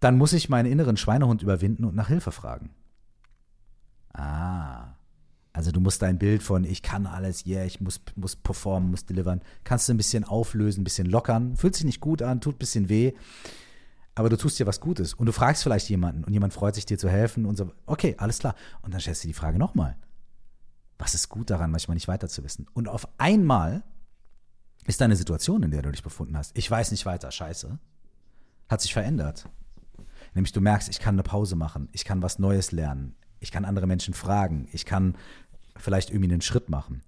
dann 0.00 0.16
muss 0.16 0.32
ich 0.32 0.48
meinen 0.48 0.70
inneren 0.70 0.96
Schweinehund 0.96 1.42
überwinden 1.42 1.84
und 1.84 1.94
nach 1.94 2.08
Hilfe 2.08 2.32
fragen. 2.32 2.70
Ah. 4.14 4.94
Also 5.52 5.70
du 5.70 5.78
musst 5.78 6.02
dein 6.02 6.18
Bild 6.18 6.42
von 6.42 6.64
ich 6.64 6.82
kann 6.82 7.06
alles, 7.06 7.46
yeah, 7.46 7.64
ich 7.64 7.80
muss, 7.80 8.00
muss 8.16 8.34
performen, 8.34 8.90
muss 8.90 9.06
delivern, 9.06 9.40
kannst 9.62 9.88
du 9.88 9.94
ein 9.94 9.96
bisschen 9.96 10.24
auflösen, 10.24 10.80
ein 10.80 10.84
bisschen 10.84 11.06
lockern, 11.06 11.56
fühlt 11.56 11.76
sich 11.76 11.84
nicht 11.84 12.00
gut 12.00 12.22
an, 12.22 12.40
tut 12.40 12.56
ein 12.56 12.58
bisschen 12.58 12.88
weh, 12.88 13.12
aber 14.16 14.28
du 14.28 14.36
tust 14.36 14.58
dir 14.58 14.66
was 14.66 14.80
Gutes 14.80 15.14
und 15.14 15.26
du 15.26 15.32
fragst 15.32 15.62
vielleicht 15.62 15.88
jemanden 15.88 16.24
und 16.24 16.32
jemand 16.32 16.52
freut 16.52 16.74
sich 16.74 16.86
dir 16.86 16.98
zu 16.98 17.08
helfen 17.08 17.46
und 17.46 17.56
so, 17.56 17.70
okay, 17.86 18.16
alles 18.18 18.40
klar. 18.40 18.56
Und 18.82 18.94
dann 18.94 19.00
stellst 19.00 19.22
du 19.22 19.28
die 19.28 19.34
Frage 19.34 19.58
nochmal. 19.58 19.96
Was 20.98 21.14
ist 21.14 21.28
gut 21.28 21.50
daran, 21.50 21.70
manchmal 21.70 21.94
nicht 21.94 22.08
weiter 22.08 22.28
zu 22.28 22.42
wissen? 22.42 22.66
Und 22.74 22.88
auf 22.88 23.06
einmal 23.18 23.84
ist 24.86 25.00
deine 25.00 25.16
Situation, 25.16 25.62
in 25.62 25.70
der 25.70 25.82
du 25.82 25.90
dich 25.92 26.02
befunden 26.02 26.36
hast, 26.36 26.56
ich 26.58 26.68
weiß 26.68 26.90
nicht 26.90 27.06
weiter, 27.06 27.30
scheiße, 27.30 27.78
hat 28.68 28.80
sich 28.80 28.92
verändert. 28.92 29.48
Nämlich 30.34 30.52
du 30.52 30.60
merkst, 30.60 30.88
ich 30.88 30.98
kann 30.98 31.14
eine 31.14 31.22
Pause 31.22 31.54
machen, 31.54 31.88
ich 31.92 32.04
kann 32.04 32.22
was 32.22 32.40
Neues 32.40 32.72
lernen, 32.72 33.14
ich 33.44 33.52
kann 33.52 33.64
andere 33.64 33.86
Menschen 33.86 34.14
fragen, 34.14 34.68
ich 34.72 34.86
kann 34.86 35.16
vielleicht 35.76 36.10
irgendwie 36.10 36.32
einen 36.32 36.40
Schritt 36.40 36.70
machen. 36.70 37.02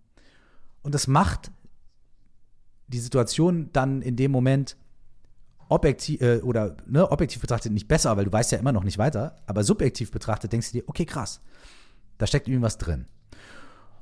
Und 0.83 0.95
das 0.95 1.07
macht 1.07 1.51
die 2.89 2.99
Situation 2.99 3.71
dann 3.73 4.03
in 4.03 4.17
dem 4.17 4.31
Moment 4.31 4.77
objektiv 5.69 6.21
äh, 6.21 6.41
oder 6.43 6.77
ne, 6.87 7.11
objektiv 7.11 7.41
betrachtet 7.41 7.73
nicht 7.73 7.89
besser, 7.89 8.17
weil 8.17 8.27
du 8.27 8.33
weißt 8.33 8.53
ja 8.53 8.59
immer 8.59 8.73
noch 8.73 8.85
nicht 8.85 8.99
weiter, 8.99 9.37
aber 9.47 9.65
subjektiv 9.65 10.13
betrachtet 10.13 10.53
denkst 10.53 10.71
du 10.71 10.79
dir, 10.79 10.85
okay, 10.87 11.07
krass, 11.07 11.41
da 12.19 12.27
steckt 12.27 12.47
irgendwie 12.47 12.63
was 12.65 12.79
drin. 12.79 13.07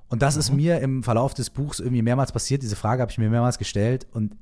Und 0.09 0.21
das 0.21 0.37
ist 0.37 0.53
mir 0.53 0.81
im 0.81 1.03
Verlauf 1.03 1.35
des 1.35 1.51
Buchs 1.51 1.81
irgendwie 1.81 2.03
mehrmals 2.03 2.33
passiert. 2.33 2.63
Diese 2.63 2.77
Frage 2.77 3.01
habe 3.01 3.11
ich 3.11 3.19
mir 3.19 3.31
mehrmals 3.31 3.59
gestellt 3.59 4.07
und 4.13 4.37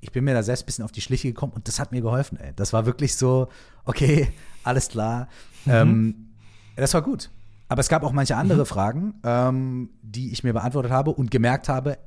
ich 0.00 0.12
bin 0.12 0.24
mir 0.24 0.34
da 0.34 0.42
selbst 0.42 0.64
ein 0.64 0.66
bisschen 0.66 0.84
auf 0.84 0.92
die 0.92 1.00
Schliche 1.00 1.28
gekommen 1.28 1.52
und 1.52 1.68
das 1.68 1.78
hat 1.78 1.92
mir 1.92 2.00
geholfen. 2.00 2.38
Ey. 2.38 2.52
Das 2.56 2.72
war 2.72 2.84
wirklich 2.86 3.14
so, 3.14 3.48
okay, 3.84 4.32
alles 4.64 4.88
klar. 4.88 5.28
Ähm, 5.66 6.33
das 6.76 6.94
war 6.94 7.02
gut. 7.02 7.30
Aber 7.68 7.80
es 7.80 7.88
gab 7.88 8.02
auch 8.02 8.12
manche 8.12 8.36
andere 8.36 8.66
Fragen, 8.66 9.14
ähm, 9.24 9.90
die 10.02 10.32
ich 10.32 10.44
mir 10.44 10.52
beantwortet 10.52 10.92
habe 10.92 11.10
und 11.10 11.30
gemerkt 11.30 11.68
habe, 11.68 11.98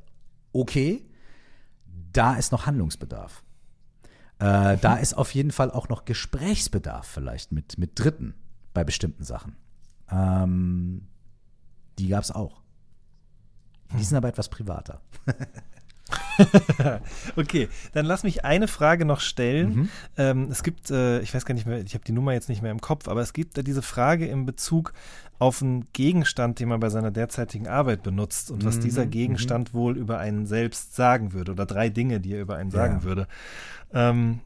okay, 0.53 1.05
da 2.13 2.35
ist 2.35 2.51
noch 2.51 2.65
Handlungsbedarf. 2.65 3.43
Äh, 4.39 4.77
Da 4.77 4.95
ist 4.97 5.15
auf 5.15 5.33
jeden 5.33 5.51
Fall 5.51 5.71
auch 5.71 5.89
noch 5.89 6.05
Gesprächsbedarf 6.05 7.07
vielleicht 7.07 7.51
mit, 7.51 7.77
mit 7.77 7.99
Dritten 7.99 8.35
bei 8.73 8.83
bestimmten 8.83 9.23
Sachen. 9.23 9.55
Ähm, 10.11 11.07
die 11.97 12.07
gab 12.07 12.23
es 12.23 12.31
auch. 12.31 12.61
Die 13.97 14.03
sind 14.03 14.17
aber 14.17 14.27
etwas 14.27 14.49
privater. 14.49 15.01
Okay, 17.35 17.69
dann 17.93 18.05
lass 18.05 18.23
mich 18.23 18.45
eine 18.45 18.67
Frage 18.67 19.05
noch 19.05 19.19
stellen. 19.19 19.69
Mhm. 19.75 19.89
Ähm, 20.17 20.47
es 20.51 20.63
gibt, 20.63 20.89
äh, 20.91 21.19
ich 21.21 21.33
weiß 21.33 21.45
gar 21.45 21.53
nicht 21.55 21.65
mehr, 21.67 21.81
ich 21.81 21.93
habe 21.93 22.03
die 22.05 22.11
Nummer 22.11 22.33
jetzt 22.33 22.49
nicht 22.49 22.61
mehr 22.61 22.71
im 22.71 22.81
Kopf, 22.81 23.07
aber 23.07 23.21
es 23.21 23.33
gibt 23.33 23.57
da 23.57 23.61
diese 23.61 23.81
Frage 23.81 24.25
in 24.27 24.45
Bezug 24.45 24.93
auf 25.39 25.61
einen 25.61 25.87
Gegenstand, 25.93 26.59
den 26.59 26.69
man 26.69 26.79
bei 26.79 26.89
seiner 26.89 27.11
derzeitigen 27.11 27.67
Arbeit 27.67 28.01
benutzt 28.03 28.49
und 28.49 28.65
was 28.65 28.77
Mhm, 28.77 28.81
dieser 28.81 29.05
mhm. 29.05 29.11
Gegenstand 29.11 29.73
wohl 29.73 29.97
über 29.97 30.17
einen 30.19 30.45
selbst 30.47 30.95
sagen 30.95 31.33
würde 31.33 31.51
oder 31.51 31.65
drei 31.65 31.89
Dinge, 31.89 32.19
die 32.19 32.33
er 32.33 32.41
über 32.41 32.55
einen 32.55 32.71
sagen 32.71 32.97
Ja. 32.99 33.03
würde. 33.03 33.27
Ähm, 33.93 34.39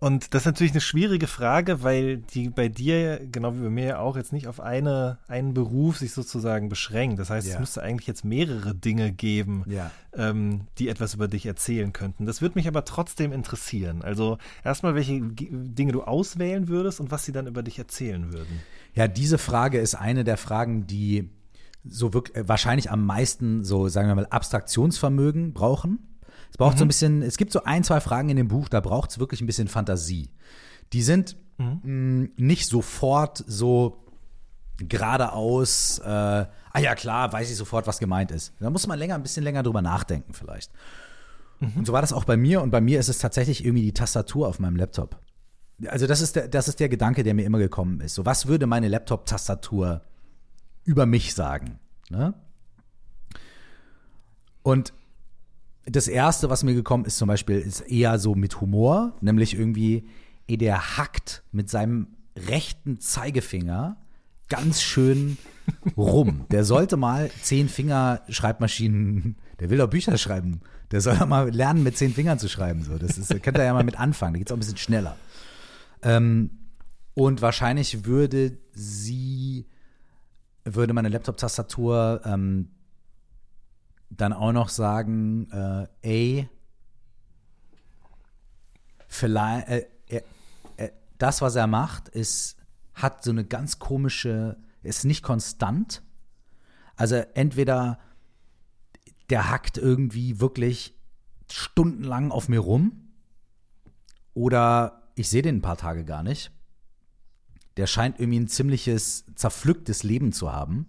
und 0.00 0.34
das 0.34 0.42
ist 0.42 0.46
natürlich 0.46 0.72
eine 0.72 0.80
schwierige 0.80 1.26
Frage, 1.26 1.82
weil 1.82 2.18
die 2.18 2.48
bei 2.50 2.68
dir, 2.68 3.20
genau 3.30 3.54
wie 3.56 3.60
bei 3.62 3.70
mir 3.70 3.84
ja 3.84 3.98
auch, 3.98 4.16
jetzt 4.16 4.32
nicht 4.32 4.48
auf 4.48 4.60
eine, 4.60 5.18
einen 5.28 5.54
Beruf 5.54 5.98
sich 5.98 6.12
sozusagen 6.12 6.68
beschränkt. 6.68 7.18
Das 7.18 7.30
heißt, 7.30 7.46
Ja. 7.46 7.54
es 7.54 7.60
müsste 7.60 7.82
eigentlich 7.82 8.06
jetzt 8.06 8.24
mehrere 8.24 8.74
Dinge 8.74 9.12
geben, 9.12 9.64
Ja. 9.66 9.90
ähm, 10.14 10.62
die 10.78 10.88
etwas 10.88 11.14
über 11.14 11.28
dich 11.28 11.46
erzählen 11.46 11.92
könnten. 11.92 12.26
Das 12.26 12.40
würde 12.42 12.56
mich 12.56 12.68
aber 12.68 12.84
trotzdem 12.84 13.32
interessieren. 13.32 14.02
Also 14.02 14.38
erstmal, 14.64 14.94
welche 14.94 15.20
G 15.20 15.48
Dinge 15.50 15.92
du 15.92 16.02
auswählen 16.02 16.68
würdest 16.68 17.00
und 17.00 17.10
was 17.10 17.24
sie 17.24 17.32
dann 17.32 17.46
über 17.46 17.62
dich 17.62 17.78
erzählen 17.78 18.32
würden. 18.32 18.60
Ja, 18.94 19.08
diese 19.08 19.38
Frage 19.38 19.78
ist 19.78 19.94
eine 19.94 20.24
der 20.24 20.36
Fragen, 20.36 20.86
die 20.86 21.30
so 21.84 22.14
wirklich 22.14 22.46
wahrscheinlich 22.48 22.90
am 22.90 23.04
meisten 23.06 23.64
so, 23.64 23.88
sagen 23.88 24.06
wir 24.08 24.14
mal, 24.14 24.26
Abstraktionsvermögen 24.26 25.52
brauchen. 25.52 25.98
Es 26.52 26.58
braucht 26.58 26.76
so 26.76 26.84
ein 26.84 26.88
bisschen, 26.88 27.22
es 27.22 27.38
gibt 27.38 27.50
so 27.50 27.64
ein, 27.64 27.82
zwei 27.82 27.98
Fragen 28.00 28.28
in 28.28 28.36
dem 28.36 28.48
Buch, 28.48 28.68
da 28.68 28.80
braucht 28.80 29.10
es 29.10 29.18
wirklich 29.18 29.40
ein 29.40 29.46
bisschen 29.46 29.68
Fantasie. 29.68 30.28
Die 30.92 31.02
sind 31.02 31.36
mh, 31.56 32.28
nicht 32.36 32.68
sofort 32.68 33.42
so 33.46 34.04
geradeaus, 34.76 35.98
äh, 36.00 36.08
ah 36.08 36.78
ja 36.78 36.94
klar, 36.94 37.32
weiß 37.32 37.50
ich 37.50 37.56
sofort, 37.56 37.86
was 37.86 37.98
gemeint 37.98 38.30
ist. 38.30 38.52
Da 38.60 38.68
muss 38.68 38.86
man 38.86 38.98
länger, 38.98 39.14
ein 39.14 39.22
bisschen 39.22 39.44
länger 39.44 39.62
drüber 39.62 39.80
nachdenken 39.80 40.34
vielleicht. 40.34 40.70
Und 41.76 41.86
so 41.86 41.92
war 41.94 42.02
das 42.02 42.12
auch 42.12 42.24
bei 42.24 42.36
mir 42.36 42.60
und 42.60 42.70
bei 42.70 42.80
mir 42.80 43.00
ist 43.00 43.08
es 43.08 43.18
tatsächlich 43.18 43.64
irgendwie 43.64 43.84
die 43.84 43.94
Tastatur 43.94 44.48
auf 44.48 44.58
meinem 44.58 44.76
Laptop. 44.76 45.20
Also 45.86 46.06
das 46.06 46.20
ist 46.20 46.36
der, 46.36 46.48
das 46.48 46.68
ist 46.68 46.80
der 46.80 46.88
Gedanke, 46.88 47.22
der 47.22 47.34
mir 47.34 47.46
immer 47.46 47.58
gekommen 47.58 48.00
ist. 48.00 48.14
So, 48.14 48.26
was 48.26 48.46
würde 48.46 48.66
meine 48.66 48.88
Laptop-Tastatur 48.88 50.02
über 50.84 51.06
mich 51.06 51.34
sagen? 51.34 51.78
Ne? 52.10 52.34
Und 54.62 54.92
das 55.86 56.08
erste, 56.08 56.50
was 56.50 56.62
mir 56.62 56.74
gekommen 56.74 57.04
ist, 57.04 57.18
zum 57.18 57.28
Beispiel, 57.28 57.58
ist 57.58 57.80
eher 57.80 58.18
so 58.18 58.34
mit 58.34 58.60
Humor, 58.60 59.16
nämlich 59.20 59.54
irgendwie, 59.54 60.08
eh, 60.48 60.56
der 60.56 60.96
hackt 60.96 61.42
mit 61.52 61.68
seinem 61.68 62.08
rechten 62.36 63.00
Zeigefinger 63.00 63.96
ganz 64.48 64.82
schön 64.82 65.38
rum. 65.96 66.46
Der 66.50 66.64
sollte 66.64 66.96
mal 66.96 67.30
zehn 67.42 67.68
Finger 67.68 68.22
Schreibmaschinen, 68.28 69.36
der 69.60 69.70
will 69.70 69.78
doch 69.78 69.88
Bücher 69.88 70.16
schreiben. 70.18 70.60
Der 70.90 71.00
soll 71.00 71.16
doch 71.16 71.26
mal 71.26 71.48
lernen, 71.48 71.82
mit 71.82 71.96
zehn 71.96 72.12
Fingern 72.12 72.38
zu 72.38 72.48
schreiben. 72.48 72.84
So, 72.84 72.98
das 72.98 73.16
ist, 73.16 73.30
da 73.30 73.38
könnte 73.38 73.60
er 73.60 73.66
ja 73.66 73.72
mal 73.72 73.84
mit 73.84 73.98
anfangen. 73.98 74.34
Da 74.34 74.38
geht's 74.38 74.52
auch 74.52 74.56
ein 74.56 74.60
bisschen 74.60 74.76
schneller. 74.76 75.16
Ähm, 76.02 76.50
und 77.14 77.40
wahrscheinlich 77.42 78.04
würde 78.04 78.58
sie, 78.72 79.66
würde 80.64 80.92
meine 80.92 81.08
Laptop-Tastatur 81.08 82.20
ähm, 82.24 82.68
dann 84.16 84.32
auch 84.32 84.52
noch 84.52 84.68
sagen, 84.68 85.50
äh, 85.50 85.86
ey, 86.02 86.48
vielleicht, 89.08 89.68
äh, 89.68 89.86
er, 90.06 90.22
äh, 90.76 90.90
das, 91.18 91.40
was 91.40 91.56
er 91.56 91.66
macht, 91.66 92.08
ist, 92.08 92.56
hat 92.94 93.24
so 93.24 93.30
eine 93.30 93.44
ganz 93.44 93.78
komische, 93.78 94.56
ist 94.82 95.04
nicht 95.04 95.22
konstant. 95.22 96.02
Also 96.96 97.16
entweder 97.34 97.98
der 99.30 99.50
hackt 99.50 99.78
irgendwie 99.78 100.40
wirklich 100.40 100.94
stundenlang 101.50 102.30
auf 102.30 102.48
mir 102.48 102.60
rum 102.60 103.08
oder 104.34 105.10
ich 105.14 105.28
sehe 105.28 105.42
den 105.42 105.56
ein 105.56 105.62
paar 105.62 105.76
Tage 105.76 106.04
gar 106.04 106.22
nicht. 106.22 106.50
Der 107.76 107.86
scheint 107.86 108.20
irgendwie 108.20 108.40
ein 108.40 108.48
ziemliches 108.48 109.24
zerpflücktes 109.34 110.02
Leben 110.02 110.32
zu 110.32 110.52
haben. 110.52 110.86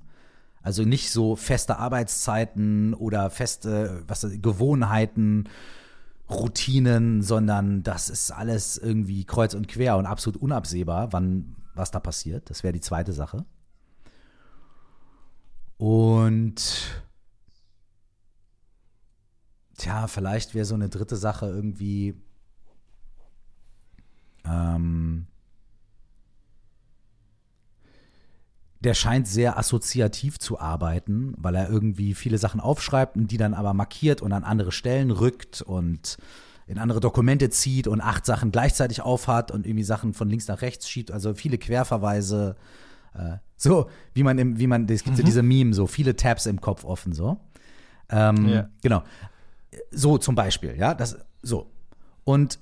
Also 0.63 0.83
nicht 0.83 1.11
so 1.11 1.35
feste 1.35 1.77
Arbeitszeiten 1.77 2.93
oder 2.93 3.29
feste 3.29 4.03
was, 4.07 4.25
Gewohnheiten, 4.41 5.49
Routinen, 6.29 7.21
sondern 7.21 7.83
das 7.83 8.09
ist 8.09 8.31
alles 8.31 8.77
irgendwie 8.77 9.25
kreuz 9.25 9.53
und 9.53 9.67
quer 9.67 9.97
und 9.97 10.05
absolut 10.05 10.41
unabsehbar, 10.41 11.11
wann 11.11 11.55
was 11.75 11.91
da 11.91 11.99
passiert. 11.99 12.49
Das 12.49 12.63
wäre 12.63 12.73
die 12.73 12.81
zweite 12.81 13.11
Sache. 13.11 13.45
Und 15.77 17.03
tja, 19.77 20.07
vielleicht 20.07 20.55
wäre 20.55 20.65
so 20.65 20.75
eine 20.75 20.87
dritte 20.87 21.17
Sache 21.17 21.47
irgendwie 21.47 22.15
ähm, 24.45 25.27
der 28.83 28.93
scheint 28.93 29.27
sehr 29.27 29.57
assoziativ 29.57 30.39
zu 30.39 30.59
arbeiten, 30.59 31.33
weil 31.37 31.55
er 31.55 31.69
irgendwie 31.69 32.13
viele 32.13 32.37
Sachen 32.37 32.59
aufschreibt 32.59 33.15
und 33.15 33.31
die 33.31 33.37
dann 33.37 33.53
aber 33.53 33.73
markiert 33.73 34.21
und 34.21 34.33
an 34.33 34.43
andere 34.43 34.71
Stellen 34.71 35.11
rückt 35.11 35.61
und 35.61 36.17
in 36.67 36.77
andere 36.77 36.99
Dokumente 36.99 37.49
zieht 37.49 37.87
und 37.87 38.01
acht 38.01 38.25
Sachen 38.25 38.51
gleichzeitig 38.51 39.01
aufhat 39.01 39.51
und 39.51 39.65
irgendwie 39.65 39.83
Sachen 39.83 40.13
von 40.13 40.29
links 40.29 40.47
nach 40.47 40.61
rechts 40.61 40.89
schiebt, 40.89 41.11
also 41.11 41.33
viele 41.33 41.57
Querverweise. 41.57 42.55
Äh, 43.13 43.37
so, 43.55 43.89
wie 44.13 44.23
man 44.23 44.37
im, 44.37 44.59
wie 44.59 44.67
man, 44.67 44.87
es 44.89 45.03
gibt 45.03 45.15
mhm. 45.15 45.21
so 45.21 45.23
diese 45.23 45.43
Meme, 45.43 45.73
so 45.73 45.87
viele 45.87 46.15
Tabs 46.15 46.45
im 46.45 46.59
Kopf 46.59 46.83
offen, 46.83 47.13
so. 47.13 47.37
Ähm, 48.09 48.47
yeah. 48.47 48.69
Genau. 48.81 49.03
So 49.91 50.17
zum 50.17 50.35
Beispiel, 50.35 50.75
ja, 50.77 50.93
das, 50.93 51.17
so. 51.41 51.71
Und 52.25 52.59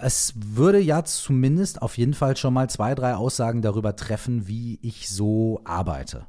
es 0.00 0.34
würde 0.36 0.80
ja 0.80 1.04
zumindest 1.04 1.82
auf 1.82 1.98
jeden 1.98 2.14
Fall 2.14 2.36
schon 2.36 2.54
mal 2.54 2.68
zwei, 2.70 2.94
drei 2.94 3.14
Aussagen 3.14 3.62
darüber 3.62 3.96
treffen, 3.96 4.46
wie 4.46 4.78
ich 4.82 5.08
so 5.08 5.60
arbeite. 5.64 6.26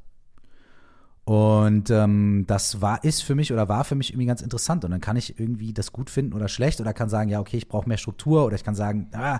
Und 1.25 1.91
ähm, 1.91 2.45
das 2.47 2.81
war, 2.81 3.03
ist 3.03 3.21
für 3.21 3.35
mich 3.35 3.53
oder 3.53 3.69
war 3.69 3.83
für 3.83 3.93
mich 3.93 4.11
irgendwie 4.11 4.25
ganz 4.25 4.41
interessant. 4.41 4.83
Und 4.83 4.91
dann 4.91 5.01
kann 5.01 5.15
ich 5.15 5.39
irgendwie 5.39 5.73
das 5.73 5.91
gut 5.91 6.09
finden 6.09 6.33
oder 6.33 6.47
schlecht 6.47 6.81
oder 6.81 6.93
kann 6.93 7.07
sagen, 7.09 7.29
ja, 7.29 7.39
okay, 7.39 7.57
ich 7.57 7.67
brauche 7.67 7.87
mehr 7.87 7.97
Struktur 7.99 8.45
oder 8.45 8.55
ich 8.55 8.63
kann 8.63 8.73
sagen, 8.73 9.09
ah, 9.13 9.39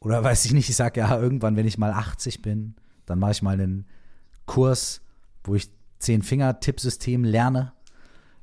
oder 0.00 0.24
weiß 0.24 0.44
ich 0.46 0.52
nicht, 0.52 0.68
ich 0.68 0.76
sage 0.76 1.00
ja, 1.00 1.16
irgendwann, 1.16 1.54
wenn 1.54 1.66
ich 1.66 1.78
mal 1.78 1.92
80 1.92 2.42
bin, 2.42 2.74
dann 3.06 3.20
mache 3.20 3.32
ich 3.32 3.42
mal 3.42 3.52
einen 3.52 3.86
Kurs, 4.46 5.00
wo 5.44 5.54
ich 5.54 5.70
Zehn-Finger-Tippsystem 6.00 7.22
lerne 7.22 7.72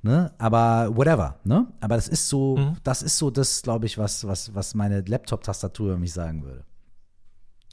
Ne? 0.04 0.34
Aber 0.38 0.96
whatever, 0.98 1.40
ne? 1.46 1.66
Aber 1.80 1.96
das 1.96 2.10
ist 2.10 2.28
so, 2.28 2.58
mhm. 2.58 2.78
das 2.84 3.02
ist 3.02 3.18
so 3.18 3.32
das, 3.32 3.62
glaube 3.62 3.86
ich, 3.86 3.98
was, 3.98 4.28
was, 4.28 4.54
was 4.54 4.76
meine 4.76 5.00
Laptop-Tastatur 5.00 5.92
über 5.92 5.98
mich 5.98 6.12
sagen 6.12 6.44
würde. 6.44 6.66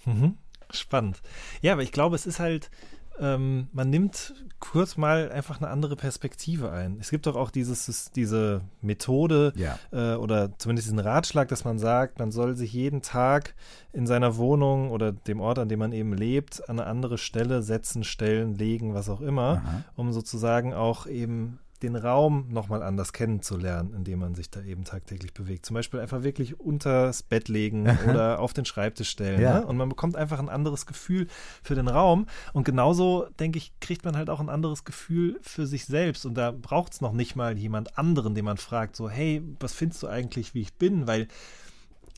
Mhm. 0.05 0.37
Spannend. 0.71 1.21
Ja, 1.61 1.73
aber 1.73 1.83
ich 1.83 1.91
glaube, 1.91 2.15
es 2.15 2.27
ist 2.27 2.39
halt, 2.39 2.71
ähm, 3.19 3.67
man 3.73 3.91
nimmt 3.91 4.33
kurz 4.61 4.97
mal 4.97 5.33
einfach 5.33 5.61
eine 5.61 5.71
andere 5.71 5.97
Perspektive 5.97 6.71
ein. 6.71 6.99
Es 7.01 7.11
gibt 7.11 7.27
doch 7.27 7.35
auch 7.35 7.51
dieses, 7.51 8.13
diese 8.13 8.61
Methode 8.81 9.53
ja. 9.57 9.77
äh, 9.91 10.15
oder 10.15 10.57
zumindest 10.57 10.87
diesen 10.87 11.01
Ratschlag, 11.01 11.49
dass 11.49 11.65
man 11.65 11.81
sagt, 11.81 12.21
man 12.21 12.31
soll 12.31 12.57
sich 12.57 12.73
jeden 12.73 13.03
Tag 13.03 13.57
in 13.93 14.07
seiner 14.07 14.37
Wohnung 14.37 14.93
oder 14.93 15.11
dem 15.11 15.41
Ort, 15.41 15.59
an 15.59 15.69
dem 15.69 15.81
man 15.81 15.93
eben 15.93 16.13
lebt, 16.13 16.69
an 16.69 16.79
eine 16.79 16.89
andere 16.89 17.19
Stelle 17.19 17.63
setzen, 17.65 18.05
stellen, 18.05 18.55
legen, 18.55 18.95
was 18.95 19.09
auch 19.09 19.21
immer, 19.21 19.63
Aha. 19.65 19.85
um 19.97 20.13
sozusagen 20.13 20.73
auch 20.73 21.09
eben 21.09 21.59
den 21.83 21.97
Raum 21.97 22.47
nochmal 22.49 22.83
anders 22.83 23.13
kennenzulernen, 23.13 23.95
indem 23.95 24.21
man 24.21 24.35
sich 24.35 24.51
da 24.51 24.63
eben 24.63 24.85
tagtäglich 24.85 25.33
bewegt. 25.33 25.67
Zum 25.67 25.75
Beispiel 25.75 26.01
einfach 26.01 26.23
wirklich 26.23 26.61
unters 26.61 27.23
Bett 27.23 27.49
legen 27.49 27.89
oder 28.09 28.41
auf 28.41 28.53
den 28.53 28.65
Schreibtisch 28.65 29.11
stellen. 29.11 29.41
Ja. 29.41 29.61
Ne? 29.61 29.67
Und 29.67 29.77
man 29.77 29.89
bekommt 29.89 30.17
einfach 30.17 30.39
ein 30.39 30.49
anderes 30.49 30.87
Gefühl 30.87 31.27
für 31.63 31.75
den 31.75 31.89
Raum. 31.89 32.27
Und 32.53 32.65
genauso, 32.65 33.27
denke 33.39 33.59
ich, 33.59 33.73
kriegt 33.81 34.05
man 34.05 34.17
halt 34.17 34.31
auch 34.31 34.41
ein 34.41 34.49
anderes 34.49 34.85
Gefühl 34.85 35.39
für 35.43 35.67
sich 35.67 35.87
selbst. 35.87 36.27
Und 36.27 36.35
da 36.35 36.51
braucht 36.53 36.93
es 36.93 37.01
noch 37.01 37.13
nicht 37.13 37.37
mal 37.37 37.57
jemand 37.57 37.99
anderen, 37.99 38.35
den 38.35 38.45
man 38.45 38.59
fragt, 38.59 38.97
so, 38.97 39.09
hey, 39.09 39.43
was 39.59 39.73
findest 39.73 40.03
du 40.03 40.09
eigentlich, 40.09 40.55
wie 40.55 40.61
ich 40.61 40.75
bin? 40.75 41.07
Weil 41.07 41.29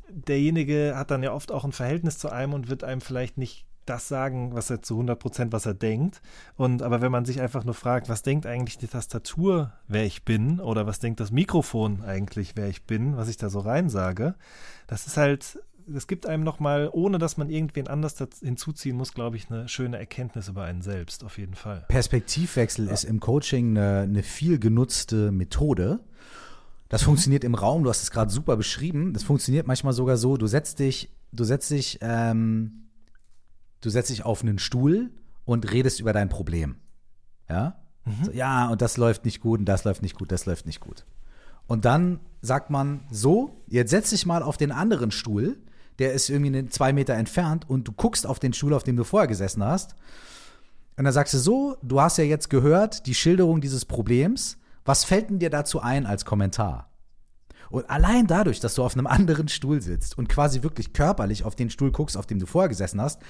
derjenige 0.08 0.94
hat 0.96 1.10
dann 1.10 1.22
ja 1.22 1.32
oft 1.32 1.52
auch 1.52 1.64
ein 1.64 1.72
Verhältnis 1.72 2.18
zu 2.18 2.30
einem 2.30 2.52
und 2.52 2.68
wird 2.68 2.84
einem 2.84 3.00
vielleicht 3.00 3.38
nicht 3.38 3.66
das 3.87 4.09
sagen, 4.09 4.55
was 4.55 4.70
er 4.70 4.83
zu 4.83 4.95
100 4.95 5.18
Prozent, 5.18 5.53
was 5.53 5.66
er 5.66 5.74
denkt. 5.74 6.22
Und 6.57 6.83
aber 6.83 7.01
wenn 7.01 7.12
man 7.12 7.24
sich 7.24 7.41
einfach 7.41 7.64
nur 7.64 7.74
fragt, 7.74 8.09
was 8.09 8.22
denkt 8.22 8.47
eigentlich 8.47 8.78
die 8.78 8.87
Tastatur, 8.87 9.72
wer 9.89 10.05
ich 10.05 10.24
bin, 10.24 10.61
oder 10.61 10.87
was 10.87 10.99
denkt 10.99 11.20
das 11.20 11.30
Mikrofon 11.30 12.03
eigentlich, 12.03 12.53
wer 12.57 12.68
ich 12.68 12.85
bin, 12.85 13.16
was 13.16 13.28
ich 13.28 13.37
da 13.37 13.51
so 13.51 13.61
rein 13.61 13.89
sage, 13.89 14.35
das 14.87 15.07
ist 15.07 15.16
halt, 15.16 15.59
das 15.87 16.07
gibt 16.07 16.26
einem 16.26 16.45
nochmal, 16.45 16.89
ohne 16.93 17.18
dass 17.18 17.37
man 17.37 17.51
irgendwen 17.51 17.89
anders 17.89 18.16
hinzuziehen 18.41 18.97
muss, 18.97 19.14
glaube 19.14 19.37
ich, 19.37 19.51
eine 19.51 19.68
schöne 19.68 19.99
Erkenntnis 19.99 20.49
über 20.49 20.64
einen 20.64 20.83
selbst, 20.83 21.24
auf 21.24 21.39
jeden 21.39 21.55
Fall. 21.55 21.85
Perspektivwechsel 21.89 22.87
ja. 22.87 22.93
ist 22.93 23.05
im 23.05 23.20
Coaching 23.20 23.76
eine, 23.76 24.01
eine 24.03 24.22
viel 24.22 24.59
genutzte 24.59 25.33
Methode. 25.33 26.01
Das 26.89 27.03
funktioniert 27.03 27.43
im 27.43 27.55
Raum, 27.55 27.85
du 27.85 27.91
hast 27.91 28.03
es 28.03 28.11
gerade 28.11 28.30
super 28.30 28.57
beschrieben. 28.57 29.14
Das 29.14 29.22
funktioniert 29.22 29.66
manchmal 29.66 29.95
sogar 29.95 30.18
so, 30.18 30.37
du 30.37 30.47
setzt 30.47 30.78
dich, 30.78 31.11
du 31.33 31.43
setzt 31.43 31.70
dich 31.70 31.99
ähm, 32.03 32.83
du 33.83 33.91
setzt 33.91 34.09
dich 34.09 34.24
auf 34.24 34.43
einen 34.43 34.59
Stuhl 34.59 35.11
und 35.45 35.70
redest 35.70 36.01
über 36.01 36.14
dein 36.14 36.30
Problem. 36.30 36.76
Ja? 37.49 37.76
Mhm. 38.05 38.24
So, 38.24 38.33
ja, 38.33 38.68
und 38.68 38.80
das 38.80 38.97
läuft 38.97 39.26
nicht 39.26 39.41
gut 39.41 39.61
und 39.61 39.66
das 39.66 39.85
läuft 39.85 40.01
nicht 40.01 40.16
gut, 40.16 40.33
das 40.33 40.47
läuft 40.47 40.64
nicht 40.64 40.80
gut. 40.80 41.05
Und 41.66 41.85
dann 41.85 42.20
sagt 42.41 42.70
man 42.70 43.01
so, 43.11 43.62
jetzt 43.68 43.91
setz 43.91 44.11
dich 44.11 44.26
mal 44.26 44.43
auf 44.43 44.57
den 44.57 44.72
anderen 44.72 45.11
Stuhl, 45.11 45.59
der 45.99 46.12
ist 46.12 46.28
irgendwie 46.28 46.68
zwei 46.68 46.93
Meter 46.93 47.14
entfernt 47.14 47.68
und 47.68 47.87
du 47.87 47.93
guckst 47.93 48.26
auf 48.26 48.39
den 48.39 48.53
Stuhl, 48.53 48.74
auf 48.74 48.83
dem 48.83 48.97
du 48.97 49.05
vorher 49.05 49.28
gesessen 49.28 49.62
hast. 49.62 49.95
Und 50.97 51.05
dann 51.05 51.12
sagst 51.12 51.35
du 51.35 51.39
so, 51.39 51.76
du 51.83 52.01
hast 52.01 52.18
ja 52.18 52.24
jetzt 52.24 52.51
gehört 52.51 53.07
die 53.07 53.14
Schilderung 53.14 53.61
dieses 53.61 53.85
Problems. 53.85 54.59
Was 54.85 55.05
fällt 55.05 55.30
denn 55.30 55.39
dir 55.39 55.51
dazu 55.51 55.80
ein 55.80 56.07
als 56.07 56.24
Kommentar? 56.24 56.91
Und 57.70 57.89
allein 57.89 58.26
dadurch, 58.26 58.61
dass 58.61 58.74
du 58.74 58.83
auf 58.83 58.95
einem 58.95 59.07
anderen 59.09 59.49
Stuhl 59.49 59.80
sitzt 59.80 60.18
und 60.18 60.28
quasi 60.28 60.62
wirklich 60.62 60.93
körperlich 60.93 61.45
auf 61.45 61.55
den 61.55 61.70
Stuhl 61.70 61.93
guckst, 61.93 62.16
auf 62.16 62.26
dem 62.26 62.39
du 62.39 62.47
vorher 62.47 62.68
gesessen 62.68 63.01
hast, 63.01 63.20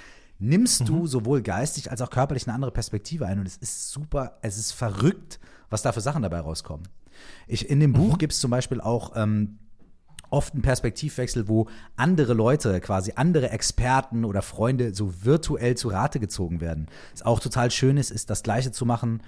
nimmst 0.43 0.89
du 0.89 0.97
mhm. 0.97 1.07
sowohl 1.07 1.43
geistig 1.43 1.91
als 1.91 2.03
auch 2.03 2.11
körperlich 2.11 2.47
eine 2.47 2.55
andere 2.55 2.73
Perspektive 2.73 3.27
ein. 3.27 3.39
Und 3.39 3.47
es 3.47 3.57
ist 3.57 3.91
super, 3.91 4.39
es 4.43 4.59
ist 4.59 4.73
verrückt, 4.73 5.39
was 5.71 5.83
da 5.83 5.93
für 5.93 6.01
Sachen 6.01 6.23
dabei 6.23 6.41
rauskommen. 6.41 6.89
Ich, 7.47 7.71
in 7.71 7.81
dem 7.81 7.93
Buch 7.93 8.15
mhm. 8.15 8.19
gibt 8.19 8.33
es 8.33 8.41
zum 8.41 8.51
Beispiel 8.51 8.81
auch 8.81 9.13
ähm, 9.15 9.59
oft 10.31 10.55
einen 10.55 10.63
Perspektivwechsel, 10.63 11.47
wo 11.47 11.69
andere 11.95 12.35
Leute, 12.35 12.81
quasi 12.81 13.13
andere 13.15 13.51
Experten 13.51 14.25
oder 14.25 14.43
Freunde 14.43 14.95
so 14.95 15.25
virtuell 15.25 15.77
zu 15.77 15.89
Rate 15.89 16.19
gezogen 16.19 16.61
werden. 16.61 16.89
Was 17.13 17.23
auch 17.23 17.39
total 17.39 17.71
schön 17.71 17.97
ist, 17.97 18.11
ist 18.11 18.29
das 18.29 18.43
Gleiche 18.43 18.73
zu 18.73 18.85
machen. 18.85 19.23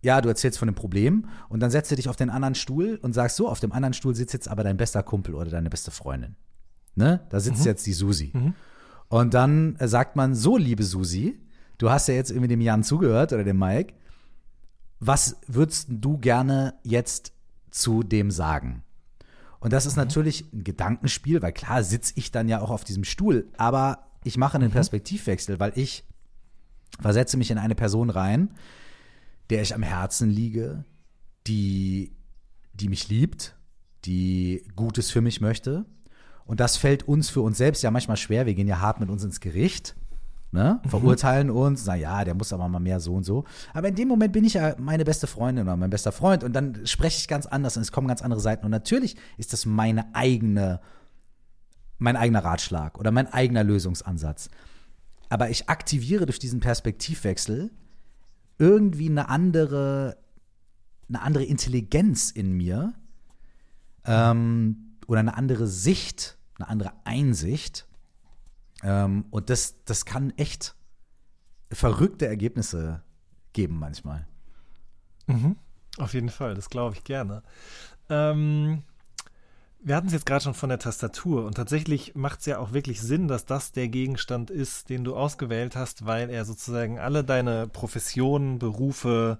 Ja, 0.00 0.20
du 0.20 0.28
erzählst 0.28 0.58
von 0.58 0.68
dem 0.68 0.76
Problem 0.76 1.26
und 1.48 1.60
dann 1.60 1.70
setzt 1.70 1.90
du 1.90 1.96
dich 1.96 2.08
auf 2.08 2.16
den 2.16 2.30
anderen 2.30 2.54
Stuhl 2.54 2.98
und 3.02 3.12
sagst 3.12 3.36
so, 3.36 3.48
auf 3.48 3.60
dem 3.60 3.72
anderen 3.72 3.94
Stuhl 3.94 4.14
sitzt 4.14 4.32
jetzt 4.32 4.48
aber 4.48 4.62
dein 4.62 4.76
bester 4.76 5.02
Kumpel 5.02 5.34
oder 5.34 5.50
deine 5.50 5.68
beste 5.68 5.90
Freundin. 5.90 6.36
Ne? 6.94 7.20
Da 7.30 7.40
sitzt 7.40 7.60
mhm. 7.60 7.66
jetzt 7.66 7.86
die 7.86 7.92
Susi. 7.92 8.30
Mhm. 8.32 8.54
Und 9.08 9.34
dann 9.34 9.76
sagt 9.80 10.16
man, 10.16 10.34
so, 10.34 10.56
liebe 10.56 10.84
Susi, 10.84 11.40
du 11.78 11.90
hast 11.90 12.08
ja 12.08 12.14
jetzt 12.14 12.30
irgendwie 12.30 12.48
dem 12.48 12.60
Jan 12.60 12.84
zugehört 12.84 13.32
oder 13.32 13.44
dem 13.44 13.58
Mike. 13.58 13.94
Was 15.00 15.36
würdest 15.46 15.86
du 15.90 16.18
gerne 16.18 16.74
jetzt 16.82 17.32
zu 17.70 18.02
dem 18.02 18.30
sagen? 18.30 18.82
Und 19.60 19.72
das 19.72 19.86
ist 19.86 19.96
mhm. 19.96 20.02
natürlich 20.02 20.52
ein 20.52 20.64
Gedankenspiel, 20.64 21.42
weil 21.42 21.52
klar 21.52 21.82
sitze 21.82 22.12
ich 22.16 22.30
dann 22.30 22.48
ja 22.48 22.60
auch 22.60 22.70
auf 22.70 22.84
diesem 22.84 23.04
Stuhl, 23.04 23.48
aber 23.56 24.06
ich 24.24 24.36
mache 24.36 24.56
einen 24.56 24.68
mhm. 24.68 24.72
Perspektivwechsel, 24.72 25.58
weil 25.58 25.72
ich 25.74 26.04
versetze 27.00 27.36
mich 27.36 27.50
in 27.50 27.58
eine 27.58 27.74
Person 27.74 28.10
rein, 28.10 28.54
der 29.50 29.62
ich 29.62 29.74
am 29.74 29.82
Herzen 29.82 30.30
liege, 30.30 30.84
die, 31.46 32.12
die 32.74 32.88
mich 32.88 33.08
liebt, 33.08 33.56
die 34.04 34.64
Gutes 34.76 35.10
für 35.10 35.20
mich 35.20 35.40
möchte 35.40 35.86
und 36.48 36.60
das 36.60 36.78
fällt 36.78 37.06
uns 37.06 37.28
für 37.28 37.42
uns 37.42 37.58
selbst 37.58 37.82
ja 37.82 37.90
manchmal 37.90 38.16
schwer. 38.16 38.46
Wir 38.46 38.54
gehen 38.54 38.66
ja 38.66 38.80
hart 38.80 39.00
mit 39.00 39.10
uns 39.10 39.22
ins 39.22 39.38
Gericht, 39.38 39.94
ne? 40.50 40.80
Mhm. 40.82 40.88
verurteilen 40.88 41.50
uns, 41.50 41.84
na 41.84 41.94
ja, 41.94 42.24
der 42.24 42.34
muss 42.34 42.54
aber 42.54 42.66
mal 42.68 42.80
mehr 42.80 43.00
so 43.00 43.14
und 43.14 43.24
so. 43.24 43.44
Aber 43.74 43.88
in 43.88 43.94
dem 43.94 44.08
Moment 44.08 44.32
bin 44.32 44.44
ich 44.44 44.54
ja 44.54 44.74
meine 44.78 45.04
beste 45.04 45.26
Freundin 45.26 45.64
oder 45.64 45.76
mein 45.76 45.90
bester 45.90 46.10
Freund 46.10 46.42
und 46.42 46.54
dann 46.54 46.86
spreche 46.86 47.18
ich 47.18 47.28
ganz 47.28 47.44
anders 47.44 47.76
und 47.76 47.82
es 47.82 47.92
kommen 47.92 48.08
ganz 48.08 48.22
andere 48.22 48.40
Seiten. 48.40 48.64
Und 48.64 48.70
natürlich 48.70 49.16
ist 49.36 49.52
das 49.52 49.66
meine 49.66 50.14
eigene, 50.14 50.80
mein 51.98 52.16
eigener 52.16 52.42
Ratschlag 52.42 52.98
oder 52.98 53.10
mein 53.10 53.30
eigener 53.30 53.62
Lösungsansatz. 53.62 54.48
Aber 55.28 55.50
ich 55.50 55.68
aktiviere 55.68 56.24
durch 56.24 56.38
diesen 56.38 56.60
Perspektivwechsel 56.60 57.70
irgendwie 58.58 59.10
eine 59.10 59.28
andere, 59.28 60.16
eine 61.10 61.20
andere 61.20 61.44
Intelligenz 61.44 62.30
in 62.30 62.52
mir 62.52 62.94
ähm, 64.06 64.96
oder 65.06 65.20
eine 65.20 65.36
andere 65.36 65.66
Sicht 65.66 66.37
eine 66.58 66.68
andere 66.68 66.92
Einsicht. 67.04 67.86
Ähm, 68.82 69.26
und 69.30 69.50
das, 69.50 69.76
das 69.84 70.04
kann 70.04 70.30
echt 70.36 70.74
verrückte 71.72 72.26
Ergebnisse 72.26 73.02
geben 73.52 73.78
manchmal. 73.78 74.26
Mhm. 75.26 75.56
Auf 75.98 76.14
jeden 76.14 76.28
Fall, 76.30 76.54
das 76.54 76.70
glaube 76.70 76.94
ich 76.94 77.04
gerne. 77.04 77.42
Ähm, 78.08 78.82
wir 79.80 79.94
hatten 79.94 80.08
es 80.08 80.12
jetzt 80.12 80.26
gerade 80.26 80.42
schon 80.42 80.54
von 80.54 80.70
der 80.70 80.78
Tastatur 80.78 81.44
und 81.44 81.54
tatsächlich 81.54 82.14
macht 82.14 82.40
es 82.40 82.46
ja 82.46 82.58
auch 82.58 82.72
wirklich 82.72 83.00
Sinn, 83.00 83.28
dass 83.28 83.46
das 83.46 83.72
der 83.72 83.88
Gegenstand 83.88 84.50
ist, 84.50 84.88
den 84.88 85.04
du 85.04 85.14
ausgewählt 85.14 85.76
hast, 85.76 86.04
weil 86.04 86.30
er 86.30 86.44
sozusagen 86.44 86.98
alle 86.98 87.22
deine 87.22 87.68
Professionen, 87.68 88.58
Berufe, 88.58 89.38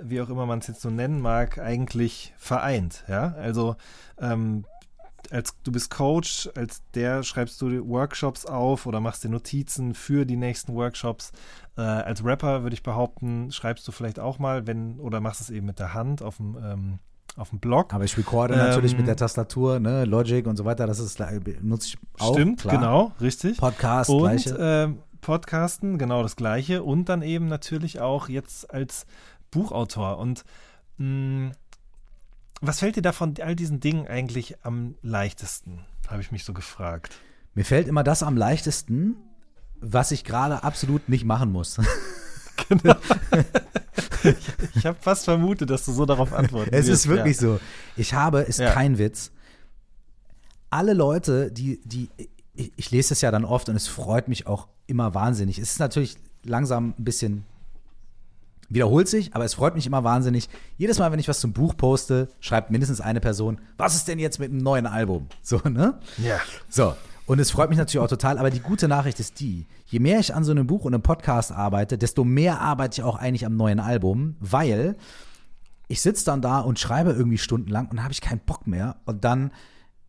wie 0.00 0.20
auch 0.20 0.28
immer 0.28 0.46
man 0.46 0.60
es 0.60 0.68
jetzt 0.68 0.82
so 0.82 0.90
nennen 0.90 1.20
mag, 1.20 1.58
eigentlich 1.58 2.32
vereint. 2.36 3.04
Ja, 3.08 3.34
also 3.34 3.76
ähm, 4.18 4.64
als 5.30 5.54
du 5.62 5.72
bist 5.72 5.90
Coach, 5.90 6.50
als 6.56 6.82
der 6.94 7.22
schreibst 7.22 7.60
du 7.62 7.88
Workshops 7.88 8.46
auf 8.46 8.86
oder 8.86 9.00
machst 9.00 9.24
dir 9.24 9.28
Notizen 9.28 9.94
für 9.94 10.24
die 10.26 10.36
nächsten 10.36 10.74
Workshops. 10.74 11.32
Äh, 11.76 11.82
als 11.82 12.24
Rapper 12.24 12.62
würde 12.62 12.74
ich 12.74 12.82
behaupten, 12.82 13.50
schreibst 13.52 13.86
du 13.86 13.92
vielleicht 13.92 14.18
auch 14.18 14.38
mal, 14.38 14.66
wenn, 14.66 14.98
oder 15.00 15.20
machst 15.20 15.40
es 15.40 15.50
eben 15.50 15.66
mit 15.66 15.78
der 15.78 15.94
Hand 15.94 16.22
auf 16.22 16.36
dem, 16.38 16.56
ähm, 16.62 16.98
auf 17.36 17.50
dem 17.50 17.60
Blog. 17.60 17.94
Aber 17.94 18.04
ich 18.04 18.16
recorde 18.18 18.54
Ähm, 18.54 18.60
natürlich 18.60 18.96
mit 18.96 19.06
der 19.06 19.16
Tastatur, 19.16 19.80
ne, 19.80 20.04
Logic 20.04 20.46
und 20.46 20.56
so 20.56 20.64
weiter, 20.64 20.86
das 20.86 20.98
ist 20.98 21.18
nutze 21.62 21.88
ich 21.88 21.98
auch. 22.18 22.34
Stimmt, 22.34 22.60
klar. 22.60 22.76
genau, 22.76 23.12
richtig. 23.20 23.56
Podcast, 23.58 24.10
Und 24.10 24.20
gleiche. 24.22 24.56
ähm, 24.58 24.98
Podcasten, 25.22 25.98
genau 25.98 26.22
das 26.22 26.36
Gleiche. 26.36 26.82
Und 26.82 27.08
dann 27.08 27.22
eben 27.22 27.46
natürlich 27.46 28.00
auch 28.00 28.28
jetzt 28.28 28.72
als 28.72 29.06
Buchautor. 29.50 30.18
Und 30.18 30.44
mh, 30.98 31.52
was 32.62 32.78
fällt 32.78 32.96
dir 32.96 33.02
da 33.02 33.12
von 33.12 33.34
all 33.42 33.54
diesen 33.56 33.80
Dingen 33.80 34.06
eigentlich 34.06 34.56
am 34.64 34.94
leichtesten? 35.02 35.80
Habe 36.08 36.22
ich 36.22 36.32
mich 36.32 36.44
so 36.44 36.52
gefragt. 36.54 37.14
Mir 37.54 37.64
fällt 37.64 37.86
immer 37.88 38.02
das 38.02 38.22
am 38.22 38.36
leichtesten, 38.36 39.16
was 39.80 40.10
ich 40.10 40.24
gerade 40.24 40.62
absolut 40.62 41.08
nicht 41.08 41.24
machen 41.24 41.52
muss. 41.52 41.78
Ich 44.74 44.86
habe 44.86 44.96
fast 45.00 45.24
vermutet, 45.24 45.68
dass 45.70 45.84
du 45.84 45.92
so 45.92 46.06
darauf 46.06 46.32
antwortest. 46.32 46.72
Es 46.74 46.88
ist 46.88 47.08
wirklich 47.08 47.36
so. 47.36 47.58
Ich 47.96 48.14
habe, 48.14 48.40
ist 48.40 48.60
Ja. 48.60 48.70
kein 48.70 48.96
Witz, 48.98 49.32
alle 50.70 50.92
Leute, 50.94 51.50
die, 51.50 51.80
die, 51.84 52.08
ich, 52.54 52.72
ich 52.76 52.90
lese 52.90 53.14
es 53.14 53.20
ja 53.20 53.30
dann 53.30 53.44
oft 53.44 53.68
und 53.68 53.76
es 53.76 53.88
freut 53.88 54.28
mich 54.28 54.46
auch 54.46 54.68
immer 54.86 55.12
wahnsinnig. 55.14 55.58
Es 55.58 55.72
ist 55.72 55.80
natürlich 55.80 56.16
langsam 56.44 56.94
ein 56.98 57.04
bisschen, 57.04 57.44
wiederholt 58.74 59.08
sich, 59.08 59.34
aber 59.34 59.44
es 59.44 59.54
freut 59.54 59.74
mich 59.74 59.86
immer 59.86 60.04
wahnsinnig. 60.04 60.48
Jedes 60.76 60.98
Mal, 60.98 61.12
wenn 61.12 61.18
ich 61.18 61.28
was 61.28 61.40
zum 61.40 61.52
Buch 61.52 61.76
poste, 61.76 62.28
schreibt 62.40 62.70
mindestens 62.70 63.00
eine 63.00 63.20
Person, 63.20 63.60
was 63.76 63.94
ist 63.94 64.08
denn 64.08 64.18
jetzt 64.18 64.38
mit 64.38 64.50
einem 64.50 64.62
neuen 64.62 64.86
Album? 64.86 65.26
So, 65.42 65.58
ne? 65.68 65.98
Ja. 66.18 66.40
So. 66.68 66.94
Und 67.26 67.38
es 67.38 67.50
freut 67.50 67.68
mich 67.68 67.78
natürlich 67.78 68.04
auch 68.04 68.08
total, 68.08 68.38
aber 68.38 68.50
die 68.50 68.60
gute 68.60 68.88
Nachricht 68.88 69.20
ist 69.20 69.40
die, 69.40 69.66
je 69.86 69.98
mehr 69.98 70.18
ich 70.18 70.34
an 70.34 70.44
so 70.44 70.50
einem 70.50 70.66
Buch 70.66 70.84
und 70.84 70.94
einem 70.94 71.02
Podcast 71.02 71.52
arbeite, 71.52 71.98
desto 71.98 72.24
mehr 72.24 72.60
arbeite 72.60 73.00
ich 73.00 73.04
auch 73.04 73.16
eigentlich 73.16 73.46
am 73.46 73.56
neuen 73.56 73.80
Album, 73.80 74.36
weil 74.40 74.96
ich 75.88 76.00
sitze 76.00 76.24
dann 76.24 76.40
da 76.40 76.60
und 76.60 76.78
schreibe 76.78 77.12
irgendwie 77.12 77.38
stundenlang 77.38 77.88
und 77.88 78.02
habe 78.02 78.12
ich 78.12 78.20
keinen 78.20 78.40
Bock 78.40 78.66
mehr 78.66 78.96
und 79.04 79.24
dann 79.24 79.52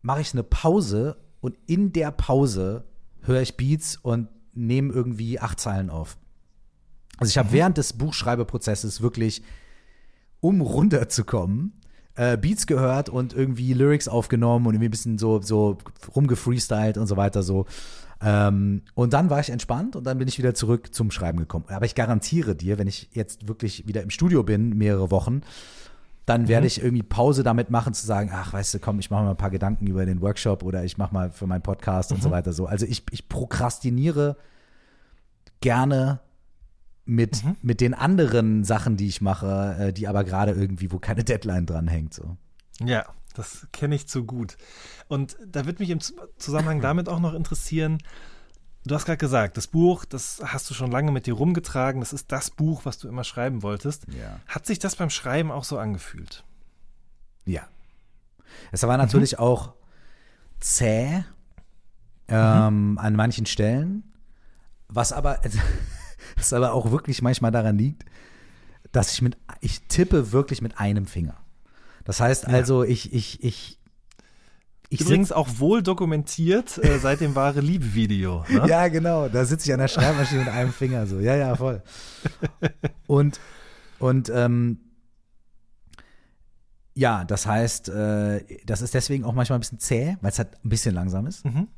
mache 0.02 0.22
ich 0.22 0.32
eine 0.32 0.42
Pause 0.42 1.16
und 1.40 1.56
in 1.66 1.92
der 1.92 2.10
Pause 2.10 2.84
höre 3.22 3.42
ich 3.42 3.56
Beats 3.56 3.96
und 3.96 4.28
nehme 4.54 4.92
irgendwie 4.92 5.40
acht 5.40 5.60
Zeilen 5.60 5.90
auf. 5.90 6.16
Also 7.18 7.30
ich 7.30 7.38
habe 7.38 7.52
während 7.52 7.78
des 7.78 7.92
Buchschreibeprozesses 7.92 9.00
wirklich, 9.00 9.42
um 10.40 10.60
runterzukommen, 10.60 11.80
äh, 12.16 12.36
Beats 12.36 12.66
gehört 12.66 13.08
und 13.08 13.32
irgendwie 13.32 13.72
Lyrics 13.72 14.08
aufgenommen 14.08 14.66
und 14.66 14.74
irgendwie 14.74 14.88
ein 14.88 14.90
bisschen 14.90 15.18
so, 15.18 15.40
so 15.40 15.78
rumgefreestylt 16.14 16.98
und 16.98 17.06
so 17.06 17.16
weiter 17.16 17.42
so. 17.42 17.66
Ähm, 18.20 18.82
und 18.94 19.12
dann 19.12 19.30
war 19.30 19.40
ich 19.40 19.50
entspannt 19.50 19.96
und 19.96 20.04
dann 20.04 20.18
bin 20.18 20.28
ich 20.28 20.38
wieder 20.38 20.54
zurück 20.54 20.94
zum 20.94 21.10
Schreiben 21.10 21.38
gekommen. 21.38 21.66
Aber 21.68 21.86
ich 21.86 21.94
garantiere 21.94 22.54
dir, 22.54 22.78
wenn 22.78 22.86
ich 22.86 23.10
jetzt 23.12 23.48
wirklich 23.48 23.86
wieder 23.86 24.02
im 24.02 24.10
Studio 24.10 24.42
bin, 24.42 24.76
mehrere 24.76 25.10
Wochen, 25.10 25.42
dann 26.26 26.48
werde 26.48 26.66
ich 26.66 26.82
irgendwie 26.82 27.02
Pause 27.02 27.42
damit 27.42 27.68
machen, 27.70 27.92
zu 27.92 28.06
sagen, 28.06 28.30
ach, 28.32 28.54
weißt 28.54 28.74
du, 28.74 28.78
komm, 28.78 28.98
ich 28.98 29.10
mache 29.10 29.24
mal 29.24 29.30
ein 29.30 29.36
paar 29.36 29.50
Gedanken 29.50 29.86
über 29.86 30.06
den 30.06 30.22
Workshop 30.22 30.62
oder 30.62 30.82
ich 30.84 30.96
mache 30.96 31.12
mal 31.12 31.30
für 31.30 31.46
meinen 31.46 31.60
Podcast 31.62 32.12
und 32.12 32.22
so 32.22 32.30
weiter 32.30 32.54
so. 32.54 32.66
Also 32.66 32.86
ich, 32.86 33.02
ich 33.10 33.28
prokrastiniere 33.28 34.36
gerne 35.60 36.20
mit, 37.04 37.42
mit 37.62 37.80
den 37.80 37.94
anderen 37.94 38.64
Sachen, 38.64 38.96
die 38.96 39.08
ich 39.08 39.20
mache, 39.20 39.76
äh, 39.78 39.92
die 39.92 40.08
aber 40.08 40.24
gerade 40.24 40.52
irgendwie, 40.52 40.90
wo 40.90 40.98
keine 40.98 41.24
Deadline 41.24 41.66
dran 41.66 41.88
hängt. 41.88 42.14
So. 42.14 42.36
Ja, 42.80 43.06
das 43.34 43.66
kenne 43.72 43.94
ich 43.94 44.08
zu 44.08 44.24
gut. 44.24 44.56
Und 45.08 45.36
da 45.46 45.66
wird 45.66 45.80
mich 45.80 45.90
im 45.90 46.00
Zusammenhang 46.38 46.80
damit 46.80 47.08
auch 47.08 47.20
noch 47.20 47.34
interessieren, 47.34 47.98
du 48.86 48.94
hast 48.94 49.06
gerade 49.06 49.18
gesagt, 49.18 49.56
das 49.56 49.66
Buch, 49.66 50.04
das 50.04 50.40
hast 50.44 50.68
du 50.70 50.74
schon 50.74 50.90
lange 50.90 51.12
mit 51.12 51.26
dir 51.26 51.34
rumgetragen, 51.34 52.00
das 52.00 52.12
ist 52.12 52.32
das 52.32 52.50
Buch, 52.50 52.84
was 52.84 52.98
du 52.98 53.08
immer 53.08 53.24
schreiben 53.24 53.62
wolltest. 53.62 54.06
Ja. 54.08 54.40
Hat 54.46 54.66
sich 54.66 54.78
das 54.78 54.96
beim 54.96 55.10
Schreiben 55.10 55.50
auch 55.50 55.64
so 55.64 55.78
angefühlt? 55.78 56.44
Ja. 57.44 57.66
Es 58.72 58.82
war 58.82 58.96
natürlich 58.96 59.38
auch 59.38 59.72
zäh 60.60 61.24
ähm, 62.28 62.98
an 62.98 63.16
manchen 63.16 63.46
Stellen, 63.46 64.14
was 64.88 65.12
aber, 65.12 65.40
was 66.36 66.52
aber 66.52 66.72
auch 66.72 66.90
wirklich 66.90 67.22
manchmal 67.22 67.50
daran 67.50 67.78
liegt, 67.78 68.04
dass 68.92 69.12
ich 69.12 69.22
mit, 69.22 69.36
ich 69.60 69.82
tippe 69.88 70.32
wirklich 70.32 70.62
mit 70.62 70.78
einem 70.78 71.06
Finger. 71.06 71.36
Das 72.04 72.20
heißt 72.20 72.46
also, 72.46 72.84
ich, 72.84 73.12
ich, 73.12 73.42
ich, 73.42 73.78
ich 74.90 75.00
Übrigens 75.00 75.32
auch 75.32 75.48
wohl 75.58 75.82
dokumentiert 75.82 76.78
äh, 76.84 76.98
seit 76.98 77.20
dem 77.20 77.34
wahre 77.34 77.60
Liebe-Video. 77.60 78.44
Ne? 78.48 78.64
Ja, 78.68 78.88
genau. 78.88 79.28
Da 79.28 79.44
sitze 79.44 79.66
ich 79.66 79.72
an 79.72 79.80
der 79.80 79.88
Schreibmaschine 79.88 80.44
mit 80.44 80.52
einem 80.52 80.72
Finger 80.72 81.06
so. 81.06 81.18
Ja, 81.18 81.34
ja, 81.34 81.56
voll. 81.56 81.82
Und, 83.06 83.40
und 83.98 84.30
ähm, 84.34 84.78
ja, 86.94 87.24
das 87.24 87.46
heißt, 87.46 87.88
äh, 87.88 88.44
das 88.66 88.82
ist 88.82 88.94
deswegen 88.94 89.24
auch 89.24 89.32
manchmal 89.32 89.58
ein 89.58 89.60
bisschen 89.60 89.80
zäh, 89.80 90.16
weil 90.20 90.30
es 90.30 90.38
halt 90.38 90.48
ein 90.64 90.68
bisschen 90.68 90.94
langsam 90.94 91.26
ist. 91.26 91.44
Mhm. 91.44 91.68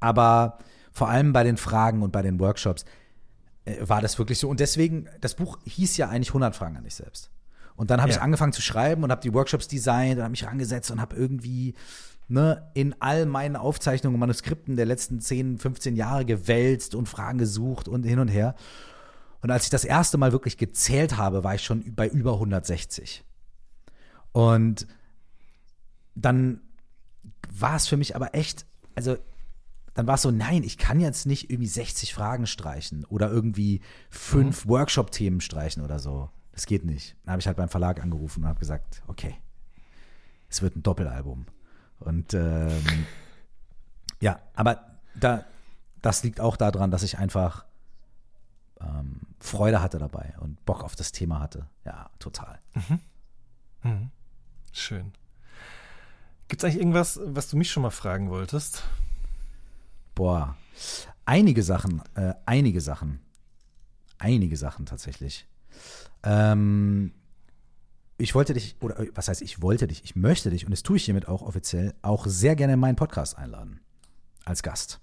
Aber 0.00 0.58
vor 0.94 1.08
allem 1.10 1.32
bei 1.32 1.42
den 1.44 1.56
Fragen 1.58 2.02
und 2.02 2.12
bei 2.12 2.22
den 2.22 2.40
Workshops 2.40 2.84
äh, 3.66 3.76
war 3.86 4.00
das 4.00 4.18
wirklich 4.18 4.38
so. 4.38 4.48
Und 4.48 4.60
deswegen, 4.60 5.08
das 5.20 5.34
Buch 5.34 5.58
hieß 5.64 5.96
ja 5.98 6.08
eigentlich 6.08 6.28
100 6.30 6.56
Fragen 6.56 6.76
an 6.76 6.84
dich 6.84 6.94
selbst. 6.94 7.30
Und 7.76 7.90
dann 7.90 8.00
habe 8.00 8.10
Ja. 8.12 8.16
ich 8.18 8.22
angefangen 8.22 8.52
zu 8.52 8.62
schreiben 8.62 9.02
und 9.02 9.10
habe 9.10 9.20
die 9.20 9.34
Workshops 9.34 9.66
designt 9.68 10.16
und 10.16 10.22
habe 10.22 10.30
mich 10.30 10.46
rangesetzt 10.46 10.90
und 10.92 11.00
habe 11.00 11.16
irgendwie 11.16 11.74
ne, 12.28 12.70
in 12.74 12.94
all 13.00 13.26
meinen 13.26 13.56
Aufzeichnungen 13.56 14.14
und 14.14 14.20
Manuskripten 14.20 14.76
der 14.76 14.86
letzten 14.86 15.20
10, 15.20 15.58
15 15.58 15.96
Jahre 15.96 16.24
gewälzt 16.24 16.94
und 16.94 17.08
Fragen 17.08 17.36
gesucht 17.38 17.88
und 17.88 18.04
hin 18.04 18.20
und 18.20 18.28
her. 18.28 18.54
Und 19.42 19.50
als 19.50 19.64
ich 19.64 19.70
das 19.70 19.84
erste 19.84 20.16
Mal 20.16 20.32
wirklich 20.32 20.56
gezählt 20.56 21.16
habe, 21.18 21.44
war 21.44 21.54
ich 21.56 21.64
schon 21.64 21.94
bei 21.94 22.08
über 22.08 22.34
160. 22.34 23.24
Und 24.32 24.86
dann 26.14 26.60
war 27.52 27.76
es 27.76 27.88
für 27.88 27.96
mich 27.96 28.16
aber 28.16 28.34
echt, 28.34 28.64
also 28.94 29.16
dann 29.94 30.06
war 30.08 30.16
es 30.16 30.22
so, 30.22 30.30
nein, 30.30 30.64
ich 30.64 30.76
kann 30.76 31.00
jetzt 31.00 31.24
nicht 31.24 31.50
irgendwie 31.50 31.68
60 31.68 32.12
Fragen 32.14 32.46
streichen 32.46 33.04
oder 33.04 33.30
irgendwie 33.30 33.80
fünf 34.10 34.66
Workshop-Themen 34.66 35.40
streichen 35.40 35.82
oder 35.82 36.00
so. 36.00 36.30
Das 36.52 36.66
geht 36.66 36.84
nicht. 36.84 37.16
Dann 37.24 37.32
habe 37.32 37.40
ich 37.40 37.46
halt 37.46 37.56
beim 37.56 37.68
Verlag 37.68 38.02
angerufen 38.02 38.42
und 38.42 38.48
habe 38.48 38.58
gesagt, 38.58 39.02
okay, 39.06 39.36
es 40.48 40.62
wird 40.62 40.76
ein 40.76 40.82
Doppelalbum. 40.82 41.46
Und 42.00 42.34
ähm, 42.34 43.06
ja, 44.20 44.40
aber 44.54 44.98
da, 45.14 45.44
das 46.02 46.22
liegt 46.24 46.40
auch 46.40 46.56
daran, 46.56 46.90
dass 46.90 47.02
ich 47.02 47.18
einfach 47.18 47.64
ähm, 48.80 49.20
Freude 49.38 49.80
hatte 49.80 49.98
dabei 49.98 50.34
und 50.40 50.64
Bock 50.64 50.82
auf 50.82 50.96
das 50.96 51.12
Thema 51.12 51.40
hatte. 51.40 51.66
Ja, 51.84 52.10
total. 52.18 52.60
Schön. 54.72 55.12
Gibt 56.48 56.62
es 56.62 56.64
eigentlich 56.64 56.80
irgendwas, 56.80 57.20
was 57.24 57.48
du 57.48 57.56
mich 57.56 57.70
schon 57.70 57.82
mal 57.82 57.90
fragen 57.90 58.30
wolltest? 58.30 58.82
Boah, 60.14 60.56
einige 61.24 61.62
Sachen, 61.62 62.02
äh, 62.14 62.34
einige 62.46 62.80
Sachen, 62.80 63.20
einige 64.18 64.56
Sachen 64.56 64.86
tatsächlich. 64.86 65.46
Ähm, 66.22 67.12
ich 68.16 68.34
wollte 68.34 68.54
dich, 68.54 68.76
oder 68.80 68.98
äh, 69.00 69.10
was 69.14 69.28
heißt, 69.28 69.42
ich 69.42 69.60
wollte 69.60 69.86
dich, 69.86 70.04
ich 70.04 70.16
möchte 70.16 70.50
dich, 70.50 70.64
und 70.64 70.70
das 70.70 70.82
tue 70.82 70.96
ich 70.96 71.04
hiermit 71.04 71.28
auch 71.28 71.42
offiziell, 71.42 71.94
auch 72.02 72.26
sehr 72.26 72.56
gerne 72.56 72.74
in 72.74 72.80
meinen 72.80 72.96
Podcast 72.96 73.36
einladen. 73.36 73.80
Als 74.44 74.62
Gast. 74.62 75.00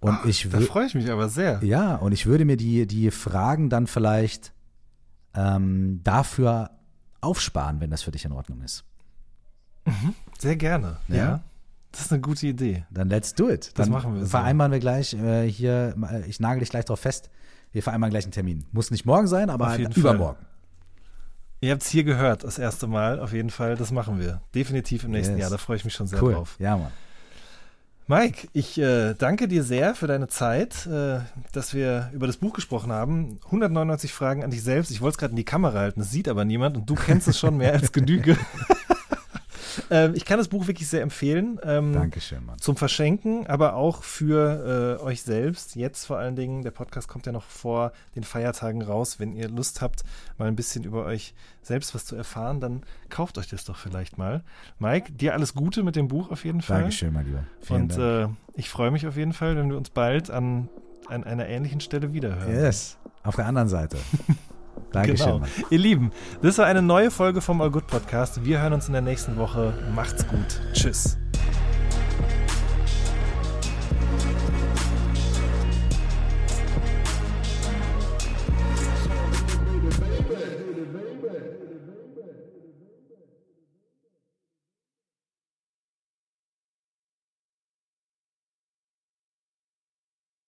Und 0.00 0.18
ich 0.26 0.48
Da 0.50 0.60
freue 0.60 0.86
ich 0.86 0.94
mich 0.94 1.10
aber 1.10 1.28
sehr. 1.28 1.62
ja, 1.62 1.94
und 1.96 2.12
ich 2.12 2.26
würde 2.26 2.44
mir 2.44 2.56
die, 2.56 2.86
die 2.86 3.10
Fragen 3.10 3.70
dann 3.70 3.86
vielleicht 3.86 4.52
ähm, 5.34 6.00
dafür 6.02 6.70
aufsparen, 7.20 7.80
wenn 7.80 7.90
das 7.90 8.02
für 8.02 8.10
dich 8.10 8.24
in 8.24 8.32
Ordnung 8.32 8.62
ist. 8.62 8.84
Sehr 10.38 10.56
gerne. 10.56 10.98
Ja. 11.08 11.16
Ja. 11.16 11.44
Das 11.92 12.00
ist 12.02 12.12
eine 12.12 12.20
gute 12.22 12.46
Idee. 12.46 12.84
Dann 12.90 13.08
let's 13.08 13.34
do 13.34 13.48
it. 13.50 13.66
Das 13.78 13.86
Dann 13.86 13.90
machen 13.90 14.14
wir 14.14 14.22
so. 14.22 14.28
Vereinbaren 14.28 14.72
wir 14.72 14.78
gleich 14.80 15.14
äh, 15.14 15.46
hier, 15.48 15.94
äh, 16.10 16.26
ich 16.26 16.40
nagel 16.40 16.60
dich 16.60 16.70
gleich 16.70 16.86
drauf 16.86 17.00
fest. 17.00 17.30
Wir 17.72 17.82
vereinbaren 17.82 18.10
gleich 18.10 18.24
einen 18.24 18.32
Termin. 18.32 18.64
Muss 18.72 18.90
nicht 18.90 19.04
morgen 19.06 19.26
sein, 19.26 19.50
aber 19.50 19.66
Auf 19.66 19.70
halt 19.72 19.96
übermorgen. 19.96 20.44
Ihr 21.60 21.70
habt 21.70 21.82
es 21.82 21.88
hier 21.88 22.02
gehört, 22.04 22.42
das 22.44 22.58
erste 22.58 22.86
Mal. 22.86 23.20
Auf 23.20 23.32
jeden 23.32 23.50
Fall, 23.50 23.76
das 23.76 23.92
machen 23.92 24.18
wir. 24.18 24.42
Definitiv 24.54 25.04
im 25.04 25.12
nächsten 25.12 25.34
Yes. 25.34 25.42
Jahr. 25.42 25.50
Da 25.50 25.58
freue 25.58 25.76
ich 25.76 25.84
mich 25.84 25.94
schon 25.94 26.06
sehr 26.08 26.20
Cool. 26.22 26.34
drauf. 26.34 26.56
Ja, 26.58 26.76
Mann. 26.76 26.90
Mike, 28.08 28.48
ich 28.52 28.78
äh, 28.78 29.14
danke 29.14 29.46
dir 29.46 29.62
sehr 29.62 29.94
für 29.94 30.06
deine 30.08 30.26
Zeit, 30.26 30.86
äh, 30.86 31.20
dass 31.52 31.72
wir 31.72 32.10
über 32.12 32.26
das 32.26 32.36
Buch 32.36 32.52
gesprochen 32.52 32.90
haben. 32.90 33.38
199 33.44 34.12
Fragen 34.12 34.42
an 34.42 34.50
dich 34.50 34.62
selbst. 34.64 34.90
Ich 34.90 35.00
wollte 35.00 35.14
es 35.14 35.18
gerade 35.18 35.30
in 35.30 35.36
die 35.36 35.44
Kamera 35.44 35.78
halten, 35.78 36.00
das 36.00 36.10
sieht 36.10 36.28
aber 36.28 36.44
niemand 36.44 36.76
und 36.76 36.90
du 36.90 36.94
kennst 36.94 37.28
es 37.28 37.38
schon 37.38 37.56
mehr 37.56 37.72
als 37.72 37.92
Genüge. 37.92 38.36
ähm, 39.90 40.12
ich 40.14 40.24
kann 40.24 40.38
das 40.38 40.48
Buch 40.48 40.66
wirklich 40.66 40.88
sehr 40.88 41.02
empfehlen. 41.02 41.58
Ähm, 41.62 41.92
Dankeschön, 41.92 42.44
Mann. 42.44 42.58
zum 42.58 42.76
Verschenken, 42.76 43.46
aber 43.46 43.74
auch 43.74 44.02
für 44.02 44.98
äh, 45.00 45.02
euch 45.02 45.22
selbst. 45.22 45.74
Jetzt 45.76 46.06
vor 46.06 46.18
allen 46.18 46.36
Dingen, 46.36 46.62
der 46.62 46.70
Podcast 46.70 47.08
kommt 47.08 47.26
ja 47.26 47.32
noch 47.32 47.44
vor 47.44 47.92
den 48.14 48.24
Feiertagen 48.24 48.82
raus. 48.82 49.18
Wenn 49.18 49.32
ihr 49.32 49.48
Lust 49.48 49.80
habt, 49.80 50.02
mal 50.38 50.48
ein 50.48 50.56
bisschen 50.56 50.84
über 50.84 51.04
euch 51.04 51.34
selbst 51.62 51.94
was 51.94 52.04
zu 52.04 52.16
erfahren, 52.16 52.60
dann 52.60 52.82
kauft 53.08 53.38
euch 53.38 53.48
das 53.48 53.64
doch 53.64 53.76
vielleicht 53.76 54.18
mal. 54.18 54.42
Mike, 54.78 55.12
dir 55.12 55.34
alles 55.34 55.54
Gute 55.54 55.82
mit 55.82 55.96
dem 55.96 56.08
Buch 56.08 56.30
auf 56.30 56.44
jeden 56.44 56.62
Fall. 56.62 56.80
Dankeschön, 56.80 57.12
mein 57.12 57.26
Lieber. 57.26 57.44
Vielen 57.60 57.82
Und 57.82 57.98
Dank. 57.98 58.30
äh, 58.54 58.58
ich 58.58 58.68
freue 58.68 58.90
mich 58.90 59.06
auf 59.06 59.16
jeden 59.16 59.32
Fall, 59.32 59.56
wenn 59.56 59.70
wir 59.70 59.76
uns 59.76 59.90
bald 59.90 60.30
an 60.30 60.68
an 61.08 61.24
einer 61.24 61.46
ähnlichen 61.48 61.80
Stelle 61.80 62.12
wiederhören. 62.12 62.50
Yes, 62.54 62.96
auf 63.22 63.36
der 63.36 63.46
anderen 63.46 63.68
Seite. 63.68 63.98
Dankeschön. 64.92 65.26
Genau. 65.26 65.46
Ihr 65.70 65.78
Lieben, 65.78 66.12
das 66.42 66.58
war 66.58 66.66
eine 66.66 66.82
neue 66.82 67.10
Folge 67.10 67.40
vom 67.40 67.60
All 67.60 67.70
Good 67.70 67.86
Podcast. 67.86 68.44
Wir 68.44 68.60
hören 68.60 68.72
uns 68.72 68.86
in 68.86 68.92
der 68.92 69.02
nächsten 69.02 69.36
Woche. 69.36 69.72
Macht's 69.94 70.26
gut. 70.26 70.60
Tschüss. 70.72 71.18